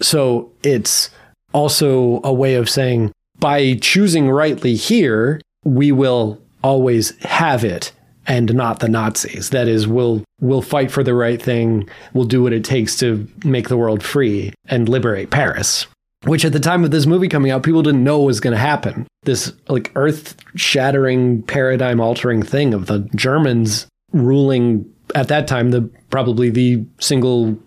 So 0.01 0.51
it's 0.63 1.09
also 1.53 2.21
a 2.23 2.33
way 2.33 2.55
of 2.55 2.69
saying 2.69 3.11
by 3.39 3.75
choosing 3.75 4.29
rightly 4.29 4.75
here, 4.75 5.41
we 5.63 5.91
will 5.91 6.41
always 6.63 7.17
have 7.23 7.63
it 7.63 7.91
and 8.27 8.53
not 8.53 8.79
the 8.79 8.89
Nazis. 8.89 9.51
That 9.51 9.67
is, 9.67 9.87
we'll 9.87 10.23
we'll 10.41 10.61
fight 10.61 10.91
for 10.91 11.03
the 11.03 11.13
right 11.13 11.41
thing. 11.41 11.87
We'll 12.13 12.25
do 12.25 12.41
what 12.41 12.53
it 12.53 12.63
takes 12.63 12.97
to 12.97 13.27
make 13.43 13.69
the 13.69 13.77
world 13.77 14.03
free 14.03 14.53
and 14.67 14.89
liberate 14.89 15.29
Paris. 15.29 15.87
Which 16.25 16.43
at 16.43 16.53
the 16.53 16.59
time 16.59 16.83
of 16.83 16.91
this 16.91 17.05
movie 17.05 17.27
coming 17.27 17.51
out, 17.51 17.63
people 17.63 17.83
didn't 17.83 18.03
know 18.03 18.21
was 18.21 18.39
going 18.39 18.53
to 18.53 18.59
happen. 18.59 19.07
This 19.23 19.53
like 19.67 19.91
earth-shattering, 19.95 21.43
paradigm-altering 21.43 22.43
thing 22.43 22.73
of 22.73 22.87
the 22.87 23.07
Germans 23.15 23.87
ruling 24.11 24.91
at 25.13 25.27
that 25.27 25.47
time 25.47 25.71
the 25.71 25.89
probably 26.09 26.49
the 26.49 26.83
single, 26.99 27.57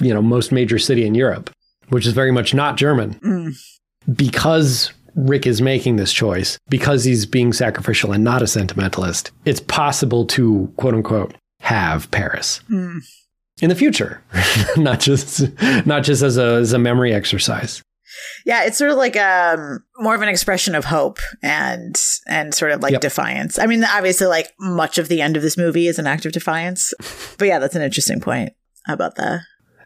you 0.00 0.14
know, 0.14 0.22
most 0.22 0.52
major 0.52 0.78
city 0.78 1.04
in 1.04 1.14
Europe, 1.14 1.50
which 1.88 2.06
is 2.06 2.12
very 2.12 2.30
much 2.30 2.54
not 2.54 2.76
German. 2.76 3.14
Mm. 3.14 3.56
Because 4.14 4.92
Rick 5.16 5.46
is 5.46 5.62
making 5.62 5.96
this 5.96 6.12
choice 6.12 6.58
because 6.68 7.04
he's 7.04 7.26
being 7.26 7.52
sacrificial 7.52 8.12
and 8.12 8.24
not 8.24 8.42
a 8.42 8.46
sentimentalist, 8.46 9.30
it's 9.44 9.60
possible 9.60 10.26
to 10.26 10.72
quote 10.76 10.94
unquote 10.94 11.34
have 11.60 12.10
Paris. 12.10 12.60
Mm. 12.70 13.00
In 13.62 13.68
the 13.68 13.76
future, 13.76 14.22
not 14.76 15.00
just 15.00 15.44
not 15.86 16.02
just 16.02 16.22
as 16.22 16.36
a 16.36 16.56
as 16.56 16.72
a 16.72 16.78
memory 16.78 17.14
exercise. 17.14 17.82
Yeah, 18.44 18.64
it's 18.64 18.78
sort 18.78 18.90
of 18.90 18.96
like 18.96 19.16
um 19.16 19.84
more 19.98 20.14
of 20.14 20.22
an 20.22 20.28
expression 20.28 20.74
of 20.74 20.84
hope 20.84 21.18
and 21.42 22.00
and 22.26 22.54
sort 22.54 22.72
of 22.72 22.82
like 22.82 22.92
yep. 22.92 23.00
defiance. 23.00 23.58
I 23.58 23.66
mean, 23.66 23.84
obviously, 23.84 24.26
like 24.26 24.52
much 24.58 24.98
of 24.98 25.08
the 25.08 25.20
end 25.20 25.36
of 25.36 25.42
this 25.42 25.56
movie 25.56 25.88
is 25.88 25.98
an 25.98 26.06
act 26.06 26.26
of 26.26 26.32
defiance. 26.32 26.92
But 27.36 27.48
yeah, 27.48 27.58
that's 27.58 27.74
an 27.74 27.82
interesting 27.82 28.20
point 28.20 28.52
about 28.86 29.16
that. 29.16 29.40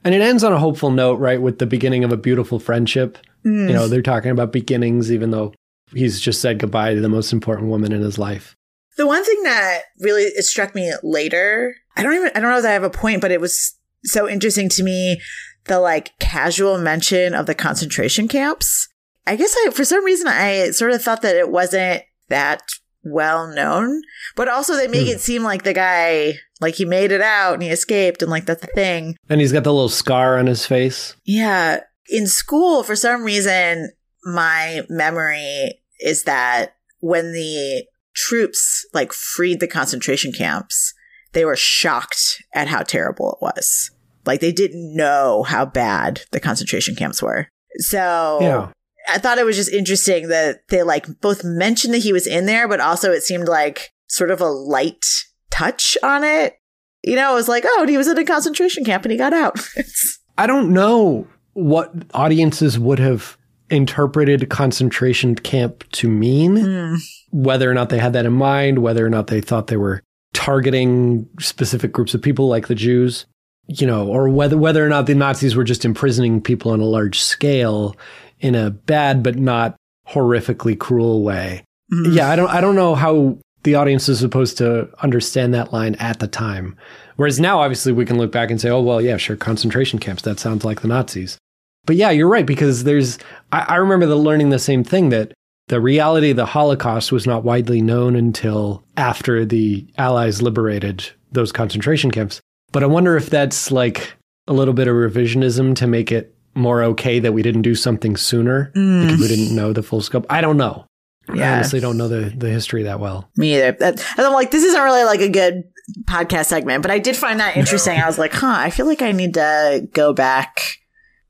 And 0.05 0.15
it 0.15 0.21
ends 0.21 0.45
on 0.45 0.53
a 0.53 0.59
hopeful 0.59 0.91
note, 0.91 1.19
right? 1.19 1.41
With 1.41 1.59
the 1.59 1.67
beginning 1.67 2.05
of 2.05 2.13
a 2.13 2.17
beautiful 2.17 2.59
friendship. 2.59 3.17
Mm. 3.45 3.69
You 3.69 3.75
know, 3.75 3.89
they're 3.89 4.03
talking 4.03 4.31
about 4.31 4.53
beginnings, 4.53 5.11
even 5.11 5.31
though 5.31 5.55
he's 5.95 6.21
just 6.21 6.41
said 6.41 6.59
goodbye 6.59 6.95
to 6.95 7.01
the 7.01 7.09
most 7.09 7.33
important 7.33 7.69
woman 7.69 7.93
in 7.93 8.03
his 8.03 8.19
life. 8.19 8.55
The 8.97 9.07
one 9.07 9.25
thing 9.25 9.43
that 9.45 9.83
really 10.01 10.25
it 10.25 10.45
struck 10.45 10.75
me 10.75 10.93
later, 11.03 11.75
I 11.97 12.03
don't 12.03 12.15
even 12.15 12.31
I 12.35 12.41
don't 12.41 12.51
know 12.51 12.59
if 12.59 12.65
I 12.65 12.71
have 12.71 12.83
a 12.83 12.91
point, 12.91 13.21
but 13.21 13.31
it 13.31 13.41
was 13.41 13.77
so 14.05 14.29
interesting 14.29 14.69
to 14.71 14.83
me 14.83 15.21
the 15.69 15.81
like 15.81 16.19
casual 16.19 16.79
mention 16.79 17.35
of 17.35 17.47
the 17.47 17.55
concentration 17.55 18.29
camps. 18.29 18.89
I 19.27 19.37
guess 19.37 19.55
I 19.65 19.71
for 19.71 19.85
some 19.85 20.05
reason 20.05 20.27
I 20.27 20.71
sort 20.71 20.93
of 20.93 21.03
thought 21.03 21.23
that 21.23 21.37
it 21.37 21.51
wasn't 21.51 22.03
that 22.29 22.63
well 23.05 23.47
known, 23.47 24.03
but 24.37 24.49
also 24.49 24.75
they 24.75 24.89
make 24.89 25.07
mm. 25.07 25.15
it 25.15 25.21
seem 25.21 25.43
like 25.43 25.63
the 25.63 25.75
guy 25.75 26.35
like 26.61 26.75
he 26.75 26.85
made 26.85 27.13
it 27.13 27.21
out 27.21 27.55
and 27.55 27.63
he 27.63 27.71
escaped 27.71 28.23
and 28.23 28.31
like 28.31 28.47
that's 28.47 28.63
the 28.63 28.73
thing. 28.75 29.17
And 29.29 29.41
he's 29.41 29.53
got 29.53 29.65
the 29.65 29.73
little 29.73 29.89
scar 29.89 30.39
on 30.39 30.47
his 30.47 30.67
face. 30.67 31.15
Yeah 31.25 31.81
in 32.09 32.27
school, 32.27 32.83
for 32.83 32.97
some 32.97 33.23
reason, 33.23 33.93
my 34.25 34.83
memory 34.89 35.81
is 36.01 36.25
that 36.25 36.75
when 37.01 37.33
the 37.33 37.87
troops 38.15 38.87
like 38.93 39.13
freed 39.13 39.61
the 39.61 39.69
concentration 39.69 40.33
camps, 40.33 40.95
they 41.33 41.45
were 41.45 41.57
shocked 41.57 42.43
at 42.55 42.69
how 42.69 42.83
terrible 42.83 43.33
it 43.33 43.43
was. 43.43 43.91
Like 44.29 44.41
they 44.41 44.53
didn't 44.53 44.95
know 44.95 45.43
how 45.43 45.65
bad 45.65 46.21
the 46.33 46.39
concentration 46.39 46.95
camps 46.95 47.23
were. 47.23 47.49
So 47.79 48.39
yeah. 48.43 48.69
I 49.09 49.17
thought 49.17 49.39
it 49.39 49.47
was 49.47 49.57
just 49.57 49.73
interesting 49.73 50.29
that 50.29 50.69
they 50.69 50.83
like 50.83 51.07
both 51.23 51.43
mentioned 51.45 51.95
that 51.95 52.03
he 52.03 52.13
was 52.13 52.27
in 52.27 52.45
there, 52.45 52.69
but 52.69 52.79
also 52.79 53.11
it 53.11 53.23
seemed 53.23 53.49
like 53.49 53.89
sort 54.07 54.31
of 54.31 54.43
a 54.43 54.47
light 54.47 55.03
touch 55.51 55.97
on 56.03 56.25
it. 56.25 56.59
You 57.03 57.17
know, 57.17 57.33
it 57.33 57.37
was 57.37 57.49
like, 57.49 57.65
oh, 57.67 57.87
he 57.89 57.97
was 57.97 58.07
in 58.07 58.19
a 58.19 58.25
concentration 58.25 58.85
camp 58.85 59.07
and 59.07 59.13
he 59.13 59.17
got 59.17 59.33
out. 59.33 59.59
I 60.39 60.47
don't 60.47 60.75
know 60.75 61.27
what 61.55 61.95
audiences 62.13 62.79
would 62.79 62.99
have 62.99 63.39
interpreted 63.71 64.51
concentration 64.51 65.37
camp 65.37 65.85
to 65.93 66.09
mean, 66.09 66.57
mm. 66.57 66.99
whether 67.31 67.71
or 67.71 67.75
not 67.75 67.89
they 67.89 67.99
had 67.99 68.13
that 68.13 68.27
in 68.27 68.35
mind, 68.35 68.81
whether 68.81 69.07
or 69.07 69.11
not 69.11 69.29
they 69.29 69.41
thought 69.41 69.69
they 69.69 69.79
were 69.79 70.03
targeting 70.35 71.27
specific 71.41 71.93
groups 71.93 72.13
of 72.13 72.21
people 72.21 72.47
like 72.47 72.69
the 72.69 72.75
Jews, 72.75 73.25
you 73.69 73.87
know, 73.87 74.07
or 74.09 74.29
whether 74.29 74.57
whether 74.57 74.85
or 74.85 74.89
not 74.89 75.07
the 75.07 75.15
Nazis 75.15 75.55
were 75.55 75.65
just 75.65 75.85
imprisoning 75.85 76.41
people 76.41 76.73
on 76.73 76.81
a 76.81 76.85
large 76.85 77.21
scale 77.21 77.95
in 78.41 78.55
a 78.55 78.71
bad 78.71 79.23
but 79.23 79.37
not 79.37 79.77
horrifically 80.09 80.79
cruel 80.79 81.23
way. 81.23 81.63
Mm. 81.93 82.15
Yeah, 82.15 82.31
I 82.31 82.37
don't 82.37 82.51
I 82.51 82.61
don't 82.61 82.75
know 82.75 82.95
how 82.95 83.39
the 83.65 83.75
audience 83.75 84.09
is 84.09 84.19
supposed 84.19 84.57
to 84.59 84.89
understand 85.03 85.53
that 85.53 85.73
line 85.73 85.95
at 85.97 86.21
the 86.21 86.29
time. 86.29 86.77
Whereas 87.17 87.41
now, 87.41 87.61
obviously, 87.61 87.93
we 87.93 88.07
can 88.07 88.17
look 88.17 88.31
back 88.31 88.51
and 88.51 88.61
say, 88.61 88.71
oh, 88.71 88.81
well, 88.81 89.03
yeah, 89.03 89.17
sure, 89.17 89.37
concentration 89.37 89.99
camps. 89.99 90.23
That 90.23 90.39
sounds 90.39 90.65
like 90.65 90.81
the 90.83 90.89
Nazis. 90.89 91.37
But 91.85 91.97
yeah, 91.97 92.11
you're 92.11 92.29
right 92.29 92.47
because 92.47 92.85
there's. 92.85 93.19
I, 93.53 93.61
I 93.69 93.75
remember 93.77 94.07
the 94.07 94.17
learning 94.17 94.51
the 94.51 94.59
same 94.59 94.85
thing 94.85 95.09
that 95.11 95.33
the 95.67 95.81
reality 95.81 96.31
of 96.31 96.37
the 96.37 96.47
Holocaust 96.47 97.13
was 97.13 97.27
not 97.27 97.45
widely 97.45 97.83
known 97.83 98.17
until 98.17 98.85
after 98.97 99.45
the 99.45 99.87
Allies 99.99 100.41
liberated 100.41 101.11
those 101.33 101.53
concentration 101.53 102.11
camps. 102.11 102.41
But 102.73 102.83
I 102.83 102.87
wonder 102.87 103.17
if 103.17 103.31
that's 103.31 103.71
like 103.71 104.13
a 104.47 104.53
little 104.53 104.75
bit 104.75 104.89
of 104.89 104.95
revisionism 104.95 105.75
to 105.77 105.87
make 105.87 106.13
it 106.13 106.35
more 106.55 106.83
okay 106.83 107.19
that 107.21 107.33
we 107.33 107.43
didn't 107.43 107.63
do 107.63 107.75
something 107.75 108.17
sooner 108.17 108.73
mm. 108.75 109.03
because 109.03 109.21
we 109.21 109.29
didn't 109.29 109.55
know 109.55 109.73
the 109.73 109.83
full 109.83 110.01
scope. 110.01 110.27
I 110.29 110.41
don't 110.41 110.57
know. 110.57 110.85
Yeah. 111.33 111.53
I 111.53 111.55
honestly 111.57 111.81
don't 111.81 111.99
know 111.99 112.09
the, 112.09 112.33
the 112.35 112.49
history 112.49 112.85
that 112.85 113.01
well. 113.01 113.31
Me 113.37 113.55
either. 113.55 113.77
And 113.81 114.01
I'm 114.19 114.33
like, 114.33 114.51
this 114.51 114.65
isn't 114.65 114.83
really 114.83 115.05
like 115.05 115.21
a 115.21 115.29
good 115.29 115.65
podcast 116.05 116.47
segment, 116.47 116.83
but 116.83 116.91
I 116.91 116.99
did 116.99 117.17
find 117.17 117.41
that 117.41 117.57
interesting. 117.57 117.99
I 117.99 118.07
was 118.07 118.19
like, 118.19 118.33
huh, 118.33 118.55
I 118.57 118.71
feel 118.71 118.87
like 118.87 119.03
I 119.03 119.13
need 119.13 119.35
to 119.35 119.87
go 119.93 120.15
back 120.15 120.79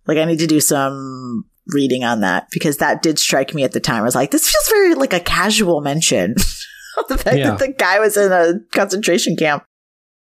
like 0.09 0.18
I 0.18 0.24
need 0.24 0.41
to 0.41 0.47
do 0.47 0.61
some 0.61 1.45
reading 1.68 2.03
on 2.03 2.20
that 2.20 2.49
because 2.51 2.78
that 2.78 3.03
did 3.03 3.18
strike 3.18 3.55
me 3.55 3.62
at 3.62 3.72
the 3.72 3.80
time. 3.80 4.01
I 4.01 4.07
was 4.07 4.14
like, 4.14 4.30
this 4.30 4.51
feels 4.51 4.68
very 4.68 4.95
like 4.95 5.12
a 5.12 5.20
casual 5.20 5.82
mention 5.82 6.32
of 6.99 7.09
the 7.09 7.18
fact 7.18 7.36
yeah. 7.36 7.51
that 7.51 7.59
the 7.59 7.72
guy 7.72 8.01
was 8.01 8.16
in 8.16 8.32
a 8.32 8.55
concentration 8.72 9.36
camp. 9.36 9.64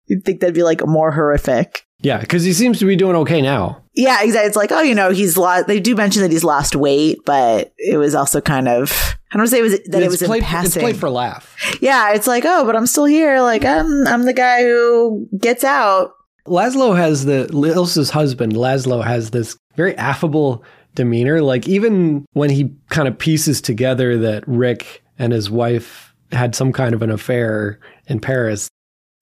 You'd 0.08 0.24
think 0.24 0.40
that'd 0.40 0.54
be 0.54 0.62
like 0.62 0.86
more 0.86 1.12
horrific. 1.12 1.86
Yeah, 2.00 2.18
because 2.18 2.44
he 2.44 2.52
seems 2.52 2.78
to 2.78 2.86
be 2.86 2.94
doing 2.94 3.16
okay 3.16 3.42
now. 3.42 3.82
Yeah, 3.94 4.22
exactly. 4.22 4.46
It's 4.46 4.56
like, 4.56 4.70
oh, 4.70 4.82
you 4.82 4.94
know, 4.94 5.10
he's 5.10 5.36
lost. 5.36 5.66
They 5.66 5.80
do 5.80 5.96
mention 5.96 6.22
that 6.22 6.30
he's 6.30 6.44
lost 6.44 6.76
weight, 6.76 7.18
but 7.24 7.72
it 7.76 7.96
was 7.96 8.14
also 8.14 8.40
kind 8.40 8.68
of. 8.68 9.16
I 9.32 9.36
don't 9.36 9.48
say 9.48 9.58
it 9.58 9.62
was 9.62 9.72
that 9.72 10.02
it's 10.02 10.06
it 10.06 10.08
was 10.08 10.22
played, 10.22 10.42
in 10.42 10.48
passing. 10.48 10.66
It's 10.66 10.76
played 10.76 10.96
for 10.96 11.10
laugh. 11.10 11.56
Yeah, 11.80 12.14
it's 12.14 12.26
like, 12.26 12.44
oh, 12.46 12.64
but 12.64 12.76
I'm 12.76 12.86
still 12.86 13.04
here. 13.04 13.40
Like 13.40 13.64
I'm, 13.64 14.06
I'm 14.06 14.22
the 14.22 14.32
guy 14.32 14.62
who 14.62 15.28
gets 15.38 15.64
out. 15.64 16.12
Laszlo 16.46 16.96
has 16.96 17.24
the 17.24 17.46
Ilsa's 17.52 18.10
husband. 18.10 18.54
Laszlo 18.54 19.04
has 19.04 19.30
this 19.30 19.56
very 19.76 19.96
affable 19.96 20.64
demeanor. 20.94 21.42
Like 21.42 21.68
even 21.68 22.24
when 22.32 22.50
he 22.50 22.74
kind 22.88 23.08
of 23.08 23.18
pieces 23.18 23.60
together 23.60 24.16
that 24.18 24.46
Rick 24.46 25.02
and 25.18 25.32
his 25.32 25.50
wife 25.50 26.14
had 26.32 26.54
some 26.54 26.72
kind 26.72 26.94
of 26.94 27.02
an 27.02 27.10
affair 27.10 27.80
in 28.06 28.20
Paris, 28.20 28.68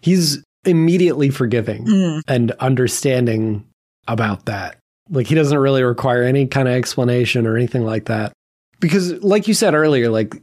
he's 0.02 0.44
immediately 0.66 1.30
forgiving 1.30 1.86
mm. 1.86 2.22
and 2.28 2.52
understanding 2.52 3.66
about 4.08 4.46
that. 4.46 4.78
Like 5.08 5.26
he 5.26 5.34
doesn't 5.34 5.58
really 5.58 5.82
require 5.82 6.22
any 6.22 6.46
kind 6.46 6.68
of 6.68 6.74
explanation 6.74 7.46
or 7.46 7.56
anything 7.56 7.84
like 7.84 8.06
that. 8.06 8.32
Because 8.80 9.12
like 9.22 9.48
you 9.48 9.54
said 9.54 9.74
earlier, 9.74 10.10
like 10.10 10.34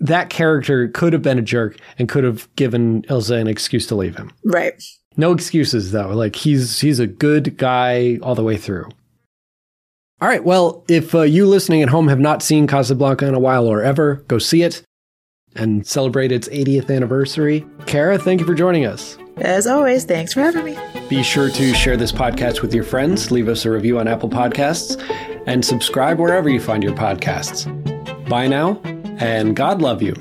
that 0.00 0.30
character 0.30 0.88
could 0.88 1.12
have 1.12 1.22
been 1.22 1.38
a 1.38 1.42
jerk 1.42 1.76
and 1.98 2.08
could 2.08 2.24
have 2.24 2.54
given 2.56 3.02
Ilsa 3.02 3.40
an 3.40 3.46
excuse 3.46 3.86
to 3.88 3.94
leave 3.94 4.16
him. 4.16 4.32
Right. 4.44 4.82
No 5.16 5.32
excuses 5.32 5.92
though. 5.92 6.08
Like 6.08 6.36
he's 6.36 6.80
he's 6.80 6.98
a 6.98 7.06
good 7.06 7.56
guy 7.56 8.18
all 8.22 8.34
the 8.34 8.42
way 8.42 8.56
through. 8.56 8.88
All 10.20 10.28
right. 10.28 10.44
Well, 10.44 10.84
if 10.88 11.14
uh, 11.14 11.22
you 11.22 11.46
listening 11.46 11.82
at 11.82 11.88
home 11.88 12.08
have 12.08 12.20
not 12.20 12.42
seen 12.42 12.66
Casablanca 12.66 13.26
in 13.26 13.34
a 13.34 13.40
while 13.40 13.66
or 13.66 13.82
ever, 13.82 14.24
go 14.28 14.38
see 14.38 14.62
it 14.62 14.82
and 15.56 15.86
celebrate 15.86 16.32
its 16.32 16.48
80th 16.48 16.94
anniversary. 16.94 17.66
Kara, 17.86 18.18
thank 18.18 18.40
you 18.40 18.46
for 18.46 18.54
joining 18.54 18.86
us. 18.86 19.18
As 19.38 19.66
always, 19.66 20.04
thanks 20.04 20.32
for 20.32 20.40
having 20.40 20.64
me. 20.64 20.78
Be 21.08 21.22
sure 21.22 21.50
to 21.50 21.74
share 21.74 21.96
this 21.96 22.12
podcast 22.12 22.62
with 22.62 22.72
your 22.74 22.84
friends, 22.84 23.30
leave 23.30 23.48
us 23.48 23.64
a 23.64 23.70
review 23.70 23.98
on 23.98 24.08
Apple 24.08 24.28
Podcasts, 24.28 25.02
and 25.46 25.64
subscribe 25.64 26.18
wherever 26.18 26.48
you 26.48 26.60
find 26.60 26.82
your 26.82 26.94
podcasts. 26.94 27.68
Bye 28.28 28.46
now, 28.46 28.80
and 29.18 29.54
God 29.54 29.82
love 29.82 30.02
you. 30.02 30.14